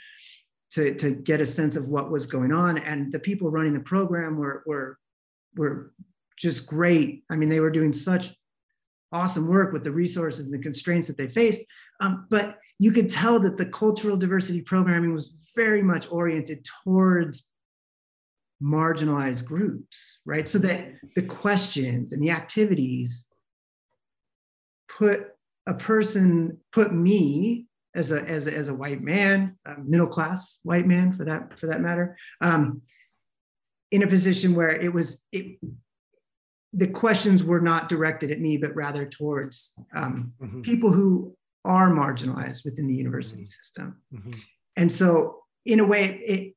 to, 0.72 0.94
to 0.96 1.12
get 1.12 1.40
a 1.40 1.46
sense 1.46 1.76
of 1.76 1.88
what 1.88 2.10
was 2.10 2.26
going 2.26 2.52
on. 2.52 2.78
And 2.78 3.12
the 3.12 3.18
people 3.18 3.50
running 3.50 3.72
the 3.72 3.80
program 3.80 4.36
were, 4.36 4.62
were, 4.66 4.98
were 5.56 5.92
just 6.38 6.66
great. 6.66 7.24
I 7.30 7.36
mean, 7.36 7.48
they 7.48 7.60
were 7.60 7.70
doing 7.70 7.92
such 7.92 8.34
awesome 9.12 9.46
work 9.46 9.72
with 9.72 9.84
the 9.84 9.92
resources 9.92 10.46
and 10.46 10.54
the 10.54 10.58
constraints 10.58 11.06
that 11.06 11.16
they 11.16 11.28
faced 11.28 11.64
um, 12.00 12.26
but 12.28 12.58
you 12.78 12.92
could 12.92 13.08
tell 13.08 13.40
that 13.40 13.56
the 13.56 13.66
cultural 13.66 14.16
diversity 14.16 14.62
programming 14.62 15.12
was 15.12 15.36
very 15.54 15.82
much 15.82 16.10
oriented 16.10 16.66
towards 16.84 17.48
marginalized 18.62 19.44
groups, 19.44 20.20
right? 20.24 20.48
So 20.48 20.58
that 20.58 20.94
the 21.14 21.22
questions 21.22 22.12
and 22.12 22.22
the 22.22 22.30
activities 22.30 23.28
put 24.98 25.28
a 25.66 25.74
person, 25.74 26.58
put 26.72 26.92
me 26.92 27.66
as 27.96 28.12
a 28.12 28.22
as 28.28 28.46
a, 28.46 28.54
as 28.54 28.68
a 28.68 28.74
white 28.74 29.02
man, 29.02 29.56
a 29.64 29.78
middle 29.78 30.06
class 30.06 30.60
white 30.62 30.86
man 30.86 31.12
for 31.12 31.24
that 31.24 31.58
for 31.58 31.66
that 31.66 31.80
matter, 31.80 32.16
um, 32.40 32.82
in 33.90 34.02
a 34.02 34.06
position 34.06 34.54
where 34.54 34.70
it 34.70 34.92
was 34.92 35.24
it. 35.32 35.58
The 36.72 36.88
questions 36.88 37.42
were 37.42 37.60
not 37.60 37.88
directed 37.88 38.30
at 38.30 38.40
me, 38.40 38.58
but 38.58 38.76
rather 38.76 39.06
towards 39.06 39.74
um, 39.94 40.34
mm-hmm. 40.42 40.60
people 40.60 40.92
who 40.92 41.34
are 41.64 41.88
marginalized 41.88 42.66
within 42.66 42.86
the 42.86 42.94
university 42.94 43.42
mm-hmm. 43.42 43.50
system. 43.50 43.96
Mm-hmm. 44.12 44.32
And 44.76 44.92
so, 44.92 45.42
in 45.64 45.80
a 45.80 45.86
way, 45.86 46.04
it, 46.04 46.54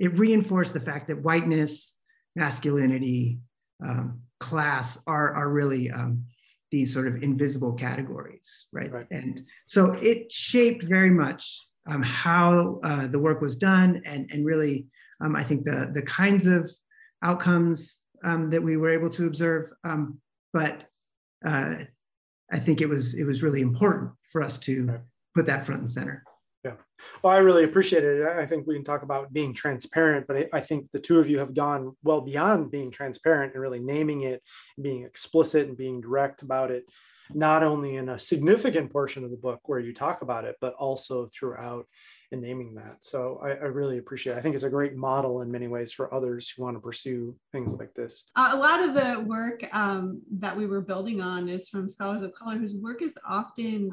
it 0.00 0.18
reinforced 0.18 0.74
the 0.74 0.80
fact 0.80 1.06
that 1.06 1.22
whiteness, 1.22 1.96
masculinity, 2.34 3.38
um, 3.86 4.22
class 4.40 4.98
are, 5.06 5.34
are 5.34 5.48
really 5.48 5.90
um, 5.90 6.24
these 6.70 6.92
sort 6.92 7.08
of 7.08 7.22
invisible 7.22 7.72
categories, 7.72 8.68
right? 8.72 8.92
right. 8.92 9.06
And 9.10 9.42
so 9.66 9.92
it 9.94 10.30
shaped 10.30 10.84
very 10.84 11.10
much 11.10 11.66
um, 11.90 12.02
how 12.02 12.80
uh, 12.84 13.08
the 13.08 13.18
work 13.18 13.40
was 13.40 13.56
done, 13.56 14.02
and, 14.04 14.30
and 14.30 14.44
really, 14.44 14.86
um, 15.20 15.34
I 15.34 15.42
think 15.42 15.64
the, 15.64 15.90
the 15.92 16.02
kinds 16.02 16.46
of 16.46 16.70
outcomes 17.22 18.00
um, 18.24 18.50
that 18.50 18.62
we 18.62 18.76
were 18.76 18.90
able 18.90 19.10
to 19.10 19.26
observe. 19.26 19.66
Um, 19.84 20.20
but 20.52 20.84
uh, 21.44 21.76
I 22.52 22.58
think 22.58 22.80
it 22.80 22.88
was 22.88 23.14
it 23.14 23.24
was 23.24 23.42
really 23.42 23.60
important 23.60 24.10
for 24.30 24.42
us 24.42 24.58
to 24.60 24.86
right. 24.86 25.00
put 25.34 25.46
that 25.46 25.64
front 25.64 25.80
and 25.80 25.90
center. 25.90 26.24
Yeah. 26.64 26.74
Well, 27.22 27.32
I 27.32 27.38
really 27.38 27.64
appreciate 27.64 28.04
it. 28.04 28.26
I 28.26 28.44
think 28.44 28.66
we 28.66 28.74
can 28.74 28.84
talk 28.84 29.02
about 29.02 29.32
being 29.32 29.54
transparent, 29.54 30.26
but 30.26 30.36
I, 30.36 30.48
I, 30.52 30.60
think 30.60 30.88
the 30.92 30.98
two 30.98 31.18
of 31.18 31.30
you 31.30 31.38
have 31.38 31.54
gone 31.54 31.96
well 32.04 32.20
beyond 32.20 32.70
being 32.70 32.90
transparent 32.90 33.54
and 33.54 33.62
really 33.62 33.80
naming 33.80 34.22
it, 34.22 34.42
being 34.80 35.04
explicit 35.04 35.68
and 35.68 35.76
being 35.76 36.02
direct 36.02 36.42
about 36.42 36.70
it, 36.70 36.84
not 37.32 37.62
only 37.62 37.96
in 37.96 38.10
a 38.10 38.18
significant 38.18 38.92
portion 38.92 39.24
of 39.24 39.30
the 39.30 39.38
book 39.38 39.60
where 39.64 39.78
you 39.78 39.94
talk 39.94 40.20
about 40.20 40.44
it, 40.44 40.56
but 40.60 40.74
also 40.74 41.30
throughout 41.32 41.86
in 42.32 42.40
naming 42.40 42.74
that. 42.74 42.98
So 43.00 43.40
I, 43.42 43.50
I, 43.50 43.66
really 43.66 43.98
appreciate 43.98 44.34
it. 44.34 44.38
I 44.38 44.42
think 44.42 44.54
it's 44.54 44.64
a 44.64 44.70
great 44.70 44.94
model 44.94 45.42
in 45.42 45.50
many 45.50 45.66
ways 45.66 45.92
for 45.92 46.12
others 46.14 46.48
who 46.48 46.62
want 46.62 46.76
to 46.76 46.80
pursue 46.80 47.34
things 47.50 47.72
like 47.72 47.92
this. 47.94 48.24
Uh, 48.36 48.50
a 48.52 48.56
lot 48.56 48.84
of 48.84 48.94
the 48.94 49.24
work 49.26 49.64
um, 49.74 50.22
that 50.38 50.56
we 50.56 50.66
were 50.66 50.80
building 50.80 51.20
on 51.20 51.48
is 51.48 51.68
from 51.68 51.88
scholars 51.88 52.22
of 52.22 52.32
color 52.34 52.56
whose 52.56 52.76
work 52.76 53.02
is 53.02 53.18
often 53.28 53.90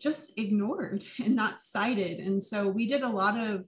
just 0.00 0.38
ignored 0.38 1.04
and 1.24 1.34
not 1.34 1.60
cited. 1.60 2.18
And 2.20 2.42
so 2.42 2.68
we 2.68 2.86
did 2.86 3.02
a 3.02 3.08
lot 3.08 3.38
of 3.38 3.66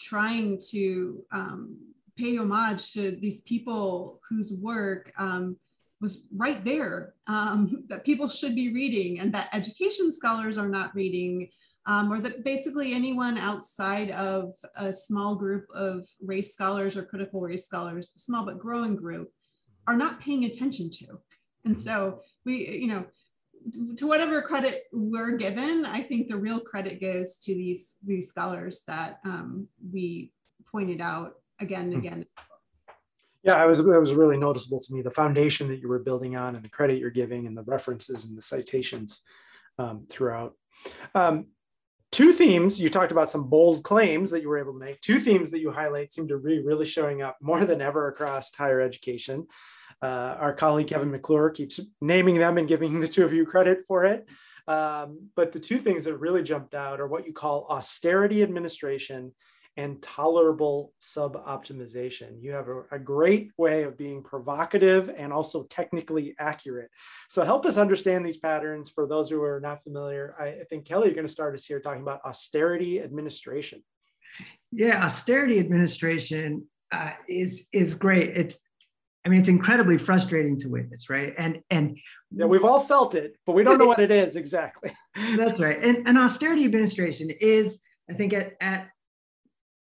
trying 0.00 0.60
to 0.70 1.24
um, 1.32 1.76
pay 2.16 2.36
homage 2.36 2.92
to 2.92 3.12
these 3.12 3.42
people 3.42 4.20
whose 4.28 4.58
work 4.60 5.12
um, 5.18 5.56
was 6.00 6.28
right 6.34 6.64
there 6.64 7.14
um, 7.26 7.84
that 7.88 8.04
people 8.04 8.28
should 8.28 8.54
be 8.54 8.72
reading 8.72 9.20
and 9.20 9.32
that 9.32 9.48
education 9.52 10.12
scholars 10.12 10.58
are 10.58 10.68
not 10.68 10.94
reading 10.94 11.48
um, 11.86 12.12
or 12.12 12.20
that 12.20 12.44
basically 12.44 12.92
anyone 12.92 13.38
outside 13.38 14.10
of 14.10 14.54
a 14.76 14.92
small 14.92 15.36
group 15.36 15.64
of 15.74 16.06
race 16.22 16.52
scholars 16.52 16.96
or 16.98 17.02
critical 17.02 17.40
race 17.40 17.64
scholars, 17.64 18.12
small 18.16 18.44
but 18.44 18.58
growing 18.58 18.94
group, 18.94 19.32
are 19.86 19.96
not 19.96 20.20
paying 20.20 20.44
attention 20.44 20.90
to. 20.90 21.06
And 21.64 21.78
so 21.78 22.20
we, 22.44 22.68
you 22.68 22.88
know, 22.88 23.06
to 23.96 24.06
whatever 24.06 24.42
credit 24.42 24.84
we're 24.92 25.36
given, 25.36 25.84
I 25.86 26.00
think 26.00 26.28
the 26.28 26.36
real 26.36 26.60
credit 26.60 27.00
goes 27.00 27.38
to 27.40 27.54
these 27.54 27.98
these 28.04 28.28
scholars 28.28 28.82
that 28.86 29.18
um, 29.24 29.68
we 29.92 30.32
pointed 30.70 31.00
out 31.00 31.34
again 31.60 31.84
and 31.84 31.94
hmm. 31.94 31.98
again. 32.00 32.26
Yeah, 33.42 33.62
it 33.62 33.66
was 33.66 33.80
it 33.80 33.86
was 33.86 34.14
really 34.14 34.36
noticeable 34.36 34.80
to 34.80 34.92
me 34.92 35.02
the 35.02 35.10
foundation 35.10 35.68
that 35.68 35.80
you 35.80 35.88
were 35.88 36.00
building 36.00 36.36
on 36.36 36.56
and 36.56 36.64
the 36.64 36.68
credit 36.68 36.98
you're 36.98 37.10
giving 37.10 37.46
and 37.46 37.56
the 37.56 37.62
references 37.62 38.24
and 38.24 38.36
the 38.36 38.42
citations 38.42 39.22
um, 39.78 40.06
throughout. 40.10 40.54
Um, 41.14 41.46
two 42.10 42.32
themes 42.32 42.80
you 42.80 42.88
talked 42.88 43.12
about 43.12 43.30
some 43.30 43.48
bold 43.48 43.82
claims 43.82 44.30
that 44.30 44.42
you 44.42 44.48
were 44.48 44.58
able 44.58 44.72
to 44.72 44.78
make 44.78 45.00
two 45.00 45.20
themes 45.20 45.50
that 45.50 45.60
you 45.60 45.70
highlight 45.70 46.12
seem 46.12 46.28
to 46.28 46.38
be 46.38 46.60
really 46.60 46.86
showing 46.86 47.22
up 47.22 47.36
more 47.40 47.64
than 47.64 47.80
ever 47.80 48.08
across 48.08 48.54
higher 48.54 48.80
education 48.80 49.46
uh, 50.02 50.36
our 50.38 50.52
colleague 50.52 50.88
Kevin 50.88 51.10
McClure 51.10 51.50
keeps 51.50 51.80
naming 52.00 52.38
them 52.38 52.58
and 52.58 52.68
giving 52.68 53.00
the 53.00 53.08
two 53.08 53.24
of 53.24 53.32
you 53.32 53.44
credit 53.44 53.84
for 53.86 54.04
it. 54.04 54.28
Um, 54.68 55.30
but 55.34 55.52
the 55.52 55.58
two 55.58 55.78
things 55.78 56.04
that 56.04 56.18
really 56.18 56.42
jumped 56.42 56.74
out 56.74 57.00
are 57.00 57.06
what 57.06 57.26
you 57.26 57.32
call 57.32 57.66
austerity 57.70 58.42
administration 58.42 59.32
and 59.78 60.02
tolerable 60.02 60.92
sub-optimization. 60.98 62.42
You 62.42 62.50
have 62.50 62.68
a, 62.68 62.82
a, 62.90 62.98
great 62.98 63.52
way 63.56 63.84
of 63.84 63.96
being 63.96 64.24
provocative 64.24 65.08
and 65.16 65.32
also 65.32 65.62
technically 65.70 66.34
accurate. 66.40 66.90
So 67.30 67.44
help 67.44 67.64
us 67.64 67.76
understand 67.76 68.26
these 68.26 68.38
patterns 68.38 68.90
for 68.90 69.06
those 69.06 69.30
who 69.30 69.40
are 69.40 69.60
not 69.60 69.84
familiar. 69.84 70.34
I, 70.38 70.46
I 70.46 70.64
think 70.68 70.84
Kelly, 70.84 71.06
you're 71.06 71.14
going 71.14 71.28
to 71.28 71.32
start 71.32 71.54
us 71.54 71.64
here 71.64 71.78
talking 71.78 72.02
about 72.02 72.24
austerity 72.26 73.00
administration. 73.00 73.84
Yeah, 74.72 75.04
austerity 75.04 75.60
administration 75.60 76.66
uh, 76.90 77.12
is 77.28 77.66
is 77.72 77.94
great. 77.94 78.36
It's 78.36 78.60
I 79.28 79.30
mean, 79.30 79.40
it's 79.40 79.48
incredibly 79.50 79.98
frustrating 79.98 80.58
to 80.60 80.70
witness, 80.70 81.10
right? 81.10 81.34
And 81.36 81.60
and 81.68 81.98
yeah, 82.30 82.46
we've 82.46 82.64
all 82.64 82.80
felt 82.80 83.14
it, 83.14 83.36
but 83.44 83.52
we 83.52 83.62
don't 83.62 83.76
know 83.76 83.84
what 83.84 83.98
it 83.98 84.10
is 84.10 84.36
exactly. 84.36 84.90
That's 85.36 85.60
right. 85.60 85.76
And, 85.78 86.08
and 86.08 86.16
austerity 86.16 86.64
administration 86.64 87.28
is, 87.38 87.78
I 88.08 88.14
think, 88.14 88.32
at 88.32 88.54
at 88.58 88.88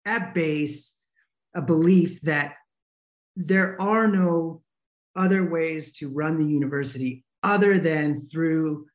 at 0.03 0.33
base, 0.33 0.97
a 1.55 1.61
belief 1.61 2.19
that 2.21 2.55
there 3.35 3.79
are 3.79 4.07
no 4.07 4.63
other 5.15 5.47
ways 5.47 5.93
to 5.97 6.09
run 6.09 6.39
the 6.39 6.51
university 6.51 7.23
other 7.43 7.77
than 7.77 8.21
through 8.21 8.87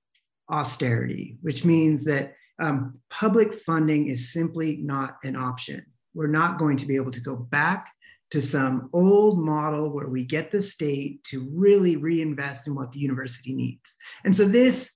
austerity, 0.51 1.39
which 1.43 1.65
means 1.65 2.03
that 2.07 2.35
um, 2.59 2.99
public 3.09 3.55
funding 3.55 4.09
is 4.09 4.33
simply 4.33 4.79
not 4.79 5.17
an 5.23 5.37
option. 5.37 5.87
We're 6.13 6.27
not 6.27 6.59
going 6.59 6.77
to 6.79 6.87
be 6.87 6.97
able 6.97 7.13
to 7.13 7.21
go 7.21 7.37
back 7.37 7.94
to 8.35 8.43
some 8.43 8.91
old 8.93 9.39
model 9.39 9.91
where 9.91 10.09
we 10.09 10.25
get 10.25 10.51
the 10.51 10.61
state 10.61 11.23
to 11.23 11.49
really 11.55 11.95
reinvest 11.95 12.67
in 12.67 12.75
what 12.75 12.91
the 12.91 12.99
university 12.99 13.55
needs. 13.55 13.95
And 14.25 14.35
so 14.35 14.45
this 14.45 14.93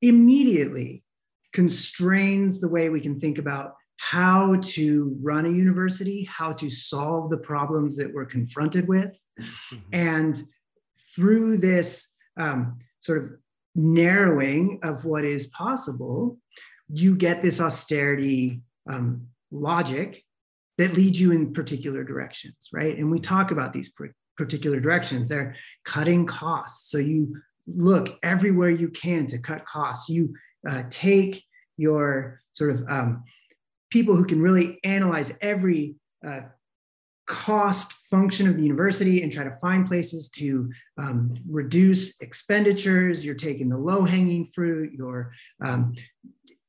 immediately 0.00 1.02
constrains 1.52 2.60
the 2.60 2.68
way 2.68 2.88
we 2.88 3.00
can 3.00 3.18
think 3.18 3.38
about 3.38 3.74
how 3.96 4.60
to 4.62 5.18
run 5.20 5.46
a 5.46 5.50
university, 5.50 6.22
how 6.32 6.52
to 6.52 6.70
solve 6.70 7.30
the 7.30 7.38
problems 7.38 7.96
that 7.96 8.14
we're 8.14 8.26
confronted 8.26 8.86
with. 8.86 9.18
Mm-hmm. 9.40 9.76
And 9.92 10.42
through 11.16 11.56
this 11.56 12.10
um, 12.36 12.78
sort 13.00 13.24
of 13.24 13.32
narrowing 13.74 14.78
of 14.84 15.04
what 15.04 15.24
is 15.24 15.48
possible, 15.48 16.38
you 16.88 17.16
get 17.16 17.42
this 17.42 17.60
austerity 17.60 18.62
um, 18.88 19.26
logic 19.50 20.22
that 20.78 20.94
lead 20.94 21.16
you 21.16 21.32
in 21.32 21.52
particular 21.52 22.04
directions, 22.04 22.68
right? 22.72 22.96
And 22.96 23.10
we 23.10 23.20
talk 23.20 23.50
about 23.50 23.72
these 23.72 23.92
particular 24.36 24.80
directions. 24.80 25.28
They're 25.28 25.56
cutting 25.84 26.26
costs. 26.26 26.90
So 26.90 26.98
you 26.98 27.36
look 27.66 28.18
everywhere 28.22 28.70
you 28.70 28.88
can 28.90 29.26
to 29.28 29.38
cut 29.38 29.64
costs. 29.66 30.08
You 30.08 30.34
uh, 30.68 30.84
take 30.90 31.42
your 31.76 32.40
sort 32.52 32.70
of 32.70 32.84
um, 32.88 33.24
people 33.90 34.16
who 34.16 34.24
can 34.24 34.40
really 34.40 34.78
analyze 34.84 35.36
every 35.40 35.96
uh, 36.26 36.40
cost 37.26 37.92
function 37.92 38.48
of 38.48 38.56
the 38.56 38.62
university 38.62 39.22
and 39.22 39.32
try 39.32 39.42
to 39.42 39.56
find 39.58 39.86
places 39.86 40.28
to 40.28 40.70
um, 40.96 41.34
reduce 41.48 42.20
expenditures. 42.20 43.24
You're 43.24 43.34
taking 43.34 43.68
the 43.68 43.78
low 43.78 44.04
hanging 44.04 44.46
fruit. 44.54 44.92
You're 44.96 45.32
um, 45.64 45.94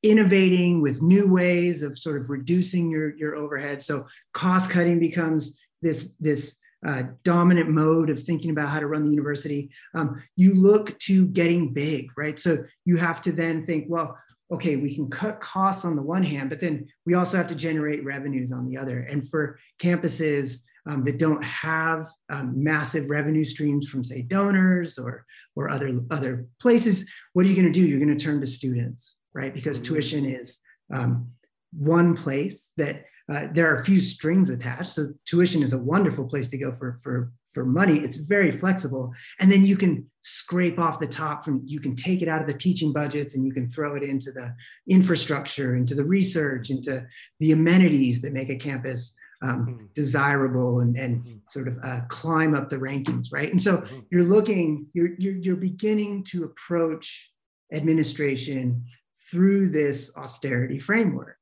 innovating 0.04 0.82
with 0.82 1.02
new 1.02 1.28
ways 1.28 1.84
of 1.84 1.98
sort 1.98 2.18
of 2.18 2.30
reducing 2.30 2.90
your, 2.90 3.16
your 3.16 3.36
overhead. 3.36 3.82
So 3.82 4.06
cost 4.34 4.70
cutting 4.70 5.00
becomes 5.00 5.58
this, 5.82 6.14
this 6.20 6.58
uh, 6.86 7.04
dominant 7.24 7.70
mode 7.70 8.10
of 8.10 8.22
thinking 8.22 8.52
about 8.52 8.70
how 8.70 8.80
to 8.80 8.88
run 8.88 9.04
the 9.04 9.10
university. 9.10 9.72
Um, 9.96 10.22
you 10.36 10.54
look 10.54 10.98
to 11.00 11.28
getting 11.28 11.74
big, 11.74 12.10
right? 12.16 12.40
So 12.40 12.64
you 12.86 12.98
have 12.98 13.22
to 13.22 13.32
then 13.32 13.66
think, 13.66 13.86
well, 13.88 14.18
okay, 14.52 14.78
we 14.78 14.96
can 14.96 15.10
cut 15.10 15.42
costs 15.42 15.84
on 15.84 15.96
the 15.96 16.02
one 16.02 16.24
hand, 16.24 16.50
but 16.50 16.62
then 16.62 16.88
we 17.06 17.16
also 17.16 17.38
have 17.38 17.48
to 17.48 17.56
generate 17.56 18.06
revenues 18.06 18.52
on 18.52 18.68
the 18.68 18.78
other. 18.78 19.00
And 19.02 19.28
for 19.28 19.60
campuses 19.82 20.62
um, 20.88 21.04
that 21.04 21.18
don't 21.18 21.44
have 21.44 22.08
um, 22.30 22.64
massive 22.64 23.10
revenue 23.10 23.44
streams 23.44 23.90
from, 23.90 24.04
say, 24.04 24.22
donors 24.22 24.98
or 24.98 25.26
or 25.56 25.70
other 25.70 25.92
other 26.12 26.46
places, 26.62 27.06
what 27.34 27.46
are 27.46 27.50
you 27.50 27.56
going 27.56 27.74
to 27.74 27.78
do? 27.78 27.86
You're 27.86 28.00
going 28.00 28.16
to 28.16 28.24
turn 28.24 28.40
to 28.42 28.48
students, 28.48 29.18
right? 29.38 29.54
Because 29.54 29.78
mm-hmm. 29.78 29.94
tuition 29.94 30.26
is 30.26 30.60
um, 30.92 31.30
one 31.72 32.16
place 32.16 32.72
that 32.78 33.06
uh, 33.32 33.48
there 33.52 33.70
are 33.70 33.76
a 33.76 33.84
few 33.84 34.00
strings 34.00 34.50
attached. 34.50 34.92
So 34.92 35.08
tuition 35.26 35.62
is 35.62 35.74
a 35.74 35.78
wonderful 35.78 36.26
place 36.26 36.48
to 36.50 36.58
go 36.58 36.72
for, 36.72 36.98
for, 37.04 37.32
for 37.54 37.66
money. 37.66 38.00
It's 38.00 38.16
very 38.16 38.54
flexible. 38.54 39.14
And 39.40 39.52
then 39.52 39.66
you 39.66 39.76
can 39.76 40.10
scrape 40.22 40.80
off 40.80 41.00
the 41.00 41.08
top 41.08 41.44
from, 41.44 41.62
you 41.66 41.82
can 41.82 41.94
take 41.96 42.22
it 42.22 42.30
out 42.30 42.42
of 42.42 42.48
the 42.48 42.54
teaching 42.54 42.94
budgets 42.94 43.36
and 43.36 43.46
you 43.46 43.54
can 43.54 43.68
throw 43.68 43.96
it 43.96 44.04
into 44.04 44.32
the 44.32 44.56
infrastructure, 44.88 45.76
into 45.76 45.94
the 45.94 46.06
research, 46.06 46.70
into 46.70 47.06
the 47.42 47.52
amenities 47.52 48.22
that 48.22 48.32
make 48.32 48.50
a 48.50 48.56
campus 48.56 49.14
um, 49.42 49.68
mm-hmm. 49.68 49.86
desirable 49.94 50.80
and, 50.80 50.96
and 50.98 51.18
mm-hmm. 51.18 51.38
sort 51.50 51.68
of 51.68 51.78
uh, 51.84 52.00
climb 52.08 52.56
up 52.56 52.70
the 52.70 52.78
rankings, 52.78 53.28
right? 53.34 53.52
And 53.52 53.62
so 53.62 53.80
mm-hmm. 53.80 54.00
you're 54.10 54.24
looking, 54.24 54.88
you're, 54.94 55.16
you're, 55.18 55.36
you're 55.36 55.58
beginning 55.58 56.24
to 56.30 56.46
approach 56.46 57.30
administration 57.74 58.86
through 59.30 59.70
this 59.70 60.12
austerity 60.16 60.80
framework. 60.80 61.38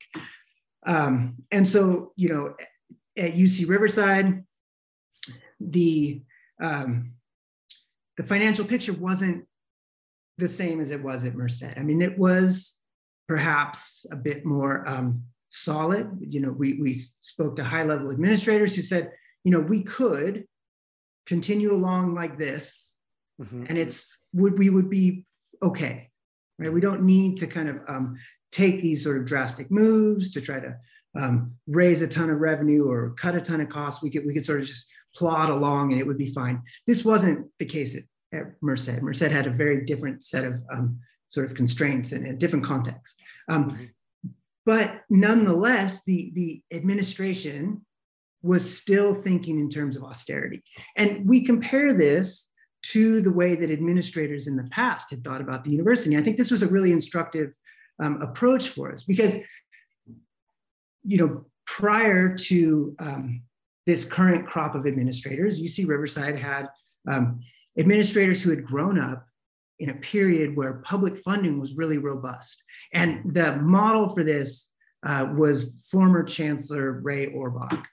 Um, 0.85 1.35
and 1.51 1.67
so, 1.67 2.13
you 2.15 2.29
know, 2.29 2.55
at 3.17 3.33
UC 3.33 3.67
Riverside, 3.67 4.43
the 5.59 6.21
um, 6.61 7.13
the 8.17 8.23
financial 8.23 8.65
picture 8.65 8.93
wasn't 8.93 9.45
the 10.37 10.47
same 10.47 10.79
as 10.79 10.89
it 10.89 11.03
was 11.03 11.23
at 11.23 11.35
Merced. 11.35 11.65
I 11.75 11.81
mean, 11.81 12.01
it 12.01 12.17
was 12.17 12.77
perhaps 13.27 14.05
a 14.11 14.15
bit 14.15 14.45
more 14.45 14.87
um, 14.87 15.23
solid. 15.49 16.09
You 16.19 16.41
know, 16.41 16.51
we 16.51 16.73
we 16.81 17.01
spoke 17.21 17.55
to 17.57 17.63
high 17.63 17.83
level 17.83 18.11
administrators 18.11 18.75
who 18.75 18.81
said, 18.81 19.11
you 19.43 19.51
know, 19.51 19.61
we 19.61 19.83
could 19.83 20.45
continue 21.25 21.73
along 21.73 22.13
like 22.13 22.37
this, 22.37 22.95
mm-hmm. 23.41 23.65
and 23.67 23.77
it's 23.77 24.17
would 24.33 24.57
we 24.57 24.69
would 24.69 24.89
be 24.89 25.25
okay, 25.61 26.09
right? 26.59 26.71
We 26.71 26.81
don't 26.81 27.03
need 27.03 27.37
to 27.37 27.47
kind 27.47 27.69
of 27.69 27.77
um, 27.87 28.17
take 28.51 28.81
these 28.81 29.03
sort 29.03 29.17
of 29.17 29.25
drastic 29.25 29.71
moves 29.71 30.31
to 30.31 30.41
try 30.41 30.59
to 30.59 30.75
um, 31.17 31.53
raise 31.67 32.01
a 32.01 32.07
ton 32.07 32.29
of 32.29 32.39
revenue 32.39 32.89
or 32.89 33.11
cut 33.11 33.35
a 33.35 33.41
ton 33.41 33.61
of 33.61 33.69
costs. 33.69 34.01
We 34.01 34.09
could 34.09 34.25
we 34.25 34.33
could 34.33 34.45
sort 34.45 34.61
of 34.61 34.67
just 34.67 34.87
plod 35.15 35.49
along 35.49 35.91
and 35.91 36.01
it 36.01 36.07
would 36.07 36.17
be 36.17 36.31
fine. 36.31 36.61
This 36.87 37.05
wasn't 37.05 37.47
the 37.59 37.65
case 37.65 37.95
at, 37.95 38.03
at 38.37 38.45
Merced. 38.61 39.01
Merced 39.01 39.21
had 39.21 39.47
a 39.47 39.51
very 39.51 39.85
different 39.85 40.23
set 40.23 40.43
of 40.43 40.61
um, 40.71 40.99
sort 41.27 41.45
of 41.45 41.55
constraints 41.55 42.11
and 42.11 42.27
a 42.27 42.33
different 42.33 42.65
context. 42.65 43.21
Um, 43.49 43.71
mm-hmm. 43.71 43.83
But 44.65 45.03
nonetheless, 45.09 46.03
the, 46.05 46.31
the 46.33 46.61
administration 46.75 47.85
was 48.41 48.77
still 48.77 49.13
thinking 49.13 49.59
in 49.59 49.69
terms 49.69 49.95
of 49.95 50.03
austerity. 50.03 50.63
And 50.97 51.27
we 51.27 51.45
compare 51.45 51.93
this 51.93 52.49
to 52.91 53.21
the 53.21 53.31
way 53.31 53.55
that 53.55 53.71
administrators 53.71 54.47
in 54.47 54.55
the 54.55 54.69
past 54.71 55.09
had 55.09 55.23
thought 55.23 55.41
about 55.41 55.63
the 55.63 55.71
university. 55.71 56.17
I 56.17 56.21
think 56.21 56.37
this 56.37 56.51
was 56.51 56.63
a 56.63 56.67
really 56.67 56.91
instructive 56.91 57.53
um, 57.99 58.21
approach 58.21 58.69
for 58.69 58.91
us 58.91 59.03
because, 59.03 59.37
you 61.03 61.17
know, 61.17 61.45
prior 61.65 62.35
to 62.35 62.95
um, 62.99 63.41
this 63.85 64.05
current 64.05 64.47
crop 64.47 64.75
of 64.75 64.85
administrators, 64.85 65.61
UC 65.61 65.87
Riverside 65.87 66.37
had 66.37 66.67
um, 67.07 67.41
administrators 67.77 68.43
who 68.43 68.49
had 68.49 68.65
grown 68.65 68.99
up 68.99 69.25
in 69.79 69.89
a 69.89 69.95
period 69.95 70.55
where 70.55 70.81
public 70.85 71.17
funding 71.17 71.59
was 71.59 71.75
really 71.75 71.97
robust. 71.97 72.63
And 72.93 73.33
the 73.33 73.57
model 73.57 74.09
for 74.09 74.23
this 74.23 74.71
uh, 75.05 75.27
was 75.35 75.87
former 75.91 76.23
Chancellor 76.23 76.99
Ray 77.01 77.27
Orbach. 77.27 77.83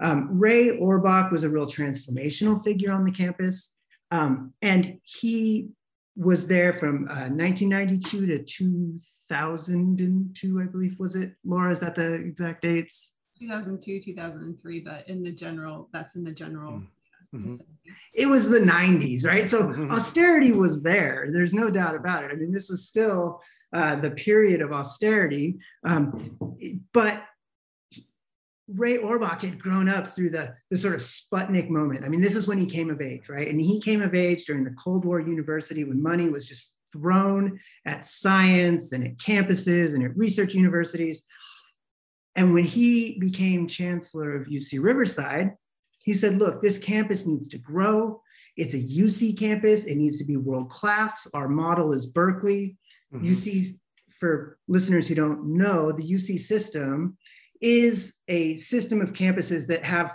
Um, 0.00 0.38
Ray 0.38 0.78
Orbach 0.78 1.30
was 1.30 1.44
a 1.44 1.48
real 1.48 1.66
transformational 1.66 2.62
figure 2.62 2.92
on 2.92 3.04
the 3.04 3.12
campus. 3.12 3.72
Um, 4.10 4.54
and 4.62 4.98
he 5.02 5.68
was 6.16 6.46
there 6.46 6.72
from 6.72 7.08
uh, 7.08 7.28
1992 7.28 8.26
to 8.26 8.44
2002, 8.44 10.60
I 10.60 10.66
believe, 10.66 11.00
was 11.00 11.16
it? 11.16 11.34
Laura, 11.44 11.72
is 11.72 11.80
that 11.80 11.96
the 11.96 12.14
exact 12.14 12.62
dates? 12.62 13.14
2002, 13.40 14.00
2003, 14.00 14.80
but 14.80 15.08
in 15.08 15.24
the 15.24 15.32
general, 15.32 15.88
that's 15.92 16.16
in 16.16 16.24
the 16.24 16.32
general. 16.32 16.82
Mm-hmm. 17.34 17.56
It 18.12 18.26
was 18.26 18.48
the 18.48 18.60
90s, 18.60 19.26
right? 19.26 19.48
So 19.48 19.64
mm-hmm. 19.64 19.90
austerity 19.90 20.52
was 20.52 20.82
there. 20.82 21.30
There's 21.32 21.52
no 21.52 21.68
doubt 21.68 21.96
about 21.96 22.22
it. 22.24 22.30
I 22.30 22.36
mean, 22.36 22.52
this 22.52 22.68
was 22.68 22.86
still 22.86 23.42
uh, 23.72 23.96
the 23.96 24.12
period 24.12 24.62
of 24.62 24.70
austerity, 24.72 25.58
um, 25.84 26.38
but 26.92 27.24
Ray 28.66 28.98
Orbach 28.98 29.42
had 29.42 29.60
grown 29.60 29.88
up 29.88 30.08
through 30.08 30.30
the, 30.30 30.54
the 30.70 30.78
sort 30.78 30.94
of 30.94 31.00
Sputnik 31.00 31.68
moment. 31.68 32.04
I 32.04 32.08
mean, 32.08 32.22
this 32.22 32.34
is 32.34 32.46
when 32.46 32.58
he 32.58 32.66
came 32.66 32.88
of 32.90 33.02
age, 33.02 33.28
right? 33.28 33.48
And 33.48 33.60
he 33.60 33.80
came 33.80 34.00
of 34.00 34.14
age 34.14 34.46
during 34.46 34.64
the 34.64 34.74
Cold 34.82 35.04
War 35.04 35.20
university 35.20 35.84
when 35.84 36.02
money 36.02 36.28
was 36.28 36.48
just 36.48 36.74
thrown 36.92 37.58
at 37.84 38.06
science 38.06 38.92
and 38.92 39.04
at 39.04 39.18
campuses 39.18 39.94
and 39.94 40.02
at 40.04 40.16
research 40.16 40.54
universities. 40.54 41.24
And 42.36 42.54
when 42.54 42.64
he 42.64 43.18
became 43.18 43.66
chancellor 43.66 44.34
of 44.34 44.46
UC 44.46 44.82
Riverside, 44.82 45.52
he 46.02 46.14
said, 46.14 46.38
look, 46.38 46.62
this 46.62 46.78
campus 46.78 47.26
needs 47.26 47.48
to 47.50 47.58
grow. 47.58 48.22
It's 48.56 48.74
a 48.74 48.78
UC 48.78 49.38
campus, 49.38 49.84
it 49.84 49.96
needs 49.96 50.18
to 50.18 50.24
be 50.24 50.36
world 50.36 50.70
class. 50.70 51.26
Our 51.34 51.48
model 51.48 51.92
is 51.92 52.06
Berkeley. 52.06 52.76
Mm-hmm. 53.12 53.26
UC, 53.26 53.78
for 54.10 54.58
listeners 54.68 55.08
who 55.08 55.14
don't 55.14 55.46
know, 55.56 55.92
the 55.92 56.08
UC 56.08 56.38
system 56.38 57.18
is 57.60 58.18
a 58.28 58.56
system 58.56 59.00
of 59.00 59.12
campuses 59.12 59.66
that 59.68 59.84
have 59.84 60.14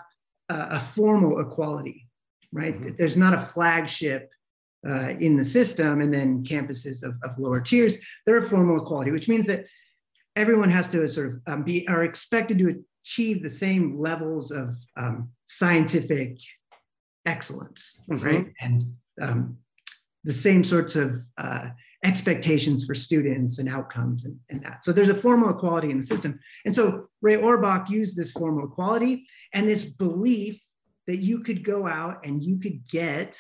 uh, 0.50 0.68
a 0.72 0.80
formal 0.80 1.40
equality, 1.40 2.08
right? 2.52 2.76
Mm-hmm. 2.76 2.96
There's 2.98 3.18
not 3.18 3.34
a 3.34 3.40
flagship 3.40 4.30
uh, 4.88 5.14
in 5.20 5.38
the 5.38 5.46
system 5.46 6.02
and 6.02 6.14
then 6.14 6.44
campuses 6.44 7.04
of, 7.04 7.16
of 7.24 7.38
lower 7.38 7.62
tiers. 7.62 7.98
They're 8.26 8.38
a 8.38 8.44
formal 8.44 8.82
equality, 8.82 9.12
which 9.12 9.30
means 9.30 9.46
that 9.48 9.66
everyone 10.36 10.70
has 10.70 10.92
to 10.92 11.08
sort 11.08 11.28
of 11.28 11.42
um, 11.48 11.64
be 11.64 11.88
are 11.88 12.04
expected 12.04 12.58
to 12.60 12.84
achieve 13.04 13.44
the 13.44 13.50
same 13.50 14.00
levels 14.00 14.52
of 14.52 14.76
um, 14.98 15.30
scientific 15.48 16.38
excellence, 17.26 18.02
mm-hmm. 18.10 18.26
right? 18.26 18.54
And 18.62 18.94
um, 19.22 19.58
the 20.24 20.34
same 20.34 20.64
sorts 20.64 20.96
of 20.96 21.20
uh, 21.38 21.70
expectations 22.04 22.86
for 22.86 22.96
students 22.96 23.60
and 23.60 23.68
outcomes 23.68 24.26
and, 24.26 24.38
and, 24.50 24.64
that. 24.64 24.86
So 24.86 24.94
there's 24.94 25.10
a 25.10 25.16
formal 25.16 25.50
equality 25.50 25.92
in 25.92 25.98
the 25.98 26.06
system. 26.06 26.40
And 26.66 26.74
so 26.74 27.08
Ray 27.22 27.36
Orbach 27.36 27.90
used 27.90 28.16
this 28.16 28.32
formal 28.32 28.68
equality 28.68 29.28
and 29.54 29.68
this 29.68 29.86
belief 29.86 30.62
that 31.08 31.18
you 31.18 31.40
could 31.40 31.64
go 31.64 31.88
out 31.88 32.26
and 32.26 32.42
you 32.42 32.58
could 32.58 32.88
get 32.88 33.38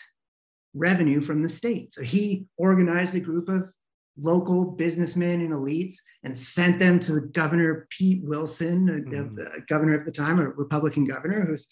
revenue 0.73 1.21
from 1.21 1.41
the 1.41 1.49
state. 1.49 1.93
So 1.93 2.01
he 2.01 2.47
organized 2.57 3.15
a 3.15 3.19
group 3.19 3.47
of 3.47 3.71
local 4.17 4.71
businessmen 4.71 5.41
and 5.41 5.53
elites 5.53 5.95
and 6.23 6.37
sent 6.37 6.79
them 6.79 6.99
to 6.99 7.13
the 7.13 7.21
governor 7.21 7.87
Pete 7.89 8.23
Wilson, 8.23 8.87
mm-hmm. 8.87 9.35
the 9.35 9.63
governor 9.69 9.97
at 9.97 10.05
the 10.05 10.11
time, 10.11 10.39
a 10.39 10.49
Republican 10.49 11.05
governor 11.05 11.45
who's 11.45 11.67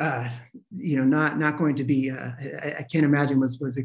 uh, 0.00 0.28
you 0.76 0.96
know 0.96 1.04
not 1.04 1.38
not 1.38 1.58
going 1.58 1.74
to 1.74 1.84
be 1.84 2.10
uh, 2.10 2.30
I, 2.62 2.76
I, 2.78 2.86
can't 2.90 3.04
imagine 3.04 3.40
was 3.40 3.58
was 3.60 3.76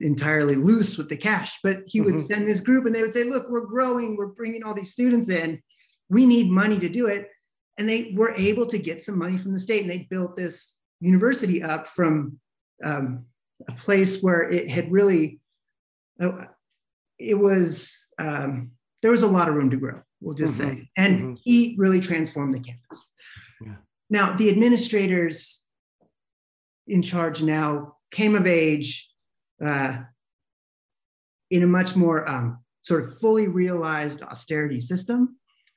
entirely 0.00 0.54
loose 0.54 0.96
with 0.96 1.08
the 1.08 1.16
cash, 1.16 1.58
but 1.62 1.78
he 1.86 2.00
would 2.00 2.14
mm-hmm. 2.14 2.32
send 2.32 2.46
this 2.46 2.60
group 2.60 2.86
and 2.86 2.94
they 2.94 3.02
would 3.02 3.12
say, 3.12 3.24
Look, 3.24 3.50
we're 3.50 3.66
growing, 3.66 4.16
we're 4.16 4.26
bringing 4.26 4.62
all 4.62 4.74
these 4.74 4.92
students 4.92 5.28
in, 5.28 5.60
we 6.08 6.26
need 6.26 6.50
money 6.50 6.78
to 6.78 6.88
do 6.88 7.06
it. 7.06 7.28
And 7.76 7.88
they 7.88 8.12
were 8.14 8.34
able 8.34 8.66
to 8.66 8.78
get 8.78 9.02
some 9.02 9.18
money 9.18 9.38
from 9.38 9.52
the 9.52 9.58
state 9.58 9.82
and 9.82 9.90
they 9.90 10.06
built 10.10 10.36
this 10.36 10.78
university 11.00 11.62
up 11.62 11.86
from 11.86 12.38
um, 12.82 13.26
a 13.68 13.72
place 13.72 14.20
where 14.20 14.50
it 14.50 14.68
had 14.68 14.90
really, 14.90 15.40
uh, 16.20 16.46
it 17.18 17.38
was, 17.38 18.06
um, 18.18 18.72
there 19.02 19.12
was 19.12 19.22
a 19.22 19.28
lot 19.28 19.48
of 19.48 19.54
room 19.54 19.70
to 19.70 19.76
grow, 19.76 20.00
we'll 20.20 20.34
just 20.34 20.58
mm-hmm. 20.58 20.78
say. 20.78 20.90
And 20.96 21.20
mm-hmm. 21.20 21.34
he 21.42 21.76
really 21.78 22.00
transformed 22.00 22.54
the 22.54 22.60
campus. 22.60 23.12
Yeah. 23.60 23.76
Now, 24.10 24.36
the 24.36 24.50
administrators 24.50 25.62
in 26.86 27.02
charge 27.02 27.42
now 27.42 27.96
came 28.10 28.34
of 28.34 28.46
age 28.46 29.07
uh, 29.64 29.98
in 31.50 31.62
a 31.62 31.66
much 31.66 31.96
more 31.96 32.28
um, 32.28 32.58
sort 32.80 33.04
of 33.04 33.18
fully 33.18 33.48
realized 33.48 34.22
austerity 34.22 34.80
system. 34.80 35.36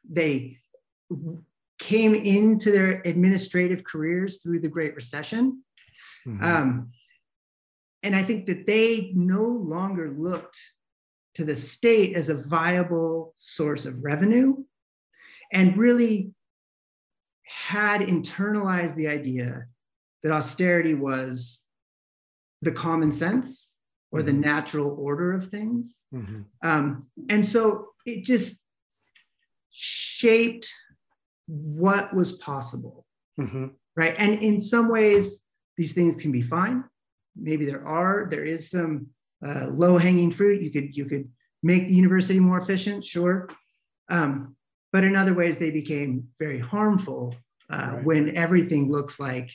They 0.10 0.58
came 1.80 2.14
into 2.14 2.72
their 2.72 3.02
administrative 3.06 3.84
careers 3.84 4.42
through 4.42 4.60
the 4.60 4.70
Great 4.70 4.96
Recession. 4.96 5.64
Mm-hmm. 6.28 6.44
Um, 6.44 6.92
and 8.04 8.16
I 8.16 8.24
think 8.24 8.46
that 8.48 8.66
they 8.68 9.12
no 9.16 9.44
longer 9.44 10.10
looked 10.10 10.58
to 11.36 11.46
the 11.46 11.56
state 11.56 12.16
as 12.16 12.30
a 12.30 12.36
viable 12.36 13.34
source 13.38 13.86
of 13.86 14.04
revenue 14.04 14.56
and 15.52 15.78
really 15.78 16.34
had 17.44 18.02
internalized 18.02 18.96
the 18.96 19.08
idea 19.08 19.66
that 20.24 20.32
austerity 20.32 20.94
was 20.94 21.64
the 22.62 22.72
common 22.72 23.12
sense 23.12 23.71
or 24.12 24.22
the 24.22 24.32
mm-hmm. 24.32 24.42
natural 24.42 24.96
order 25.00 25.34
of 25.34 25.50
things. 25.50 26.04
Mm-hmm. 26.14 26.42
Um, 26.62 27.08
and 27.30 27.46
so 27.46 27.88
it 28.06 28.24
just 28.24 28.64
shaped 29.72 30.70
what 31.48 32.14
was 32.14 32.34
possible. 32.34 33.06
Mm-hmm. 33.40 33.68
Right. 33.96 34.16
And 34.18 34.42
in 34.42 34.60
some 34.60 34.90
ways, 34.90 35.44
these 35.78 35.94
things 35.94 36.22
can 36.22 36.32
be 36.32 36.42
fine. 36.42 36.84
Maybe 37.36 37.66
there 37.66 37.88
are, 37.88 38.28
there 38.30 38.46
is 38.46 38.70
some 38.70 39.08
uh, 39.46 39.68
low 39.68 39.98
hanging 39.98 40.32
fruit. 40.32 40.62
You 40.62 40.72
could, 40.72 40.96
you 40.96 41.06
could 41.06 41.30
make 41.64 41.88
the 41.88 41.96
university 41.96 42.40
more 42.40 42.60
efficient, 42.60 43.04
sure. 43.04 43.50
Um, 44.10 44.56
but 44.92 45.04
in 45.04 45.16
other 45.16 45.34
ways, 45.34 45.58
they 45.58 45.72
became 45.72 46.28
very 46.38 46.60
harmful 46.60 47.36
uh, 47.72 47.92
right. 47.94 48.04
when 48.04 48.36
everything 48.36 48.92
looks 48.92 49.20
like 49.20 49.50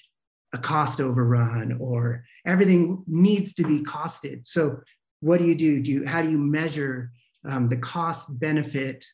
a 0.55 0.59
cost 0.59 1.01
overrun 1.01 1.77
or 1.81 2.25
everything 2.47 3.03
needs 3.07 3.55
to 3.55 3.65
be 3.65 3.81
costed. 3.81 4.47
So 4.47 4.81
what 5.21 5.39
do 5.39 5.45
you 5.45 5.55
do? 5.55 5.83
Do 5.83 5.91
you 5.91 6.07
how 6.07 6.23
do 6.23 6.31
you 6.31 6.39
measure 6.39 7.11
um, 7.45 7.69
the 7.69 7.77
cost 7.77 8.39
benefit 8.39 9.05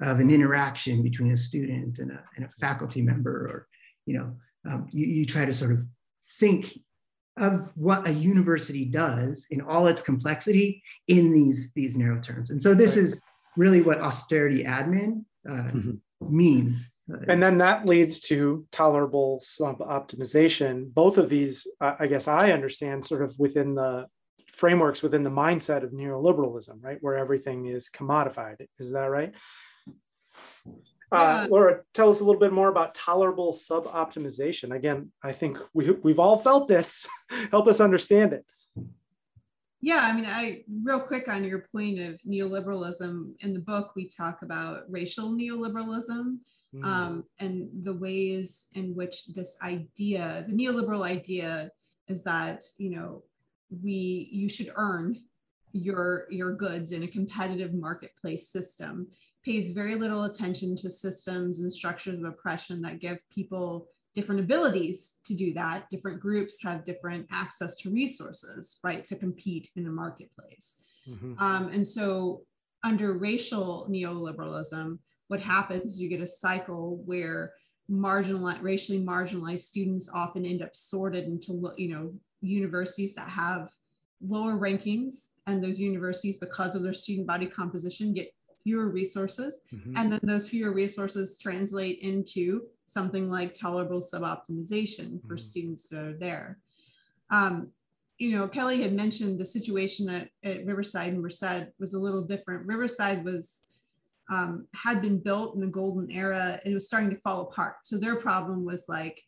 of 0.00 0.20
an 0.20 0.30
interaction 0.30 1.02
between 1.02 1.32
a 1.32 1.36
student 1.36 1.98
and 1.98 2.10
a, 2.10 2.22
and 2.36 2.44
a 2.44 2.48
faculty 2.60 3.02
member, 3.02 3.30
or 3.30 3.68
you 4.06 4.18
know, 4.18 4.36
um, 4.70 4.88
you, 4.90 5.06
you 5.06 5.26
try 5.26 5.44
to 5.44 5.54
sort 5.54 5.72
of 5.72 5.84
think 6.38 6.78
of 7.36 7.72
what 7.74 8.06
a 8.06 8.12
university 8.12 8.84
does 8.84 9.46
in 9.50 9.60
all 9.60 9.86
its 9.86 10.00
complexity 10.00 10.82
in 11.08 11.32
these 11.32 11.72
these 11.72 11.96
narrow 11.96 12.20
terms. 12.20 12.50
And 12.50 12.60
so 12.60 12.74
this 12.74 12.96
right. 12.96 13.04
is 13.04 13.20
really 13.56 13.82
what 13.82 14.00
austerity 14.00 14.64
admin 14.64 15.24
uh, 15.48 15.52
mm-hmm. 15.52 15.92
Means. 16.30 16.96
And 17.28 17.42
then 17.42 17.58
that 17.58 17.86
leads 17.88 18.20
to 18.20 18.66
tolerable 18.72 19.42
suboptimization. 19.44 20.92
Both 20.92 21.18
of 21.18 21.28
these, 21.28 21.66
I 21.80 22.06
guess 22.06 22.28
I 22.28 22.52
understand 22.52 23.06
sort 23.06 23.22
of 23.22 23.38
within 23.38 23.74
the 23.74 24.06
frameworks 24.54 25.02
within 25.02 25.24
the 25.24 25.30
mindset 25.30 25.82
of 25.82 25.90
neoliberalism, 25.90 26.82
right? 26.82 26.98
Where 27.00 27.16
everything 27.16 27.66
is 27.66 27.90
commodified. 27.90 28.66
Is 28.78 28.92
that 28.92 29.06
right? 29.06 29.34
Uh, 31.12 31.46
Laura, 31.50 31.80
tell 31.92 32.10
us 32.10 32.20
a 32.20 32.24
little 32.24 32.40
bit 32.40 32.52
more 32.52 32.68
about 32.68 32.94
tolerable 32.94 33.52
suboptimization. 33.52 34.74
Again, 34.74 35.12
I 35.22 35.32
think 35.32 35.58
we, 35.72 35.90
we've 35.90 36.18
all 36.18 36.38
felt 36.38 36.68
this. 36.68 37.06
Help 37.50 37.68
us 37.68 37.80
understand 37.80 38.32
it. 38.32 38.44
Yeah, 39.84 40.00
I 40.02 40.16
mean, 40.16 40.24
I 40.24 40.62
real 40.82 40.98
quick 40.98 41.28
on 41.28 41.44
your 41.44 41.66
point 41.70 41.98
of 41.98 42.18
neoliberalism 42.22 43.34
in 43.40 43.52
the 43.52 43.60
book, 43.60 43.92
we 43.94 44.08
talk 44.08 44.40
about 44.40 44.84
racial 44.88 45.30
neoliberalism 45.32 46.38
mm. 46.74 46.84
um, 46.84 47.24
and 47.38 47.68
the 47.82 47.92
ways 47.92 48.68
in 48.74 48.94
which 48.94 49.26
this 49.34 49.58
idea, 49.62 50.46
the 50.48 50.54
neoliberal 50.54 51.04
idea, 51.04 51.68
is 52.08 52.24
that 52.24 52.62
you 52.78 52.92
know 52.96 53.24
we 53.82 54.30
you 54.32 54.48
should 54.48 54.70
earn 54.76 55.20
your 55.72 56.28
your 56.30 56.54
goods 56.54 56.92
in 56.92 57.02
a 57.02 57.08
competitive 57.18 57.74
marketplace 57.74 58.48
system 58.48 59.06
pays 59.44 59.72
very 59.72 59.96
little 59.96 60.24
attention 60.24 60.74
to 60.76 60.88
systems 60.88 61.60
and 61.60 61.70
structures 61.70 62.18
of 62.18 62.24
oppression 62.24 62.80
that 62.80 63.00
give 63.00 63.18
people 63.28 63.86
different 64.14 64.40
abilities 64.40 65.18
to 65.24 65.34
do 65.34 65.52
that. 65.54 65.90
Different 65.90 66.20
groups 66.20 66.62
have 66.62 66.84
different 66.84 67.26
access 67.32 67.76
to 67.78 67.90
resources, 67.90 68.78
right, 68.84 69.04
to 69.06 69.16
compete 69.16 69.70
in 69.76 69.84
the 69.84 69.90
marketplace. 69.90 70.82
Mm-hmm. 71.08 71.34
Um, 71.38 71.68
and 71.68 71.86
so, 71.86 72.42
under 72.82 73.14
racial 73.14 73.88
neoliberalism, 73.90 74.98
what 75.28 75.40
happens? 75.40 75.84
Is 75.84 76.02
you 76.02 76.08
get 76.08 76.20
a 76.20 76.26
cycle 76.26 77.02
where 77.04 77.52
marginalized, 77.90 78.62
racially 78.62 79.00
marginalized 79.00 79.60
students 79.60 80.08
often 80.12 80.44
end 80.44 80.62
up 80.62 80.74
sorted 80.74 81.24
into, 81.24 81.72
you 81.76 81.88
know, 81.88 82.12
universities 82.40 83.14
that 83.14 83.28
have 83.28 83.70
lower 84.26 84.58
rankings, 84.58 85.30
and 85.46 85.62
those 85.62 85.80
universities, 85.80 86.38
because 86.38 86.74
of 86.74 86.82
their 86.82 86.92
student 86.92 87.26
body 87.26 87.46
composition, 87.46 88.14
get 88.14 88.32
fewer 88.64 88.88
resources. 88.88 89.62
Mm-hmm. 89.72 89.96
And 89.96 90.12
then 90.12 90.20
those 90.22 90.48
fewer 90.48 90.72
resources 90.72 91.38
translate 91.38 92.00
into 92.00 92.62
something 92.86 93.30
like 93.30 93.54
tolerable 93.54 94.00
suboptimization 94.00 95.20
for 95.22 95.34
mm-hmm. 95.34 95.36
students 95.36 95.88
that 95.90 96.04
are 96.04 96.18
there. 96.18 96.58
Um, 97.30 97.70
you 98.18 98.36
know, 98.36 98.48
Kelly 98.48 98.82
had 98.82 98.92
mentioned 98.92 99.38
the 99.38 99.46
situation 99.46 100.08
at, 100.08 100.28
at 100.44 100.64
Riverside 100.64 101.12
and 101.12 101.22
Merced 101.22 101.68
was 101.78 101.94
a 101.94 101.98
little 101.98 102.22
different. 102.22 102.66
Riverside 102.66 103.24
was 103.24 103.70
um, 104.32 104.66
had 104.74 105.02
been 105.02 105.18
built 105.18 105.54
in 105.54 105.60
the 105.60 105.66
golden 105.66 106.10
era 106.10 106.58
and 106.64 106.70
it 106.70 106.74
was 106.74 106.86
starting 106.86 107.10
to 107.10 107.16
fall 107.16 107.42
apart. 107.42 107.76
So 107.82 107.98
their 107.98 108.16
problem 108.16 108.64
was 108.64 108.86
like 108.88 109.22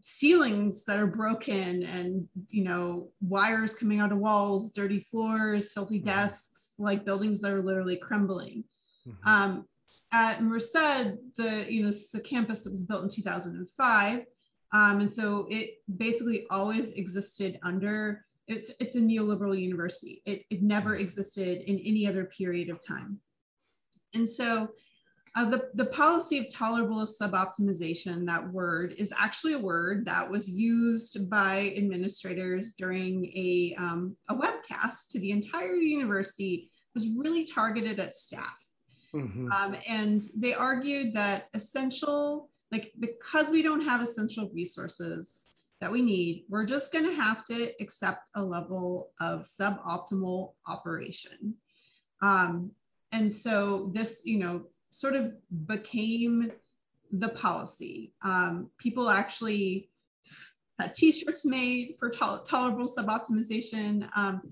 ceilings 0.00 0.84
that 0.84 0.98
are 0.98 1.06
broken 1.06 1.82
and 1.82 2.26
you 2.48 2.64
know 2.64 3.08
wires 3.20 3.76
coming 3.76 4.00
out 4.00 4.12
of 4.12 4.18
walls 4.18 4.72
dirty 4.72 5.00
floors 5.00 5.72
filthy 5.72 5.98
mm-hmm. 5.98 6.08
desks 6.08 6.74
like 6.78 7.04
buildings 7.04 7.40
that 7.40 7.52
are 7.52 7.62
literally 7.62 7.96
crumbling 7.96 8.64
mm-hmm. 9.06 9.28
um, 9.28 9.66
at 10.12 10.42
merced 10.42 10.72
the 10.72 11.66
you 11.68 11.82
know 11.82 11.90
the 12.12 12.20
campus 12.20 12.64
that 12.64 12.70
was 12.70 12.86
built 12.86 13.02
in 13.02 13.08
2005 13.08 14.24
um, 14.72 15.00
and 15.00 15.10
so 15.10 15.46
it 15.50 15.74
basically 15.96 16.46
always 16.50 16.92
existed 16.92 17.58
under 17.62 18.24
it's 18.48 18.74
it's 18.80 18.96
a 18.96 19.00
neoliberal 19.00 19.58
university 19.58 20.22
it, 20.24 20.44
it 20.50 20.62
never 20.62 20.92
mm-hmm. 20.92 21.02
existed 21.02 21.62
in 21.62 21.78
any 21.80 22.06
other 22.06 22.24
period 22.24 22.70
of 22.70 22.78
time 22.84 23.18
and 24.14 24.28
so 24.28 24.68
uh, 25.36 25.48
the, 25.48 25.68
the 25.74 25.86
policy 25.86 26.38
of 26.38 26.52
tolerable 26.52 27.06
suboptimization, 27.06 28.26
that 28.26 28.52
word, 28.52 28.94
is 28.98 29.12
actually 29.16 29.52
a 29.52 29.58
word 29.58 30.04
that 30.06 30.28
was 30.28 30.50
used 30.50 31.30
by 31.30 31.72
administrators 31.76 32.74
during 32.74 33.26
a, 33.26 33.74
um, 33.78 34.16
a 34.28 34.34
webcast 34.34 35.08
to 35.10 35.20
the 35.20 35.30
entire 35.30 35.76
university, 35.76 36.70
was 36.94 37.10
really 37.16 37.44
targeted 37.44 38.00
at 38.00 38.14
staff. 38.14 38.58
Mm-hmm. 39.14 39.50
Um, 39.52 39.76
and 39.88 40.20
they 40.36 40.54
argued 40.54 41.14
that 41.14 41.48
essential, 41.54 42.50
like 42.72 42.92
because 42.98 43.50
we 43.50 43.62
don't 43.62 43.82
have 43.82 44.02
essential 44.02 44.50
resources 44.52 45.46
that 45.80 45.92
we 45.92 46.02
need, 46.02 46.44
we're 46.48 46.66
just 46.66 46.92
going 46.92 47.04
to 47.04 47.14
have 47.14 47.44
to 47.46 47.72
accept 47.80 48.28
a 48.34 48.44
level 48.44 49.12
of 49.20 49.42
suboptimal 49.42 50.52
operation. 50.66 51.54
Um, 52.20 52.72
and 53.12 53.30
so 53.30 53.90
this, 53.94 54.22
you 54.24 54.38
know, 54.38 54.64
sort 54.90 55.14
of 55.14 55.32
became 55.66 56.52
the 57.12 57.30
policy. 57.30 58.12
Um, 58.22 58.70
people 58.78 59.08
actually 59.08 59.90
had 60.78 60.94
t-shirts 60.94 61.44
made 61.44 61.94
for 61.98 62.10
to- 62.10 62.42
tolerable 62.46 62.88
suboptimization. 62.88 64.08
Um, 64.16 64.42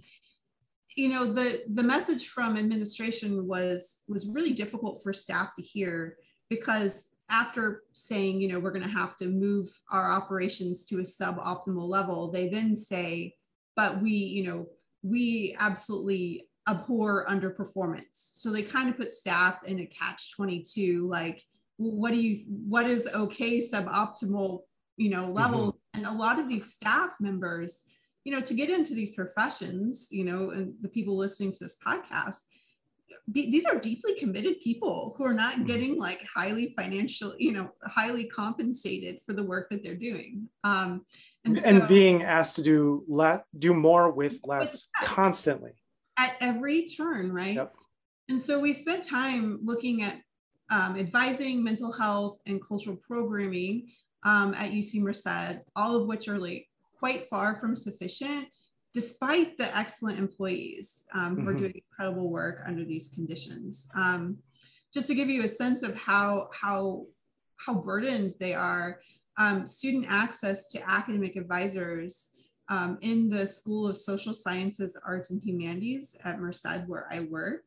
you 0.97 1.11
know, 1.11 1.33
the, 1.33 1.63
the 1.75 1.83
message 1.83 2.29
from 2.29 2.57
administration 2.57 3.47
was, 3.47 4.03
was 4.09 4.29
really 4.29 4.53
difficult 4.53 5.03
for 5.03 5.13
staff 5.13 5.55
to 5.57 5.63
hear 5.63 6.17
because 6.49 7.15
after 7.31 7.85
saying, 7.93 8.41
you 8.41 8.49
know, 8.49 8.59
we're 8.59 8.73
going 8.73 8.85
to 8.85 8.89
have 8.89 9.17
to 9.19 9.29
move 9.29 9.69
our 9.93 10.11
operations 10.11 10.87
to 10.87 10.97
a 10.97 11.03
suboptimal 11.03 11.89
level, 11.89 12.31
they 12.31 12.49
then 12.49 12.75
say, 12.75 13.35
but 13.77 14.01
we, 14.01 14.11
you 14.11 14.45
know, 14.45 14.67
we 15.03 15.55
absolutely 15.61 16.48
abhor 16.69 17.27
underperformance. 17.27 18.05
So 18.13 18.51
they 18.51 18.63
kind 18.63 18.89
of 18.89 18.97
put 18.97 19.11
staff 19.11 19.61
in 19.65 19.81
a 19.81 19.87
catch 19.87 20.37
22, 20.37 21.07
like, 21.09 21.43
what 21.77 22.11
do 22.11 22.17
you, 22.17 22.45
what 22.49 22.87
is 22.87 23.09
okay 23.15 23.61
suboptimal, 23.61 24.63
you 24.97 25.11
know, 25.11 25.31
level? 25.31 25.69
Mm-hmm. 25.69 25.99
And 25.99 26.07
a 26.07 26.19
lot 26.19 26.39
of 26.39 26.49
these 26.49 26.73
staff 26.73 27.15
members, 27.21 27.85
you 28.25 28.33
know, 28.33 28.41
to 28.41 28.55
get 28.55 28.71
into 28.71 28.95
these 28.95 29.15
professions, 29.15 30.09
you 30.11 30.25
know, 30.25 30.51
and 30.51 30.75
the 30.81 30.89
people 30.89 31.17
listening 31.17 31.53
to 31.53 31.59
this 31.61 31.79
podcast, 31.85 32.41
be, 33.33 33.51
these 33.51 33.65
are 33.65 33.79
deeply 33.79 34.15
committed 34.15 34.61
people 34.61 35.15
who 35.17 35.25
are 35.25 35.35
not 35.35 35.55
mm-hmm. 35.55 35.65
getting 35.65 35.99
like 35.99 36.25
highly 36.35 36.75
financial, 36.77 37.35
you 37.39 37.53
know, 37.53 37.71
highly 37.85 38.27
compensated 38.27 39.21
for 39.25 39.33
the 39.33 39.45
work 39.45 39.71
that 39.71 39.83
they're 39.83 39.95
doing. 39.95 40.49
Um, 40.65 41.07
and, 41.45 41.57
and 41.59 41.89
being 41.89 42.23
asked 42.23 42.57
to 42.57 42.63
do 42.63 43.05
less, 43.09 43.41
do 43.59 43.73
more 43.73 44.11
with 44.11 44.41
less, 44.45 44.61
with 44.61 44.85
less. 45.01 45.09
constantly 45.09 45.73
at 46.19 46.37
every 46.41 46.85
turn, 46.85 47.33
right? 47.33 47.55
Yep. 47.55 47.75
And 48.29 48.41
so 48.41 48.61
we 48.61 48.73
spent 48.73 49.09
time 49.09 49.61
looking 49.63 50.03
at 50.03 50.21
um, 50.71 50.97
advising, 50.97 51.65
mental 51.65 51.93
health, 51.93 52.41
and 52.47 52.61
cultural 52.63 52.97
programming 52.97 53.89
um, 54.25 54.53
at 54.55 54.71
UC 54.71 55.01
Merced, 55.01 55.61
all 55.77 55.97
of 55.97 56.07
which 56.07 56.29
are 56.29 56.39
like 56.39 56.69
quite 56.99 57.23
far 57.31 57.59
from 57.59 57.75
sufficient, 57.75 58.49
despite 58.93 59.57
the 59.57 59.75
excellent 59.77 60.19
employees 60.19 61.07
um, 61.15 61.37
who 61.37 61.37
mm-hmm. 61.37 61.49
are 61.49 61.55
doing 61.55 61.73
incredible 61.75 62.31
work 62.31 62.63
under 62.67 62.85
these 62.85 63.13
conditions. 63.15 63.89
Um, 63.95 64.39
just 64.93 65.07
to 65.09 65.15
give 65.15 65.29
you 65.29 65.45
a 65.45 65.49
sense 65.49 65.83
of 65.83 65.95
how 65.95 66.49
how 66.53 67.07
how 67.57 67.75
burdened 67.75 68.33
they 68.39 68.55
are, 68.55 69.01
um, 69.39 69.67
student 69.67 70.07
access 70.09 70.69
to 70.69 70.91
academic 70.91 71.37
advisors 71.37 72.38
um, 72.69 72.99
in 73.01 73.29
the 73.29 73.47
School 73.47 73.89
of 73.89 73.97
Social 73.97 74.35
Sciences, 74.35 75.01
Arts, 75.05 75.31
and 75.31 75.43
Humanities 75.43 76.19
at 76.25 76.41
Merced, 76.41 76.87
where 76.87 77.07
I 77.11 77.21
work. 77.21 77.65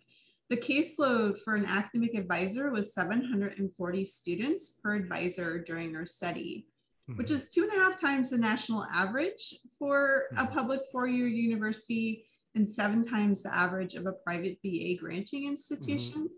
The 0.49 0.57
caseload 0.57 1.39
for 1.39 1.55
an 1.55 1.65
academic 1.65 2.13
advisor 2.13 2.71
was 2.71 2.93
740 2.93 4.05
students 4.05 4.79
per 4.83 4.95
advisor 4.95 5.59
during 5.59 5.95
our 5.95 6.05
study, 6.05 6.67
mm-hmm. 7.09 7.17
which 7.17 7.31
is 7.31 7.49
two 7.49 7.63
and 7.63 7.71
a 7.71 7.83
half 7.83 7.99
times 7.99 8.29
the 8.29 8.37
national 8.37 8.85
average 8.91 9.55
for 9.79 10.25
a 10.31 10.35
mm-hmm. 10.35 10.53
public 10.53 10.81
four-year 10.91 11.27
university 11.27 12.25
and 12.53 12.67
seven 12.67 13.01
times 13.01 13.43
the 13.43 13.55
average 13.55 13.95
of 13.95 14.05
a 14.05 14.11
private 14.11 14.57
BA 14.61 14.97
granting 14.99 15.47
institution. 15.47 16.23
Mm-hmm. 16.23 16.35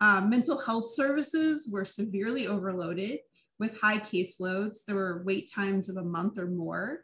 Uh, 0.00 0.26
mental 0.26 0.58
health 0.58 0.90
services 0.90 1.68
were 1.70 1.84
severely 1.84 2.46
overloaded 2.46 3.20
with 3.58 3.78
high 3.78 3.98
caseloads. 3.98 4.84
There 4.84 4.96
were 4.96 5.22
wait 5.24 5.50
times 5.54 5.88
of 5.88 5.96
a 5.96 6.02
month 6.02 6.38
or 6.38 6.46
more. 6.46 7.00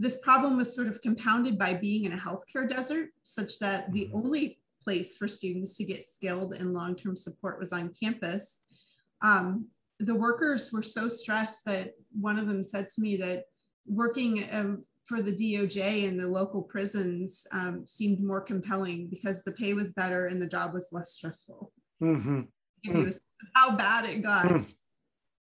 This 0.00 0.18
problem 0.22 0.56
was 0.56 0.74
sort 0.74 0.88
of 0.88 1.02
compounded 1.02 1.58
by 1.58 1.74
being 1.74 2.06
in 2.06 2.14
a 2.14 2.16
healthcare 2.16 2.66
desert, 2.66 3.10
such 3.22 3.58
that 3.58 3.92
the 3.92 4.06
mm-hmm. 4.06 4.16
only 4.16 4.58
place 4.82 5.18
for 5.18 5.28
students 5.28 5.76
to 5.76 5.84
get 5.84 6.06
skilled 6.06 6.54
and 6.54 6.72
long-term 6.72 7.16
support 7.16 7.60
was 7.60 7.70
on 7.70 7.92
campus. 7.92 8.62
Um, 9.20 9.66
the 9.98 10.14
workers 10.14 10.72
were 10.72 10.82
so 10.82 11.06
stressed 11.06 11.66
that 11.66 11.90
one 12.18 12.38
of 12.38 12.48
them 12.48 12.62
said 12.62 12.88
to 12.88 13.02
me 13.02 13.16
that 13.16 13.44
working 13.86 14.46
um, 14.52 14.86
for 15.04 15.20
the 15.20 15.32
DOJ 15.32 16.08
and 16.08 16.18
the 16.18 16.26
local 16.26 16.62
prisons 16.62 17.46
um, 17.52 17.86
seemed 17.86 18.24
more 18.24 18.40
compelling 18.40 19.08
because 19.10 19.44
the 19.44 19.52
pay 19.52 19.74
was 19.74 19.92
better 19.92 20.28
and 20.28 20.40
the 20.40 20.46
job 20.46 20.72
was 20.72 20.88
less 20.92 21.12
stressful. 21.12 21.72
Mm-hmm. 22.02 22.40
Mm. 22.86 23.20
How 23.54 23.76
bad 23.76 24.06
it 24.06 24.22
got. 24.22 24.46
Mm. 24.46 24.66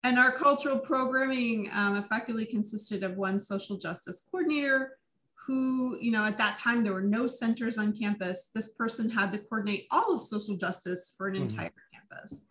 And 0.04 0.18
our 0.18 0.32
cultural 0.32 0.78
programming 0.78 1.70
um, 1.72 1.96
effectively 1.96 2.44
consisted 2.44 3.04
of 3.04 3.16
one 3.16 3.38
social 3.38 3.78
justice 3.78 4.26
coordinator 4.30 4.98
who, 5.46 5.96
you 6.00 6.10
know, 6.10 6.24
at 6.24 6.38
that 6.38 6.56
time 6.58 6.82
there 6.82 6.92
were 6.92 7.02
no 7.02 7.26
centers 7.26 7.78
on 7.78 7.96
campus. 7.96 8.50
This 8.54 8.74
person 8.74 9.08
had 9.10 9.32
to 9.32 9.38
coordinate 9.38 9.86
all 9.90 10.16
of 10.16 10.22
social 10.22 10.56
justice 10.56 11.14
for 11.16 11.28
an 11.28 11.34
mm-hmm. 11.34 11.44
entire 11.44 11.72
campus. 11.92 12.46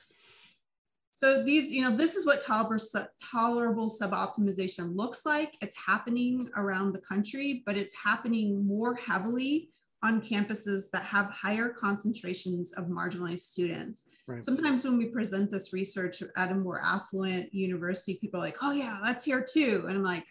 So 1.14 1.44
these, 1.44 1.72
you 1.72 1.84
know, 1.84 1.96
this 1.96 2.16
is 2.16 2.26
what 2.26 2.44
tolerable, 2.44 2.84
tolerable 3.32 3.92
suboptimization 3.92 4.96
looks 4.96 5.26
like. 5.26 5.54
It's 5.62 5.78
happening 5.78 6.50
around 6.56 6.94
the 6.94 7.02
country, 7.02 7.64
but 7.66 7.78
it's 7.78 7.96
happening 7.96 8.66
more 8.66 8.96
heavily 8.96 9.70
on 10.04 10.22
campuses 10.22 10.90
that 10.92 11.04
have 11.04 11.28
higher 11.28 11.70
concentrations 11.70 12.74
of 12.74 12.86
marginalized 12.86 13.42
students. 13.42 14.08
Right. 14.28 14.44
Sometimes 14.44 14.84
when 14.84 14.98
we 14.98 15.06
present 15.06 15.52
this 15.52 15.74
research 15.74 16.24
at 16.36 16.52
a 16.52 16.56
more 16.56 16.82
affluent 16.84 17.54
university, 17.54 18.18
people 18.20 18.40
are 18.40 18.44
like, 18.44 18.58
oh 18.62 18.72
yeah, 18.72 19.00
that's 19.04 19.26
here 19.26 19.46
too. 19.48 19.86
And 19.88 19.98
I'm 19.98 20.04
like, 20.04 20.26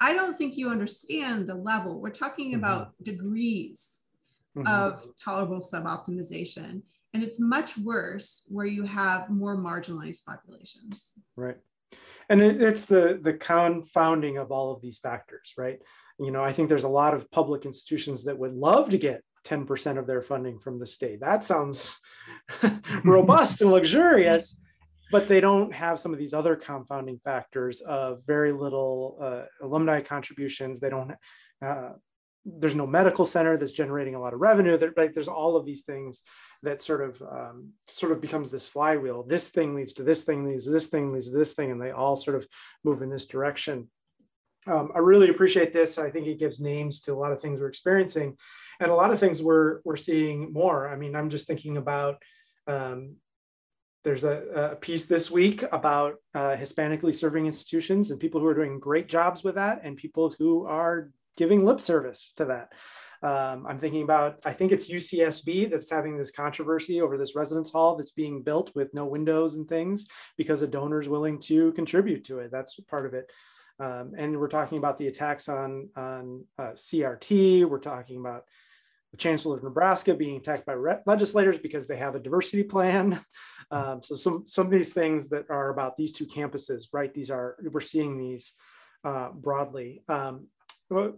I 0.00 0.14
don't 0.14 0.36
think 0.36 0.56
you 0.56 0.70
understand 0.70 1.48
the 1.48 1.54
level. 1.54 2.00
We're 2.00 2.10
talking 2.10 2.50
mm-hmm. 2.50 2.58
about 2.58 2.92
degrees 3.02 4.04
mm-hmm. 4.56 4.66
of 4.66 5.06
tolerable 5.22 5.60
suboptimization. 5.60 6.82
And 7.12 7.22
it's 7.22 7.40
much 7.40 7.78
worse 7.78 8.46
where 8.48 8.66
you 8.66 8.82
have 8.82 9.30
more 9.30 9.56
marginalized 9.56 10.26
populations. 10.26 11.20
Right. 11.36 11.58
And 12.28 12.42
it, 12.42 12.60
it's 12.60 12.86
the 12.86 13.20
the 13.22 13.34
confounding 13.34 14.38
of 14.38 14.50
all 14.50 14.72
of 14.72 14.80
these 14.80 14.98
factors, 14.98 15.52
right? 15.56 15.80
You 16.18 16.30
know, 16.30 16.44
I 16.44 16.52
think 16.52 16.68
there's 16.68 16.84
a 16.84 16.88
lot 16.88 17.14
of 17.14 17.30
public 17.30 17.66
institutions 17.66 18.24
that 18.24 18.38
would 18.38 18.54
love 18.54 18.90
to 18.90 18.98
get 18.98 19.22
10% 19.44 19.98
of 19.98 20.06
their 20.06 20.22
funding 20.22 20.58
from 20.58 20.78
the 20.78 20.86
state. 20.86 21.20
That 21.20 21.44
sounds 21.44 21.96
robust 23.04 23.60
and 23.60 23.70
luxurious, 23.70 24.56
but 25.10 25.28
they 25.28 25.40
don't 25.40 25.72
have 25.72 26.00
some 26.00 26.12
of 26.12 26.18
these 26.18 26.34
other 26.34 26.56
confounding 26.56 27.20
factors 27.24 27.80
of 27.80 28.24
very 28.26 28.52
little 28.52 29.18
uh, 29.20 29.42
alumni 29.64 30.00
contributions. 30.00 30.80
They 30.80 30.90
don't, 30.90 31.12
uh, 31.64 31.90
there's 32.44 32.74
no 32.74 32.86
medical 32.86 33.24
center 33.24 33.56
that's 33.56 33.72
generating 33.72 34.14
a 34.14 34.20
lot 34.20 34.34
of 34.34 34.40
revenue. 34.40 34.76
There, 34.76 34.92
there's 34.96 35.28
all 35.28 35.56
of 35.56 35.64
these 35.64 35.82
things 35.82 36.22
that 36.62 36.80
sort 36.80 37.02
of 37.02 37.22
um, 37.22 37.70
sort 37.86 38.12
of 38.12 38.20
becomes 38.20 38.50
this 38.50 38.66
flywheel. 38.66 39.22
This 39.22 39.48
thing 39.48 39.74
leads 39.74 39.94
to 39.94 40.02
this 40.02 40.22
thing 40.22 40.46
leads 40.46 40.64
to 40.64 40.70
this 40.70 40.86
thing 40.86 41.12
leads 41.12 41.30
to 41.30 41.36
this 41.36 41.52
thing, 41.52 41.70
and 41.70 41.80
they 41.80 41.90
all 41.90 42.16
sort 42.16 42.36
of 42.36 42.46
move 42.82 43.02
in 43.02 43.10
this 43.10 43.26
direction. 43.26 43.90
Um, 44.66 44.92
I 44.94 44.98
really 44.98 45.28
appreciate 45.28 45.72
this. 45.72 45.98
I 45.98 46.10
think 46.10 46.26
it 46.26 46.38
gives 46.38 46.60
names 46.60 47.00
to 47.00 47.12
a 47.12 47.18
lot 47.18 47.32
of 47.32 47.40
things 47.40 47.60
we're 47.60 47.68
experiencing, 47.68 48.36
and 48.80 48.90
a 48.90 48.94
lot 48.94 49.10
of 49.10 49.20
things 49.20 49.42
we're 49.42 49.80
we're 49.84 49.96
seeing 49.96 50.52
more. 50.52 50.88
I 50.88 50.96
mean, 50.96 51.14
I'm 51.14 51.30
just 51.30 51.46
thinking 51.46 51.76
about 51.76 52.22
um, 52.66 53.16
there's 54.04 54.24
a, 54.24 54.70
a, 54.72 54.76
piece 54.76 55.06
this 55.06 55.30
week 55.30 55.64
about 55.72 56.16
uh, 56.34 56.56
Hispanically 56.56 57.12
serving 57.12 57.46
institutions 57.46 58.10
and 58.10 58.20
people 58.20 58.40
who 58.40 58.46
are 58.46 58.54
doing 58.54 58.78
great 58.78 59.08
jobs 59.08 59.42
with 59.42 59.56
that, 59.56 59.80
and 59.84 59.96
people 59.96 60.34
who 60.38 60.66
are 60.66 61.10
giving 61.36 61.64
lip 61.64 61.80
service 61.80 62.32
to 62.36 62.46
that. 62.46 62.72
Um, 63.22 63.66
I'm 63.66 63.78
thinking 63.78 64.02
about, 64.02 64.40
I 64.44 64.52
think 64.52 64.70
it's 64.70 64.90
UCSB 64.90 65.70
that's 65.70 65.90
having 65.90 66.18
this 66.18 66.30
controversy 66.30 67.00
over 67.00 67.16
this 67.16 67.34
residence 67.34 67.72
hall 67.72 67.96
that's 67.96 68.10
being 68.10 68.42
built 68.42 68.74
with 68.74 68.92
no 68.92 69.06
windows 69.06 69.54
and 69.54 69.66
things 69.66 70.06
because 70.36 70.60
a 70.60 70.66
donor 70.66 71.00
is 71.00 71.08
willing 71.08 71.40
to 71.40 71.72
contribute 71.72 72.24
to 72.24 72.40
it. 72.40 72.50
That's 72.50 72.78
part 72.80 73.06
of 73.06 73.14
it. 73.14 73.30
Um, 73.80 74.12
and 74.16 74.38
we're 74.38 74.48
talking 74.48 74.78
about 74.78 74.98
the 74.98 75.08
attacks 75.08 75.48
on, 75.48 75.88
on 75.96 76.44
uh, 76.58 76.72
CRT. 76.72 77.64
We're 77.64 77.78
talking 77.78 78.20
about 78.20 78.44
the 79.10 79.18
Chancellor 79.18 79.56
of 79.56 79.62
Nebraska 79.62 80.14
being 80.14 80.36
attacked 80.36 80.66
by 80.66 80.74
legislators 81.06 81.58
because 81.58 81.86
they 81.86 81.96
have 81.96 82.14
a 82.14 82.20
diversity 82.20 82.64
plan. 82.64 83.20
Um, 83.70 84.02
so 84.02 84.14
some 84.14 84.44
some 84.46 84.66
of 84.66 84.72
these 84.72 84.92
things 84.92 85.30
that 85.30 85.46
are 85.48 85.70
about 85.70 85.96
these 85.96 86.12
two 86.12 86.26
campuses, 86.26 86.88
right? 86.92 87.12
These 87.12 87.30
are 87.30 87.56
we're 87.72 87.80
seeing 87.80 88.18
these 88.18 88.52
uh, 89.04 89.30
broadly. 89.30 90.02
Um, 90.06 90.48
the 90.90 91.14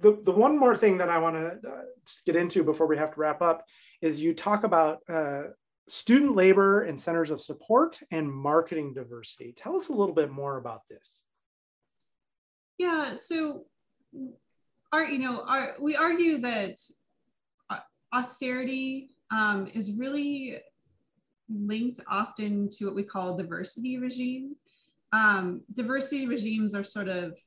the 0.00 0.32
one 0.32 0.58
more 0.58 0.76
thing 0.76 0.98
that 0.98 1.08
I 1.08 1.16
want 1.16 1.36
to 1.36 1.68
uh, 1.68 1.82
get 2.26 2.36
into 2.36 2.62
before 2.62 2.86
we 2.86 2.98
have 2.98 3.14
to 3.14 3.20
wrap 3.20 3.40
up 3.40 3.64
is 4.02 4.20
you 4.20 4.34
talk 4.34 4.64
about 4.64 4.98
uh, 5.08 5.44
student 5.88 6.36
labor 6.36 6.82
and 6.82 7.00
centers 7.00 7.30
of 7.30 7.40
support 7.40 7.98
and 8.10 8.30
marketing 8.30 8.92
diversity. 8.92 9.54
Tell 9.56 9.74
us 9.74 9.88
a 9.88 9.94
little 9.94 10.14
bit 10.14 10.30
more 10.30 10.58
about 10.58 10.82
this. 10.90 11.22
Yeah, 12.78 13.14
so 13.16 13.64
our, 14.92 15.04
you 15.04 15.18
know, 15.18 15.44
our, 15.48 15.74
we 15.80 15.96
argue 15.96 16.38
that 16.38 16.78
austerity 18.12 19.10
um, 19.30 19.66
is 19.74 19.96
really 19.98 20.58
linked 21.48 22.00
often 22.08 22.68
to 22.70 22.86
what 22.86 22.94
we 22.94 23.02
call 23.02 23.36
diversity 23.36 23.98
regime. 23.98 24.56
Um, 25.12 25.62
diversity 25.72 26.26
regimes 26.26 26.74
are 26.74 26.84
sort 26.84 27.08
of 27.08 27.38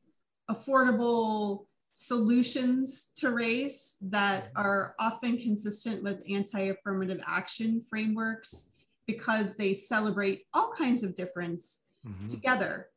affordable 0.49 1.65
solutions 1.93 3.13
to 3.15 3.31
race 3.31 3.97
that 4.01 4.49
are 4.55 4.95
often 4.99 5.37
consistent 5.37 6.03
with 6.03 6.23
anti-affirmative 6.29 7.21
action 7.25 7.81
frameworks 7.89 8.73
because 9.07 9.55
they 9.55 9.73
celebrate 9.73 10.45
all 10.53 10.71
kinds 10.77 11.03
of 11.03 11.15
difference 11.15 11.85
mm-hmm. 12.05 12.25
together 12.25 12.87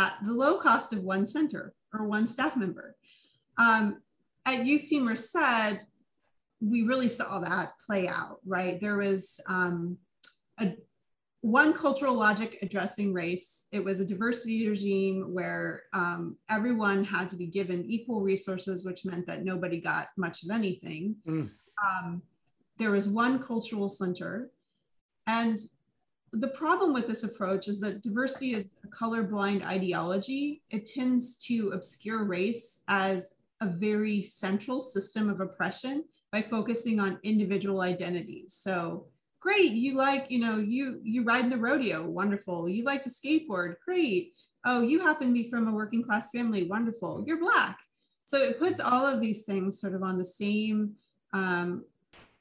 at 0.00 0.16
the 0.24 0.32
low 0.32 0.58
cost 0.58 0.92
of 0.92 1.02
one 1.02 1.26
center 1.26 1.74
or 1.92 2.06
one 2.06 2.26
staff 2.26 2.56
member. 2.56 2.96
Um, 3.58 4.02
at 4.46 4.60
UC 4.60 5.02
Merced, 5.02 5.84
we 6.60 6.82
really 6.82 7.08
saw 7.08 7.40
that 7.40 7.72
play 7.86 8.08
out, 8.08 8.38
right? 8.46 8.80
There 8.80 8.96
was 8.96 9.40
um, 9.48 9.98
a, 10.58 10.74
one 11.42 11.72
cultural 11.72 12.14
logic 12.14 12.58
addressing 12.62 13.12
race. 13.12 13.66
It 13.72 13.84
was 13.84 14.00
a 14.00 14.06
diversity 14.06 14.68
regime 14.68 15.32
where 15.32 15.84
um, 15.92 16.36
everyone 16.50 17.04
had 17.04 17.30
to 17.30 17.36
be 17.36 17.46
given 17.46 17.84
equal 17.86 18.20
resources, 18.20 18.84
which 18.84 19.04
meant 19.04 19.26
that 19.26 19.44
nobody 19.44 19.80
got 19.80 20.08
much 20.16 20.42
of 20.42 20.50
anything. 20.50 21.16
Mm. 21.26 21.50
Um, 21.84 22.22
there 22.76 22.90
was 22.90 23.08
one 23.08 23.42
cultural 23.42 23.88
center. 23.88 24.50
And 25.26 25.58
the 26.32 26.48
problem 26.48 26.92
with 26.92 27.06
this 27.06 27.24
approach 27.24 27.66
is 27.66 27.80
that 27.80 28.02
diversity 28.02 28.54
is 28.54 28.74
a 28.84 28.88
colorblind 28.88 29.64
ideology. 29.64 30.62
It 30.70 30.84
tends 30.84 31.36
to 31.46 31.70
obscure 31.70 32.24
race 32.24 32.82
as 32.88 33.36
a 33.60 33.66
very 33.66 34.22
central 34.22 34.80
system 34.80 35.28
of 35.28 35.40
oppression 35.40 36.04
by 36.32 36.40
focusing 36.40 37.00
on 37.00 37.18
individual 37.24 37.80
identities. 37.80 38.54
So 38.54 39.06
great, 39.40 39.72
you 39.72 39.96
like, 39.96 40.30
you 40.30 40.38
know, 40.38 40.58
you 40.58 41.00
you 41.02 41.24
ride 41.24 41.44
in 41.44 41.50
the 41.50 41.56
rodeo, 41.56 42.06
wonderful. 42.06 42.68
You 42.68 42.84
like 42.84 43.02
to 43.02 43.10
skateboard, 43.10 43.74
great. 43.84 44.34
Oh, 44.64 44.82
you 44.82 45.00
happen 45.00 45.28
to 45.28 45.34
be 45.34 45.48
from 45.48 45.66
a 45.66 45.72
working 45.72 46.02
class 46.02 46.30
family, 46.30 46.64
wonderful. 46.64 47.24
You're 47.26 47.40
black. 47.40 47.78
So 48.26 48.38
it 48.38 48.58
puts 48.60 48.78
all 48.78 49.06
of 49.06 49.20
these 49.20 49.44
things 49.44 49.80
sort 49.80 49.94
of 49.94 50.02
on 50.02 50.16
the 50.16 50.24
same 50.24 50.92
um, 51.32 51.84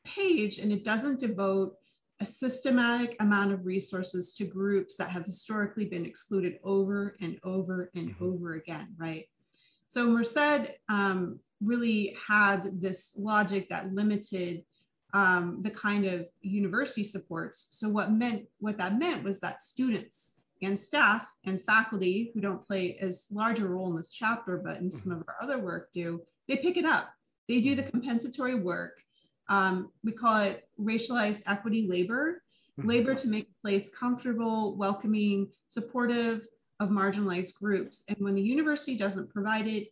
page 0.03 0.59
and 0.59 0.71
it 0.71 0.83
doesn't 0.83 1.19
devote 1.19 1.75
a 2.19 2.25
systematic 2.25 3.15
amount 3.19 3.51
of 3.51 3.65
resources 3.65 4.35
to 4.35 4.45
groups 4.45 4.97
that 4.97 5.09
have 5.09 5.25
historically 5.25 5.85
been 5.85 6.05
excluded 6.05 6.59
over 6.63 7.15
and 7.21 7.39
over 7.43 7.89
and 7.95 8.09
mm-hmm. 8.09 8.23
over 8.23 8.53
again, 8.53 8.93
right? 8.97 9.25
So 9.87 10.07
Merced 10.07 10.71
um, 10.89 11.39
really 11.61 12.15
had 12.27 12.63
this 12.81 13.15
logic 13.17 13.69
that 13.69 13.93
limited 13.93 14.63
um, 15.13 15.61
the 15.63 15.71
kind 15.71 16.05
of 16.05 16.29
university 16.41 17.03
supports. 17.03 17.69
So 17.71 17.89
what 17.89 18.11
meant 18.11 18.45
what 18.59 18.77
that 18.77 18.99
meant 18.99 19.23
was 19.23 19.39
that 19.39 19.61
students 19.61 20.41
and 20.61 20.79
staff 20.79 21.27
and 21.45 21.61
faculty 21.61 22.31
who 22.33 22.41
don't 22.41 22.65
play 22.65 22.97
as 23.01 23.27
large 23.31 23.59
a 23.59 23.67
role 23.67 23.89
in 23.89 23.97
this 23.97 24.11
chapter, 24.11 24.61
but 24.63 24.77
in 24.77 24.91
some 24.91 25.13
of 25.13 25.23
our 25.27 25.37
other 25.41 25.57
work 25.57 25.89
do, 25.93 26.21
they 26.47 26.57
pick 26.57 26.77
it 26.77 26.85
up. 26.85 27.09
They 27.47 27.61
do 27.61 27.75
the 27.75 27.83
compensatory 27.83 28.55
work. 28.55 29.01
Um, 29.49 29.91
we 30.03 30.11
call 30.11 30.41
it 30.41 30.67
racialized 30.79 31.43
equity 31.47 31.87
labor, 31.87 32.43
mm-hmm. 32.79 32.87
labor 32.87 33.15
to 33.15 33.27
make 33.27 33.45
a 33.45 33.67
place 33.67 33.93
comfortable, 33.93 34.75
welcoming, 34.77 35.49
supportive 35.67 36.47
of 36.79 36.89
marginalized 36.89 37.59
groups. 37.59 38.05
And 38.07 38.17
when 38.19 38.35
the 38.35 38.41
university 38.41 38.95
doesn't 38.95 39.33
provide 39.33 39.67
it, 39.67 39.87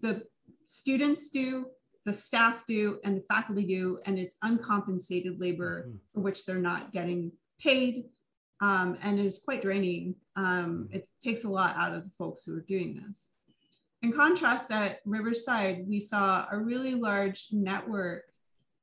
the 0.00 0.24
students 0.64 1.30
do, 1.30 1.66
the 2.04 2.12
staff 2.12 2.64
do, 2.66 3.00
and 3.04 3.16
the 3.16 3.22
faculty 3.22 3.66
do, 3.66 3.98
and 4.06 4.18
it's 4.18 4.38
uncompensated 4.42 5.40
labor 5.40 5.82
mm-hmm. 5.82 5.96
for 6.14 6.20
which 6.20 6.46
they're 6.46 6.56
not 6.58 6.92
getting 6.92 7.32
paid. 7.60 8.04
Um, 8.60 8.96
and 9.02 9.18
it 9.18 9.26
is 9.26 9.42
quite 9.44 9.60
draining. 9.60 10.14
Um, 10.36 10.88
it 10.90 11.06
takes 11.22 11.44
a 11.44 11.50
lot 11.50 11.76
out 11.76 11.92
of 11.92 12.04
the 12.04 12.10
folks 12.16 12.44
who 12.44 12.56
are 12.56 12.62
doing 12.62 12.94
this. 12.94 13.30
In 14.02 14.12
contrast, 14.12 14.70
at 14.70 15.00
Riverside, 15.04 15.84
we 15.86 16.00
saw 16.00 16.46
a 16.50 16.58
really 16.58 16.94
large 16.94 17.48
network 17.50 18.24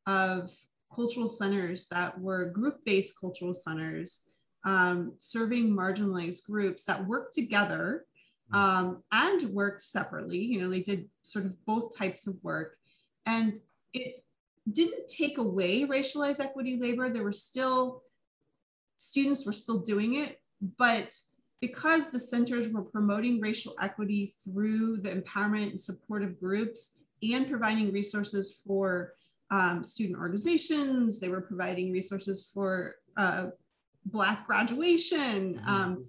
of 0.07 0.51
cultural 0.93 1.27
centers 1.27 1.87
that 1.87 2.19
were 2.19 2.51
group-based 2.51 3.19
cultural 3.19 3.53
centers 3.53 4.29
um, 4.65 5.13
serving 5.19 5.75
marginalized 5.75 6.45
groups 6.47 6.85
that 6.85 7.05
worked 7.05 7.33
together 7.33 8.05
um, 8.53 9.03
and 9.11 9.43
worked 9.49 9.81
separately. 9.81 10.37
You 10.37 10.61
know, 10.61 10.69
they 10.69 10.81
did 10.81 11.09
sort 11.23 11.45
of 11.45 11.65
both 11.65 11.97
types 11.97 12.27
of 12.27 12.35
work. 12.43 12.77
And 13.25 13.57
it 13.93 14.23
didn't 14.71 15.09
take 15.09 15.37
away 15.37 15.83
racialized 15.83 16.39
equity 16.39 16.77
labor. 16.77 17.09
There 17.09 17.23
were 17.23 17.33
still, 17.33 18.03
students 18.97 19.45
were 19.45 19.53
still 19.53 19.79
doing 19.79 20.15
it, 20.15 20.39
but 20.77 21.13
because 21.59 22.11
the 22.11 22.19
centers 22.19 22.69
were 22.69 22.83
promoting 22.83 23.39
racial 23.39 23.73
equity 23.81 24.31
through 24.43 24.97
the 24.97 25.09
empowerment 25.09 25.69
and 25.69 25.79
supportive 25.79 26.39
groups 26.39 26.97
and 27.21 27.49
providing 27.49 27.91
resources 27.91 28.61
for 28.65 29.13
um, 29.53 29.83
student 29.83 30.17
organizations, 30.17 31.19
they 31.19 31.29
were 31.29 31.41
providing 31.41 31.91
resources 31.91 32.49
for 32.51 32.95
uh, 33.17 33.47
Black 34.07 34.47
graduation. 34.47 35.61
Um, 35.67 36.07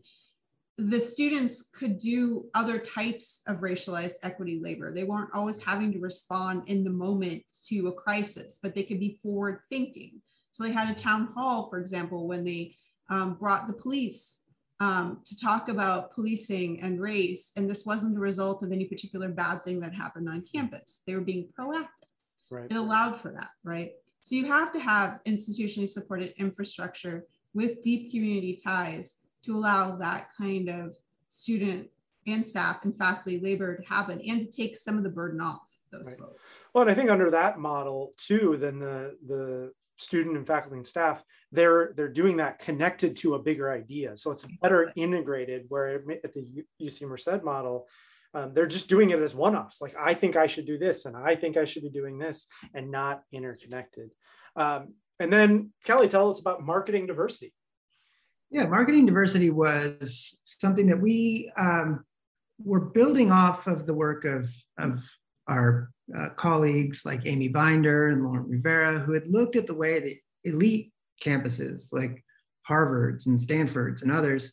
the 0.78 0.98
students 0.98 1.68
could 1.78 1.98
do 1.98 2.46
other 2.54 2.78
types 2.78 3.42
of 3.46 3.58
racialized 3.58 4.14
equity 4.22 4.58
labor. 4.60 4.92
They 4.92 5.04
weren't 5.04 5.34
always 5.34 5.62
having 5.62 5.92
to 5.92 6.00
respond 6.00 6.62
in 6.66 6.82
the 6.82 6.90
moment 6.90 7.42
to 7.68 7.88
a 7.88 7.92
crisis, 7.92 8.58
but 8.62 8.74
they 8.74 8.82
could 8.82 8.98
be 8.98 9.18
forward 9.22 9.60
thinking. 9.70 10.22
So 10.52 10.64
they 10.64 10.72
had 10.72 10.90
a 10.90 10.98
town 10.98 11.28
hall, 11.34 11.68
for 11.68 11.78
example, 11.78 12.26
when 12.26 12.44
they 12.44 12.74
um, 13.10 13.34
brought 13.34 13.66
the 13.66 13.74
police 13.74 14.44
um, 14.80 15.20
to 15.26 15.38
talk 15.38 15.68
about 15.68 16.14
policing 16.14 16.80
and 16.80 17.00
race. 17.00 17.52
And 17.56 17.68
this 17.68 17.84
wasn't 17.84 18.14
the 18.14 18.20
result 18.20 18.62
of 18.62 18.72
any 18.72 18.86
particular 18.86 19.28
bad 19.28 19.64
thing 19.64 19.80
that 19.80 19.94
happened 19.94 20.30
on 20.30 20.42
campus. 20.52 21.02
They 21.06 21.14
were 21.14 21.20
being 21.20 21.48
proactive. 21.56 22.03
Right. 22.54 22.70
It 22.70 22.76
allowed 22.76 23.16
for 23.16 23.32
that, 23.32 23.50
right? 23.64 23.92
So 24.22 24.36
you 24.36 24.46
have 24.46 24.72
to 24.72 24.80
have 24.80 25.20
institutionally 25.26 25.88
supported 25.88 26.32
infrastructure 26.38 27.26
with 27.52 27.82
deep 27.82 28.10
community 28.10 28.58
ties 28.62 29.18
to 29.42 29.56
allow 29.56 29.96
that 29.96 30.28
kind 30.38 30.68
of 30.68 30.96
student 31.28 31.88
and 32.26 32.44
staff 32.44 32.84
and 32.84 32.96
faculty 32.96 33.38
labor 33.40 33.76
to 33.76 33.82
happen 33.82 34.20
and 34.26 34.40
to 34.40 34.46
take 34.50 34.76
some 34.76 34.96
of 34.96 35.02
the 35.02 35.10
burden 35.10 35.40
off 35.40 35.62
those 35.90 36.08
right. 36.08 36.18
folks. 36.18 36.42
Well, 36.72 36.82
and 36.82 36.90
I 36.90 36.94
think 36.94 37.10
under 37.10 37.30
that 37.30 37.58
model 37.58 38.14
too, 38.16 38.56
then 38.58 38.78
the 38.78 39.16
the 39.26 39.72
student 39.96 40.36
and 40.36 40.46
faculty 40.46 40.76
and 40.76 40.86
staff 40.86 41.22
they're 41.52 41.92
they're 41.96 42.08
doing 42.08 42.36
that 42.36 42.58
connected 42.58 43.16
to 43.16 43.34
a 43.34 43.38
bigger 43.38 43.70
idea 43.70 44.16
so 44.16 44.32
it's 44.32 44.44
better 44.60 44.92
integrated 44.96 45.64
where 45.68 46.02
at 46.24 46.34
the 46.34 46.64
uc 46.82 47.00
merced 47.02 47.44
model 47.44 47.86
um, 48.34 48.52
they're 48.52 48.66
just 48.66 48.88
doing 48.88 49.10
it 49.10 49.20
as 49.20 49.34
one-offs. 49.34 49.80
Like 49.80 49.94
i 49.98 50.14
think 50.14 50.36
i 50.36 50.46
should 50.46 50.66
do 50.66 50.78
this 50.78 51.04
and 51.04 51.16
i 51.16 51.34
think 51.36 51.56
i 51.56 51.64
should 51.64 51.82
be 51.82 51.90
doing 51.90 52.18
this 52.18 52.46
and 52.74 52.90
not 52.90 53.22
interconnected. 53.32 54.10
Um, 54.56 54.94
and 55.20 55.32
then 55.32 55.70
kelly 55.84 56.08
tell 56.08 56.30
us 56.30 56.40
about 56.40 56.62
marketing 56.62 57.06
diversity. 57.06 57.52
Yeah, 58.50 58.66
marketing 58.66 59.06
diversity 59.06 59.50
was 59.50 60.40
something 60.44 60.86
that 60.88 61.00
we 61.00 61.50
um, 61.56 62.04
were 62.62 62.80
building 62.80 63.32
off 63.32 63.66
of 63.66 63.86
the 63.86 63.94
work 63.94 64.24
of, 64.24 64.48
of 64.78 65.02
our 65.48 65.90
uh, 66.16 66.28
colleagues 66.30 67.04
like 67.04 67.26
Amy 67.26 67.48
Binder 67.48 68.08
and 68.08 68.24
Lauren 68.24 68.48
Rivera, 68.48 69.00
who 69.00 69.12
had 69.12 69.26
looked 69.26 69.56
at 69.56 69.66
the 69.66 69.74
way 69.74 69.98
that 69.98 70.14
elite 70.44 70.92
campuses 71.22 71.92
like 71.92 72.22
Harvard's 72.62 73.26
and 73.26 73.40
Stanford's 73.40 74.02
and 74.02 74.12
others 74.12 74.52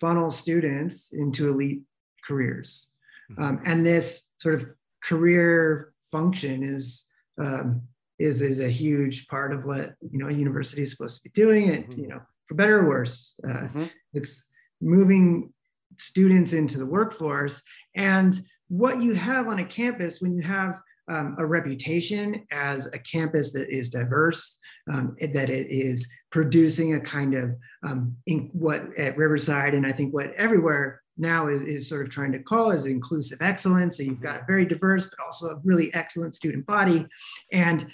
funnel 0.00 0.30
students 0.30 1.12
into 1.12 1.48
elite 1.48 1.82
careers. 2.26 2.88
Mm-hmm. 3.30 3.42
Um, 3.42 3.60
and 3.64 3.84
this 3.84 4.30
sort 4.36 4.54
of 4.54 4.66
career 5.04 5.92
function 6.10 6.62
is 6.62 7.06
um, 7.38 7.82
is 8.18 8.40
is 8.42 8.60
a 8.60 8.68
huge 8.68 9.26
part 9.28 9.52
of 9.52 9.64
what 9.64 9.94
you 10.00 10.18
know 10.18 10.28
a 10.28 10.32
university 10.32 10.82
is 10.82 10.92
supposed 10.92 11.16
to 11.16 11.24
be 11.24 11.30
doing. 11.30 11.68
It 11.68 11.90
mm-hmm. 11.90 12.00
you 12.00 12.08
know 12.08 12.20
for 12.46 12.54
better 12.54 12.80
or 12.80 12.88
worse. 12.88 13.38
Uh, 13.44 13.52
mm-hmm. 13.52 13.84
It's 14.14 14.44
moving 14.80 15.52
students 15.98 16.52
into 16.52 16.78
the 16.78 16.86
workforce. 16.86 17.62
And 17.94 18.38
what 18.68 19.02
you 19.02 19.14
have 19.14 19.48
on 19.48 19.58
a 19.58 19.64
campus 19.64 20.20
when 20.20 20.34
you 20.34 20.42
have 20.42 20.80
um, 21.08 21.36
a 21.38 21.44
reputation 21.44 22.46
as 22.50 22.86
a 22.86 22.98
campus 22.98 23.52
that 23.52 23.68
is 23.68 23.90
diverse, 23.90 24.58
um, 24.90 25.16
that 25.20 25.50
it 25.50 25.66
is 25.68 26.08
producing 26.30 26.94
a 26.94 27.00
kind 27.00 27.34
of 27.34 27.54
um, 27.82 28.16
in 28.26 28.50
what 28.52 28.96
at 28.96 29.16
Riverside 29.16 29.74
and 29.74 29.86
I 29.86 29.92
think 29.92 30.14
what 30.14 30.32
everywhere 30.34 31.01
now 31.16 31.48
is, 31.48 31.62
is 31.62 31.88
sort 31.88 32.02
of 32.02 32.10
trying 32.10 32.32
to 32.32 32.38
call 32.38 32.70
is 32.70 32.86
inclusive 32.86 33.42
excellence. 33.42 33.96
So 33.96 34.02
you've 34.02 34.20
got 34.20 34.40
a 34.40 34.44
very 34.46 34.64
diverse 34.64 35.06
but 35.06 35.24
also 35.24 35.50
a 35.50 35.60
really 35.64 35.92
excellent 35.94 36.34
student 36.34 36.66
body, 36.66 37.06
and 37.52 37.86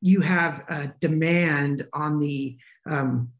you 0.00 0.20
have 0.20 0.64
a 0.68 0.92
demand 1.00 1.86
on 1.92 2.20
the 2.20 2.56
um, 2.88 3.30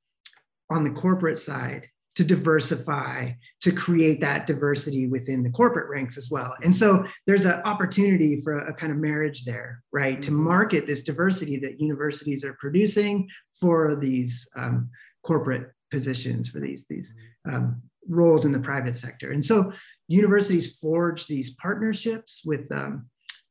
on 0.70 0.84
the 0.84 0.90
corporate 0.90 1.38
side 1.38 1.88
to 2.18 2.24
diversify, 2.24 3.30
to 3.60 3.70
create 3.70 4.20
that 4.20 4.44
diversity 4.44 5.06
within 5.06 5.40
the 5.44 5.50
corporate 5.50 5.88
ranks 5.88 6.18
as 6.18 6.32
well. 6.32 6.52
And 6.64 6.74
so 6.74 7.04
there's 7.28 7.44
an 7.44 7.62
opportunity 7.64 8.40
for 8.40 8.58
a, 8.58 8.74
kind 8.74 8.90
of 8.90 8.98
marriage 8.98 9.44
there, 9.44 9.84
right? 9.92 10.14
Mm-hmm. 10.14 10.22
To 10.22 10.32
market 10.32 10.84
this 10.84 11.04
diversity 11.04 11.58
that 11.60 11.80
universities 11.80 12.44
are 12.44 12.54
producing 12.54 13.28
for 13.60 13.94
these 13.94 14.48
um, 14.56 14.90
corporate 15.22 15.70
positions, 15.92 16.48
for 16.48 16.58
these, 16.58 16.86
these 16.88 17.14
mm-hmm. 17.46 17.54
um, 17.54 17.82
roles 18.08 18.44
in 18.44 18.52
the 18.52 18.58
private 18.58 18.96
sector. 18.96 19.32
And 19.32 19.44
so 19.44 19.72
universities 20.08 20.78
forge 20.78 21.26
these 21.26 21.54
partnerships 21.56 22.42
with 22.44 22.70
um, 22.72 23.06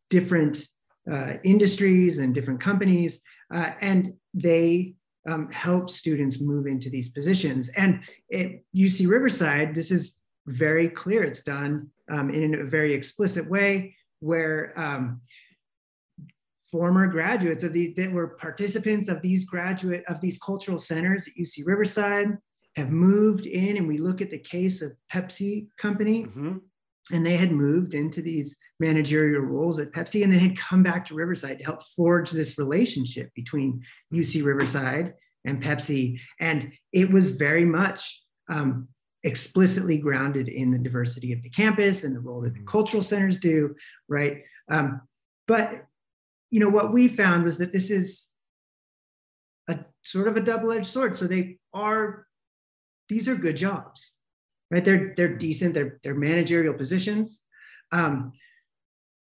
different 0.10 0.64
uh, 1.10 1.34
industries 1.44 2.18
and 2.18 2.34
different 2.36 2.60
companies, 2.60 3.22
uh, 3.54 3.72
and 3.82 4.12
they 4.34 4.96
um, 5.28 5.50
help 5.52 5.90
students 5.90 6.42
move 6.42 6.68
into 6.68 6.90
these 6.90 7.10
positions. 7.10 7.70
And 7.70 8.02
at 8.34 8.48
UC 8.76 9.08
Riverside, 9.08 9.76
this 9.76 9.92
is 9.92 10.20
very 10.48 10.90
clear. 10.90 11.24
It's 11.24 11.44
done 11.44 11.90
um, 12.10 12.30
in 12.30 12.56
a 12.56 12.64
very 12.64 12.94
explicit 12.94 13.50
way 13.50 13.96
where 14.20 14.74
um, 14.78 15.22
former 16.72 17.08
graduates 17.08 17.64
of 17.64 17.74
these 17.74 17.96
that 17.96 18.12
were 18.12 18.30
participants 18.30 19.10
of 19.10 19.22
these 19.22 19.46
graduate 19.46 20.04
of 20.08 20.20
these 20.22 20.38
cultural 20.40 20.80
centers 20.80 21.28
at 21.28 21.36
UC 21.36 21.66
Riverside 21.66 22.38
have 22.78 22.92
moved 22.92 23.48
in 23.48 23.78
and 23.78 23.88
we 23.88 23.98
look 23.98 24.22
at 24.22 24.30
the 24.30 24.38
case 24.38 24.84
of 24.84 24.96
Pepsi 25.12 25.68
company 25.78 26.26
mm-hmm. 26.26 26.58
and 27.12 27.26
they 27.26 27.36
had 27.36 27.52
moved 27.52 27.96
into 27.96 28.22
these 28.22 28.58
managerial 28.80 29.42
roles 29.42 29.80
at 29.80 29.92
Pepsi 29.92 30.24
and 30.24 30.32
then 30.32 30.40
had 30.40 30.58
come 30.58 30.84
back 30.84 31.06
to 31.08 31.16
Riverside 31.16 31.58
to 31.58 31.66
help 31.66 31.82
forge 31.96 32.30
this 32.30 32.60
relationship 32.60 33.32
between 33.34 33.82
UC 34.14 34.46
Riverside 34.46 35.16
and 35.44 35.62
Pepsi. 35.62 36.20
And 36.40 36.72
it 36.94 37.10
was 37.10 37.38
very 37.38 37.66
much 37.66 38.24
um, 38.48 38.88
explicitly 39.24 39.98
grounded 39.98 40.48
in 40.48 40.70
the 40.70 40.78
diversity 40.78 41.34
of 41.34 41.42
the 41.42 41.50
campus 41.50 42.04
and 42.04 42.16
the 42.16 42.20
role 42.20 42.42
that 42.42 42.54
the 42.54 42.60
mm-hmm. 42.60 42.68
cultural 42.68 43.02
centers 43.02 43.40
do, 43.40 43.74
right? 44.08 44.44
Um, 44.70 45.02
but 45.48 45.84
you 46.52 46.60
know 46.60 46.70
what 46.70 46.94
we 46.94 47.08
found 47.08 47.44
was 47.44 47.58
that 47.58 47.74
this 47.74 47.90
is 47.90 48.30
a 49.68 49.80
sort 50.04 50.28
of 50.28 50.38
a 50.38 50.42
double-edged 50.42 50.86
sword. 50.86 51.18
So 51.18 51.26
they 51.26 51.58
are 51.74 52.27
these 53.10 53.28
are 53.28 53.36
good 53.36 53.58
jobs, 53.58 54.18
right? 54.72 54.84
They're 54.84 55.14
they're 55.16 55.36
decent. 55.36 55.74
They're 55.74 56.00
they're 56.04 56.16
managerial 56.16 56.74
positions. 56.74 57.44
Um, 57.92 58.34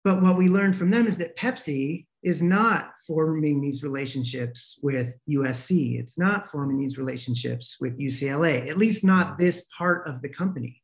but 0.04 0.22
what 0.22 0.38
we 0.38 0.50
learned 0.50 0.76
from 0.76 0.92
them 0.92 1.08
is 1.08 1.18
that 1.18 1.38
Pepsi 1.38 2.06
is 2.24 2.42
not 2.42 2.92
forming 3.06 3.62
these 3.62 3.84
relationships 3.84 4.80
with 4.82 5.16
USC. 5.30 6.00
It's 6.00 6.18
not 6.18 6.48
forming 6.48 6.78
these 6.78 6.98
relationships 6.98 7.78
with 7.80 8.00
UCLA, 8.00 8.70
at 8.70 8.78
least 8.78 9.04
not 9.04 9.38
this 9.38 9.68
part 9.78 10.08
of 10.08 10.22
the 10.22 10.30
company. 10.30 10.82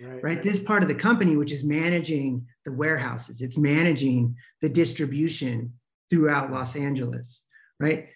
Right, 0.00 0.22
right? 0.22 0.42
This 0.42 0.62
part 0.62 0.82
of 0.82 0.88
the 0.88 0.94
company, 0.94 1.36
which 1.36 1.50
is 1.50 1.64
managing 1.64 2.46
the 2.64 2.72
warehouses, 2.72 3.40
it's 3.40 3.58
managing 3.58 4.36
the 4.62 4.68
distribution 4.68 5.72
throughout 6.08 6.52
Los 6.52 6.76
Angeles, 6.76 7.44
right? 7.80 8.08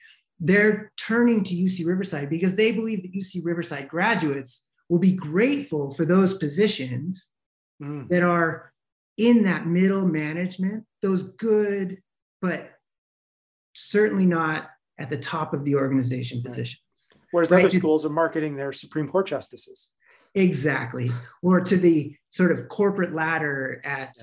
They're 0.45 0.90
turning 0.97 1.45
to 1.45 1.55
UC 1.55 1.86
Riverside 1.86 2.28
because 2.28 2.57
they 2.57 2.72
believe 2.72 3.03
that 3.03 3.14
UC 3.14 3.45
Riverside 3.45 3.88
graduates 3.88 4.66
will 4.88 4.99
be 4.99 5.12
grateful 5.12 5.93
for 5.93 6.05
those 6.05 6.36
positions 6.36 7.30
mm. 7.80 8.09
that 8.09 8.24
are 8.24 8.72
in 9.16 9.45
that 9.45 9.68
middle 9.68 10.05
management, 10.05 10.84
those 11.01 11.22
good, 11.34 12.03
but 12.40 12.72
certainly 13.74 14.26
not 14.26 14.68
at 14.99 15.11
the 15.11 15.16
top 15.16 15.55
of 15.55 15.64
the 15.64 15.76
organization 15.76 16.38
right. 16.38 16.47
positions. 16.47 17.12
Whereas 17.30 17.51
right? 17.51 17.64
other 17.64 17.78
schools 17.78 18.05
are 18.05 18.11
marketing 18.11 18.57
their 18.57 18.72
Supreme 18.72 19.09
Court 19.09 19.28
justices. 19.28 19.93
Exactly. 20.34 21.11
Or 21.43 21.61
to 21.61 21.76
the 21.76 22.16
sort 22.30 22.53
of 22.53 22.68
corporate 22.68 23.14
ladder 23.14 23.80
at 23.84 24.16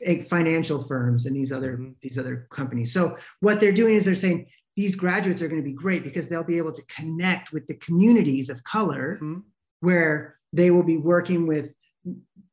yeah. 0.00 0.22
financial 0.22 0.82
firms 0.82 1.26
and 1.26 1.34
these 1.34 1.52
other 1.52 1.72
mm-hmm. 1.74 1.92
these 2.02 2.18
other 2.18 2.46
companies. 2.50 2.92
So 2.92 3.16
what 3.40 3.60
they're 3.60 3.72
doing 3.72 3.94
is 3.94 4.04
they're 4.04 4.14
saying 4.14 4.46
these 4.76 4.96
graduates 4.96 5.42
are 5.42 5.48
going 5.48 5.60
to 5.60 5.68
be 5.68 5.74
great 5.74 6.02
because 6.02 6.28
they'll 6.28 6.44
be 6.44 6.58
able 6.58 6.72
to 6.72 6.82
connect 6.86 7.52
with 7.52 7.66
the 7.66 7.74
communities 7.74 8.48
of 8.48 8.62
color 8.64 9.16
mm-hmm. 9.16 9.40
where 9.80 10.38
they 10.52 10.70
will 10.70 10.82
be 10.82 10.96
working 10.96 11.46
with 11.46 11.74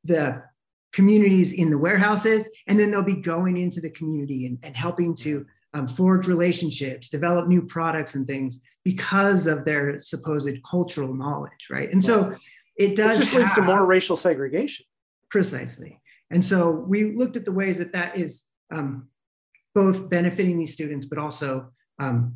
the 0.04 0.42
communities 0.92 1.54
in 1.54 1.70
the 1.70 1.78
warehouses 1.78 2.50
and 2.68 2.80
then 2.80 2.92
they'll 2.92 3.04
be 3.04 3.22
going 3.22 3.58
into 3.58 3.80
the 3.80 3.90
community 3.92 4.46
and, 4.46 4.58
and 4.64 4.76
helping 4.76 5.16
to 5.16 5.46
um, 5.74 5.88
forge 5.88 6.28
relationships 6.28 7.10
develop 7.10 7.48
new 7.48 7.62
products 7.62 8.16
and 8.16 8.26
things 8.26 8.60
because 8.84 9.46
of 9.46 9.66
their 9.66 10.00
supposed 10.00 10.58
cultural 10.64 11.14
knowledge 11.14 11.68
right? 11.70 11.92
And 11.92 12.04
so 12.04 12.36
it 12.76 12.96
does 12.96 13.18
it 13.18 13.20
just 13.22 13.34
have, 13.34 13.42
leads 13.44 13.56
to 13.56 13.62
more 13.62 13.86
racial 13.86 14.16
segregation. 14.16 14.86
Precisely. 15.30 16.02
And 16.32 16.44
so 16.44 16.72
we 16.72 17.16
looked 17.16 17.38
at 17.38 17.46
the 17.46 17.52
ways 17.52 17.78
that 17.78 17.92
that 17.92 18.18
is 18.18 18.44
um, 18.72 19.10
both 19.76 20.10
benefiting 20.10 20.58
these 20.58 20.74
students 20.74 21.06
but 21.06 21.20
also 21.20 21.70
um, 22.00 22.36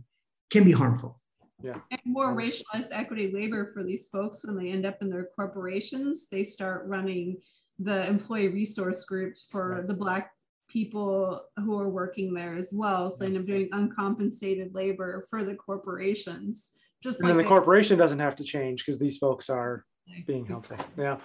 can 0.51 0.64
be 0.64 0.72
harmful 0.72 1.22
yeah. 1.64 1.78
And 1.91 2.01
more 2.03 2.38
racialized 2.38 2.89
equity 2.91 3.32
labor 3.32 3.66
for 3.66 3.84
these 3.84 4.09
folks 4.09 4.45
when 4.45 4.57
they 4.57 4.70
end 4.70 4.86
up 4.86 4.97
in 5.01 5.09
their 5.09 5.30
corporations, 5.34 6.28
they 6.30 6.43
start 6.43 6.86
running 6.88 7.38
the 7.80 8.05
employee 8.07 8.49
resource 8.49 9.05
groups 9.05 9.47
for 9.49 9.70
right. 9.70 9.88
the 9.88 9.93
Black 9.93 10.32
people 10.68 11.41
who 11.57 11.80
are 11.80 11.89
working 11.89 12.34
there 12.34 12.55
as 12.55 12.72
well. 12.76 13.09
So 13.09 13.20
they 13.20 13.28
end 13.28 13.38
up 13.38 13.45
doing 13.45 13.70
uncompensated 13.72 14.76
labor 14.76 15.26
for 15.30 15.43
the 15.45 15.55
corporations. 15.55 16.72
Just 17.01 17.22
and 17.22 17.30
like 17.30 17.38
the 17.38 17.43
corporation 17.45 17.97
doesn't 17.97 18.20
have 18.20 18.36
to 18.38 18.43
change 18.43 18.86
because 18.86 18.99
these 18.99 19.18
folks 19.18 19.49
are 19.49 19.86
being 20.28 20.45
healthy. 20.45 20.76
Yeah. 20.97 21.18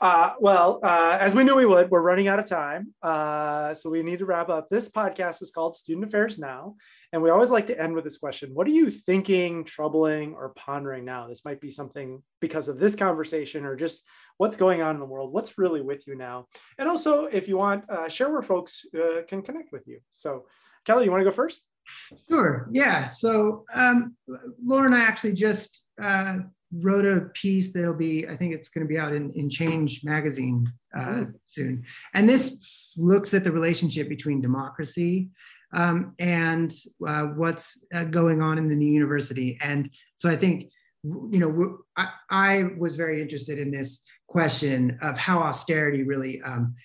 Uh, 0.00 0.34
well, 0.40 0.80
uh, 0.82 1.18
as 1.20 1.34
we 1.34 1.44
knew 1.44 1.56
we 1.56 1.66
would, 1.66 1.90
we're 1.90 2.00
running 2.00 2.28
out 2.28 2.38
of 2.38 2.46
time. 2.46 2.94
Uh, 3.02 3.74
so 3.74 3.90
we 3.90 4.02
need 4.02 4.18
to 4.18 4.24
wrap 4.24 4.48
up. 4.48 4.68
This 4.68 4.88
podcast 4.88 5.42
is 5.42 5.50
called 5.50 5.76
Student 5.76 6.06
Affairs 6.06 6.38
Now. 6.38 6.76
And 7.12 7.22
we 7.22 7.30
always 7.30 7.50
like 7.50 7.68
to 7.68 7.80
end 7.80 7.94
with 7.94 8.04
this 8.04 8.18
question 8.18 8.50
What 8.54 8.66
are 8.66 8.70
you 8.70 8.90
thinking, 8.90 9.64
troubling, 9.64 10.34
or 10.34 10.50
pondering 10.50 11.04
now? 11.04 11.28
This 11.28 11.44
might 11.44 11.60
be 11.60 11.70
something 11.70 12.22
because 12.40 12.68
of 12.68 12.78
this 12.78 12.96
conversation 12.96 13.64
or 13.64 13.76
just 13.76 14.02
what's 14.36 14.56
going 14.56 14.82
on 14.82 14.96
in 14.96 15.00
the 15.00 15.06
world. 15.06 15.32
What's 15.32 15.56
really 15.56 15.80
with 15.80 16.06
you 16.06 16.16
now? 16.16 16.46
And 16.78 16.88
also, 16.88 17.26
if 17.26 17.46
you 17.46 17.56
want, 17.56 17.88
uh, 17.88 18.08
share 18.08 18.30
where 18.30 18.42
folks 18.42 18.84
uh, 18.96 19.22
can 19.28 19.42
connect 19.42 19.72
with 19.72 19.86
you. 19.86 20.00
So, 20.10 20.46
Kelly, 20.84 21.04
you 21.04 21.10
want 21.10 21.20
to 21.20 21.30
go 21.30 21.34
first? 21.34 21.62
Sure. 22.28 22.68
Yeah. 22.72 23.04
So, 23.04 23.64
um, 23.72 24.16
Laura 24.64 24.86
and 24.86 24.94
I 24.94 25.00
actually 25.00 25.34
just 25.34 25.84
uh, 26.00 26.38
wrote 26.80 27.04
a 27.04 27.28
piece 27.34 27.72
that'll 27.72 27.94
be, 27.94 28.26
I 28.26 28.36
think 28.36 28.54
it's 28.54 28.68
going 28.68 28.86
to 28.86 28.92
be 28.92 28.98
out 28.98 29.14
in, 29.14 29.32
in 29.32 29.50
Change 29.50 30.04
magazine 30.04 30.72
uh, 30.96 31.24
soon. 31.50 31.84
And 32.14 32.28
this 32.28 32.92
looks 32.96 33.34
at 33.34 33.44
the 33.44 33.52
relationship 33.52 34.08
between 34.08 34.40
democracy 34.40 35.28
um, 35.72 36.14
and 36.18 36.72
uh, 37.06 37.24
what's 37.24 37.82
uh, 37.92 38.04
going 38.04 38.40
on 38.40 38.58
in 38.58 38.68
the 38.68 38.74
new 38.74 38.90
university. 38.90 39.58
And 39.60 39.90
so 40.16 40.30
I 40.30 40.36
think, 40.36 40.70
you 41.02 41.38
know, 41.38 41.78
I, 41.96 42.08
I, 42.30 42.70
was 42.78 42.96
very 42.96 43.20
interested 43.20 43.58
in 43.58 43.70
this 43.70 44.00
question 44.26 44.98
of 45.02 45.18
how 45.18 45.40
austerity 45.40 46.02
really 46.02 46.40
um, 46.42 46.76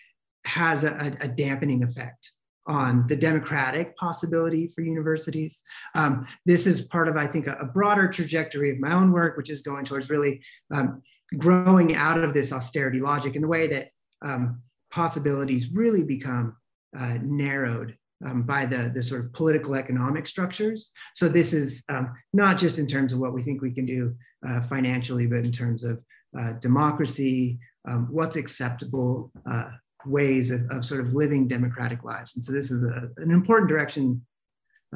has 0.45 0.83
a, 0.83 1.15
a 1.21 1.27
dampening 1.27 1.83
effect 1.83 2.33
on 2.70 3.07
the 3.07 3.15
democratic 3.15 3.97
possibility 3.97 4.67
for 4.67 4.82
universities. 4.82 5.63
Um, 5.95 6.28
this 6.45 6.67
is 6.67 6.84
part 6.84 7.07
of, 7.07 7.17
I 7.17 7.26
think, 7.26 7.47
a, 7.47 7.57
a, 7.61 7.65
broader 7.65 8.07
trajectory 8.07 8.70
of 8.72 8.80
my 8.80 8.93
own 8.93 9.11
work, 9.11 9.36
which 9.36 9.49
is 9.49 9.63
going 9.63 9.86
towards 9.86 10.09
really 10.11 10.41
um, 10.72 11.01
growing 11.36 11.95
out 11.95 12.24
of 12.24 12.34
this 12.34 12.53
austerity 12.53 12.99
logic 12.99 13.36
in 13.36 13.41
the 13.41 13.47
way 13.47 13.67
that 13.67 13.89
um, 14.22 14.61
possibilities 14.91 15.74
really 15.74 16.03
become 16.03 16.55
uh, 16.97 17.17
narrowed 17.24 17.97
um, 18.24 18.43
by 18.43 18.67
the, 18.67 18.91
the 18.93 19.01
sort 19.01 19.26
of 19.26 19.34
political 19.34 19.74
economic 19.74 20.28
structures. 20.28 20.91
So 21.15 21.28
this 21.28 21.53
is 21.53 21.84
um, 21.89 22.13
not 22.34 22.59
just 22.59 22.78
in 22.78 22.86
terms 22.86 23.13
of 23.13 23.20
what 23.20 23.34
we 23.34 23.41
think 23.41 23.61
we 23.61 23.74
can 23.74 23.88
do 23.88 24.15
uh, 24.47 24.61
financially, 24.61 25.26
but 25.26 25.39
in 25.39 25.51
terms 25.51 25.84
of 25.84 26.03
uh, 26.39 26.53
democracy, 26.53 27.57
um, 27.88 28.07
what's 28.11 28.36
acceptable 28.36 29.32
uh, 29.49 29.70
ways 30.06 30.52
of, 30.52 30.62
of 30.70 30.86
sort 30.86 31.02
of 31.02 31.14
living 31.14 31.47
democratic 31.47 32.04
lives. 32.04 32.36
And 32.36 32.43
so 32.43 32.52
this 32.52 32.72
is 32.72 32.84
a, 32.84 33.10
an 33.18 33.32
important 33.32 33.70
direction, 33.70 34.26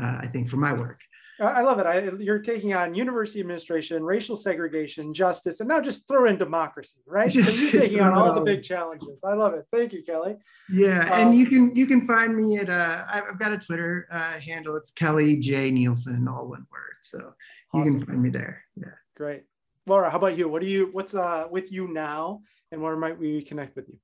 uh, 0.02 0.20
I 0.22 0.28
think, 0.28 0.50
for 0.50 0.58
my 0.58 0.74
work. 0.74 1.00
I 1.40 1.62
love 1.62 1.80
it. 1.80 1.86
I, 1.86 2.12
you're 2.20 2.40
taking 2.40 2.74
on 2.74 2.94
university 2.94 3.40
administration, 3.40 4.04
racial 4.04 4.38
segregation, 4.38 5.14
justice, 5.14 5.60
and 5.60 5.68
now 5.68 5.82
just 5.82 6.08
throw 6.08 6.26
in 6.26 6.38
democracy, 6.38 7.00
right? 7.08 7.34
so 7.34 7.40
you're 7.40 7.72
taking 7.82 8.02
on 8.02 8.14
all 8.14 8.34
the 8.34 8.42
big 8.42 8.64
challenges. 8.64 9.24
I 9.24 9.34
love 9.34 9.54
it. 9.54 9.66
Thank 9.72 9.94
you, 9.94 10.04
Kelly. 10.04 10.36
Yeah, 10.72 11.02
um, 11.12 11.22
and 11.30 11.36
you 11.36 11.48
can 11.48 11.76
you 11.76 11.88
can 11.88 12.02
find 12.02 12.36
me 12.38 12.58
at 12.58 12.70
uh, 12.70 13.06
I've 13.12 13.40
got 13.40 13.52
a 13.52 13.58
Twitter 13.58 14.08
uh, 14.12 14.40
handle. 14.40 14.76
It's 14.76 14.92
Kelly 14.92 15.38
J 15.38 15.72
Nielsen, 15.72 16.28
all 16.28 16.48
one 16.48 16.68
word. 16.72 16.96
So 17.02 17.34
awesome. 17.74 17.94
you 17.94 17.98
can 18.00 18.06
find 18.06 18.22
me 18.22 18.30
there. 18.30 18.64
Yeah. 18.76 18.94
Great, 19.18 19.44
Laura. 19.88 20.12
How 20.12 20.18
about 20.18 20.38
you? 20.38 20.48
What 20.48 20.62
do 20.62 20.68
you? 20.68 20.90
What's 20.92 21.16
uh 21.16 21.48
with 21.50 21.72
you 21.72 21.88
now, 21.88 22.42
and 22.72 22.82
where 22.82 22.96
might 22.96 23.18
we 23.18 23.42
connect 23.42 23.76
with 23.76 23.90
you? 23.90 23.98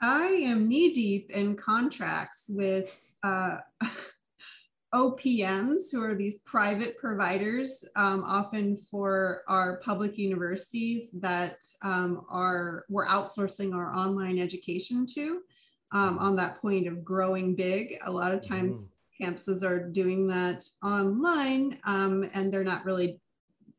I 0.00 0.26
am 0.26 0.66
knee 0.66 0.92
deep 0.92 1.30
in 1.30 1.56
contracts 1.56 2.50
with 2.50 3.04
uh, 3.22 3.58
OPMs, 4.94 5.90
who 5.90 6.04
are 6.04 6.14
these 6.14 6.40
private 6.40 6.96
providers, 6.98 7.84
um, 7.96 8.22
often 8.24 8.76
for 8.76 9.42
our 9.48 9.78
public 9.78 10.16
universities 10.16 11.12
that 11.20 11.56
um, 11.82 12.24
are 12.30 12.84
we're 12.88 13.06
outsourcing 13.06 13.74
our 13.74 13.94
online 13.94 14.38
education 14.38 15.06
to. 15.14 15.40
Um, 15.92 16.18
on 16.18 16.34
that 16.36 16.60
point 16.60 16.88
of 16.88 17.04
growing 17.04 17.54
big, 17.54 17.96
a 18.04 18.10
lot 18.10 18.34
of 18.34 18.46
times 18.46 18.96
mm. 19.22 19.28
campuses 19.28 19.62
are 19.62 19.88
doing 19.88 20.26
that 20.26 20.64
online, 20.82 21.78
um, 21.84 22.28
and 22.34 22.52
they're 22.52 22.64
not 22.64 22.84
really 22.84 23.20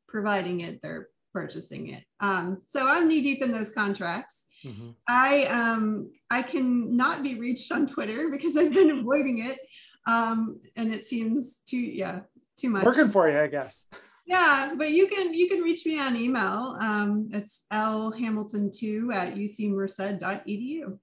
providing 0.07 0.61
it; 0.61 0.81
they're 0.81 1.09
purchasing 1.33 1.89
it. 1.89 2.03
Um, 2.21 2.57
so 2.59 2.87
I'm 2.87 3.07
knee 3.07 3.21
deep 3.21 3.43
in 3.43 3.51
those 3.51 3.73
contracts. 3.73 4.46
Mm-hmm. 4.65 4.89
I 5.07 5.45
um 5.45 6.11
I 6.29 6.41
can 6.41 6.95
not 6.95 7.23
be 7.23 7.39
reached 7.39 7.71
on 7.71 7.87
Twitter 7.87 8.29
because 8.31 8.57
I've 8.57 8.73
been 8.73 8.99
avoiding 8.99 9.39
it. 9.39 9.59
Um, 10.07 10.61
and 10.75 10.93
it 10.93 11.05
seems 11.05 11.61
too 11.67 11.77
yeah, 11.77 12.21
too 12.57 12.69
much. 12.69 12.85
Working 12.85 13.09
for 13.09 13.29
you, 13.29 13.39
I 13.39 13.47
guess. 13.47 13.83
Yeah, 14.25 14.73
but 14.75 14.91
you 14.91 15.07
can 15.07 15.33
you 15.33 15.47
can 15.47 15.61
reach 15.61 15.85
me 15.85 15.99
on 15.99 16.15
email. 16.15 16.77
Um, 16.79 17.29
it's 17.31 17.65
lhamilton2 17.71 19.13
at 19.13 19.35
ucmerced.edu. 19.35 20.99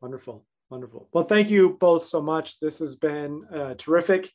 Wonderful. 0.00 0.44
Wonderful. 0.68 1.08
Well, 1.12 1.24
thank 1.24 1.48
you 1.48 1.76
both 1.78 2.04
so 2.04 2.20
much. 2.20 2.58
This 2.58 2.80
has 2.80 2.96
been 2.96 3.44
uh, 3.54 3.74
terrific. 3.74 4.30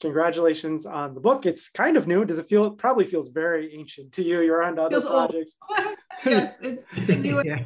Congratulations 0.00 0.86
on 0.86 1.14
the 1.14 1.20
book. 1.20 1.44
It's 1.44 1.68
kind 1.68 1.96
of 1.96 2.06
new. 2.06 2.24
Does 2.24 2.38
it 2.38 2.46
feel? 2.46 2.66
It 2.66 2.78
probably 2.78 3.04
feels 3.04 3.30
very 3.30 3.74
ancient 3.74 4.12
to 4.12 4.22
you. 4.22 4.40
You're 4.40 4.62
on 4.62 4.76
to 4.76 4.82
other 4.82 5.00
feels 5.00 5.06
projects. 5.06 5.56
yes, 6.24 6.58
it's 6.62 6.86
new. 7.08 7.42
yeah 7.44 7.64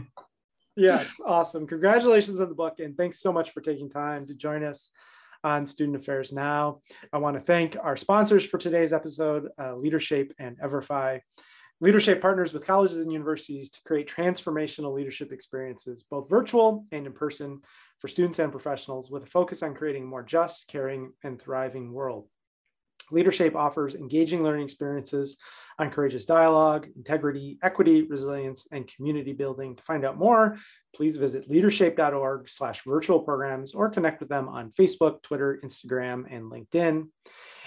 yes, 0.81 1.21
awesome. 1.25 1.67
Congratulations 1.67 2.41
on 2.41 2.49
the 2.49 2.55
book, 2.55 2.81
and 2.81 2.97
thanks 2.97 3.21
so 3.21 3.33
much 3.33 3.51
for 3.51 3.61
taking 3.61 3.91
time 3.91 4.27
to 4.27 4.35
join 4.35 4.65
us 4.65 4.91
on 5.45 5.67
Student 5.67 5.97
Affairs 5.97 6.33
Now. 6.33 6.81
I 7.13 7.19
want 7.19 7.37
to 7.37 7.43
thank 7.43 7.77
our 7.81 7.97
sponsors 7.97 8.45
for 8.45 8.59
today's 8.59 8.93
episode, 8.93 9.49
uh, 9.59 9.75
Leadershape 9.75 10.33
and 10.39 10.59
Everfi. 10.59 11.21
Leadershape 11.83 12.21
partners 12.21 12.53
with 12.53 12.67
colleges 12.67 12.99
and 12.99 13.11
universities 13.11 13.71
to 13.71 13.81
create 13.87 14.09
transformational 14.09 14.95
leadership 14.95 15.33
experiences, 15.33 16.05
both 16.11 16.29
virtual 16.29 16.85
and 16.93 17.07
in 17.07 17.13
person, 17.13 17.61
for 17.99 18.09
students 18.09 18.39
and 18.39 18.53
professionals, 18.53 19.11
with 19.11 19.23
a 19.23 19.27
focus 19.27 19.63
on 19.63 19.75
creating 19.75 20.05
a 20.05 20.07
more 20.07 20.23
just, 20.23 20.69
caring, 20.69 21.13
and 21.23 21.41
thriving 21.41 21.93
world. 21.93 22.29
Leadershape 23.13 23.55
offers 23.55 23.95
engaging 23.95 24.43
learning 24.43 24.65
experiences 24.65 25.37
on 25.79 25.91
courageous 25.91 26.27
dialogue, 26.27 26.89
integrity, 26.97 27.59
equity, 27.63 28.03
resilience, 28.03 28.69
and 28.71 28.87
community 28.87 29.33
building. 29.33 29.75
To 29.77 29.83
find 29.83 30.05
out 30.05 30.19
more, 30.19 30.59
please 30.95 31.17
visit 31.17 31.49
leadershape.org 31.51 32.49
slash 32.51 32.83
virtual 32.85 33.21
programs 33.21 33.73
or 33.73 33.89
connect 33.89 34.21
with 34.21 34.29
them 34.29 34.49
on 34.49 34.73
Facebook, 34.73 35.23
Twitter, 35.23 35.59
Instagram, 35.65 36.25
and 36.31 36.53
LinkedIn. 36.53 37.09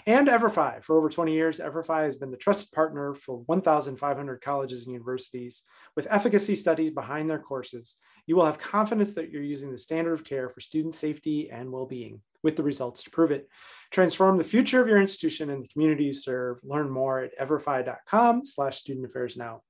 And 0.06 0.28
EverFi. 0.28 0.84
For 0.84 0.98
over 0.98 1.10
20 1.10 1.34
years, 1.34 1.60
EverFi 1.60 2.04
has 2.04 2.18
been 2.18 2.30
the 2.30 2.38
trusted 2.38 2.72
partner 2.72 3.16
for 3.16 3.38
1,500 3.46 4.42
colleges 4.42 4.84
and 4.84 4.92
universities. 4.92 5.62
With 5.96 6.08
efficacy 6.10 6.56
studies 6.56 6.92
behind 6.92 7.30
their 7.30 7.40
courses, 7.40 7.96
you 8.28 8.36
will 8.36 8.46
have 8.46 8.60
confidence 8.60 9.14
that 9.14 9.32
you're 9.32 9.42
using 9.42 9.72
the 9.72 9.78
standard 9.78 10.14
of 10.14 10.26
care 10.26 10.50
for 10.50 10.60
student 10.60 10.96
safety 10.96 11.50
and 11.50 11.72
well-being 11.72 12.22
with 12.44 12.58
the 12.58 12.64
results 12.64 13.04
to 13.04 13.10
prove 13.10 13.32
it. 13.32 13.48
Transform 13.94 14.40
the 14.40 14.44
future 14.44 14.82
of 14.82 14.88
your 14.88 15.00
institution 15.00 15.52
and 15.52 15.64
the 15.64 15.68
community 15.68 16.06
you 16.06 16.16
serve. 16.16 16.58
Learn 16.64 16.90
more 16.90 17.20
at 17.20 17.38
everfi.com 17.40 18.44
slash 18.44 18.80
student 18.80 19.06
affairs 19.06 19.38
now. 19.38 19.62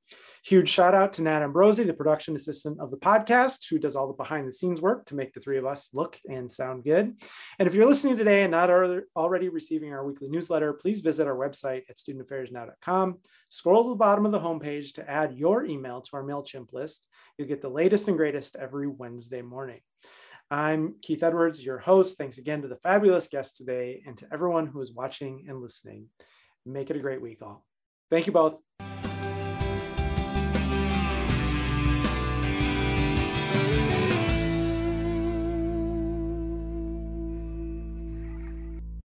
Huge 0.45 0.69
shout 0.69 0.95
out 0.95 1.11
to 1.13 1.21
Nat 1.21 1.41
Ambrosi, 1.41 1.85
the 1.85 1.93
production 1.93 2.33
assistant 2.33 2.79
of 2.79 2.89
the 2.89 2.95
podcast, 2.95 3.65
who 3.69 3.77
does 3.77 3.97
all 3.97 4.07
the 4.07 4.13
behind 4.13 4.47
the 4.47 4.53
scenes 4.53 4.79
work 4.79 5.05
to 5.07 5.15
make 5.15 5.33
the 5.33 5.41
three 5.41 5.57
of 5.57 5.65
us 5.65 5.89
look 5.91 6.17
and 6.25 6.49
sound 6.49 6.85
good. 6.85 7.21
And 7.59 7.67
if 7.67 7.73
you're 7.73 7.85
listening 7.85 8.15
today 8.15 8.43
and 8.43 8.51
not 8.51 8.69
already 9.13 9.49
receiving 9.49 9.91
our 9.91 10.05
weekly 10.05 10.29
newsletter, 10.29 10.71
please 10.71 11.01
visit 11.01 11.27
our 11.27 11.35
website 11.35 11.83
at 11.89 11.97
studentaffairsnow.com. 11.97 13.17
Scroll 13.49 13.83
to 13.83 13.89
the 13.89 13.95
bottom 13.95 14.25
of 14.25 14.31
the 14.31 14.39
homepage 14.39 14.93
to 14.93 15.09
add 15.09 15.33
your 15.33 15.65
email 15.65 15.99
to 15.99 16.09
our 16.13 16.23
MailChimp 16.23 16.71
list. 16.71 17.07
You'll 17.37 17.49
get 17.49 17.61
the 17.61 17.67
latest 17.67 18.07
and 18.07 18.15
greatest 18.15 18.55
every 18.55 18.87
Wednesday 18.87 19.41
morning. 19.41 19.81
I'm 20.53 20.97
Keith 21.01 21.23
Edwards, 21.23 21.65
your 21.65 21.79
host. 21.79 22.15
Thanks 22.15 22.37
again 22.37 22.61
to 22.61 22.67
the 22.67 22.75
fabulous 22.75 23.27
guest 23.27 23.57
today 23.57 24.03
and 24.05 24.15
to 24.19 24.27
everyone 24.31 24.67
who 24.67 24.81
is 24.81 24.93
watching 24.93 25.45
and 25.49 25.59
listening. 25.59 26.09
Make 26.63 26.91
it 26.91 26.95
a 26.95 26.99
great 26.99 27.23
week, 27.23 27.41
all. 27.41 27.65
Thank 28.11 28.27
you 28.27 28.33
both. 28.33 28.59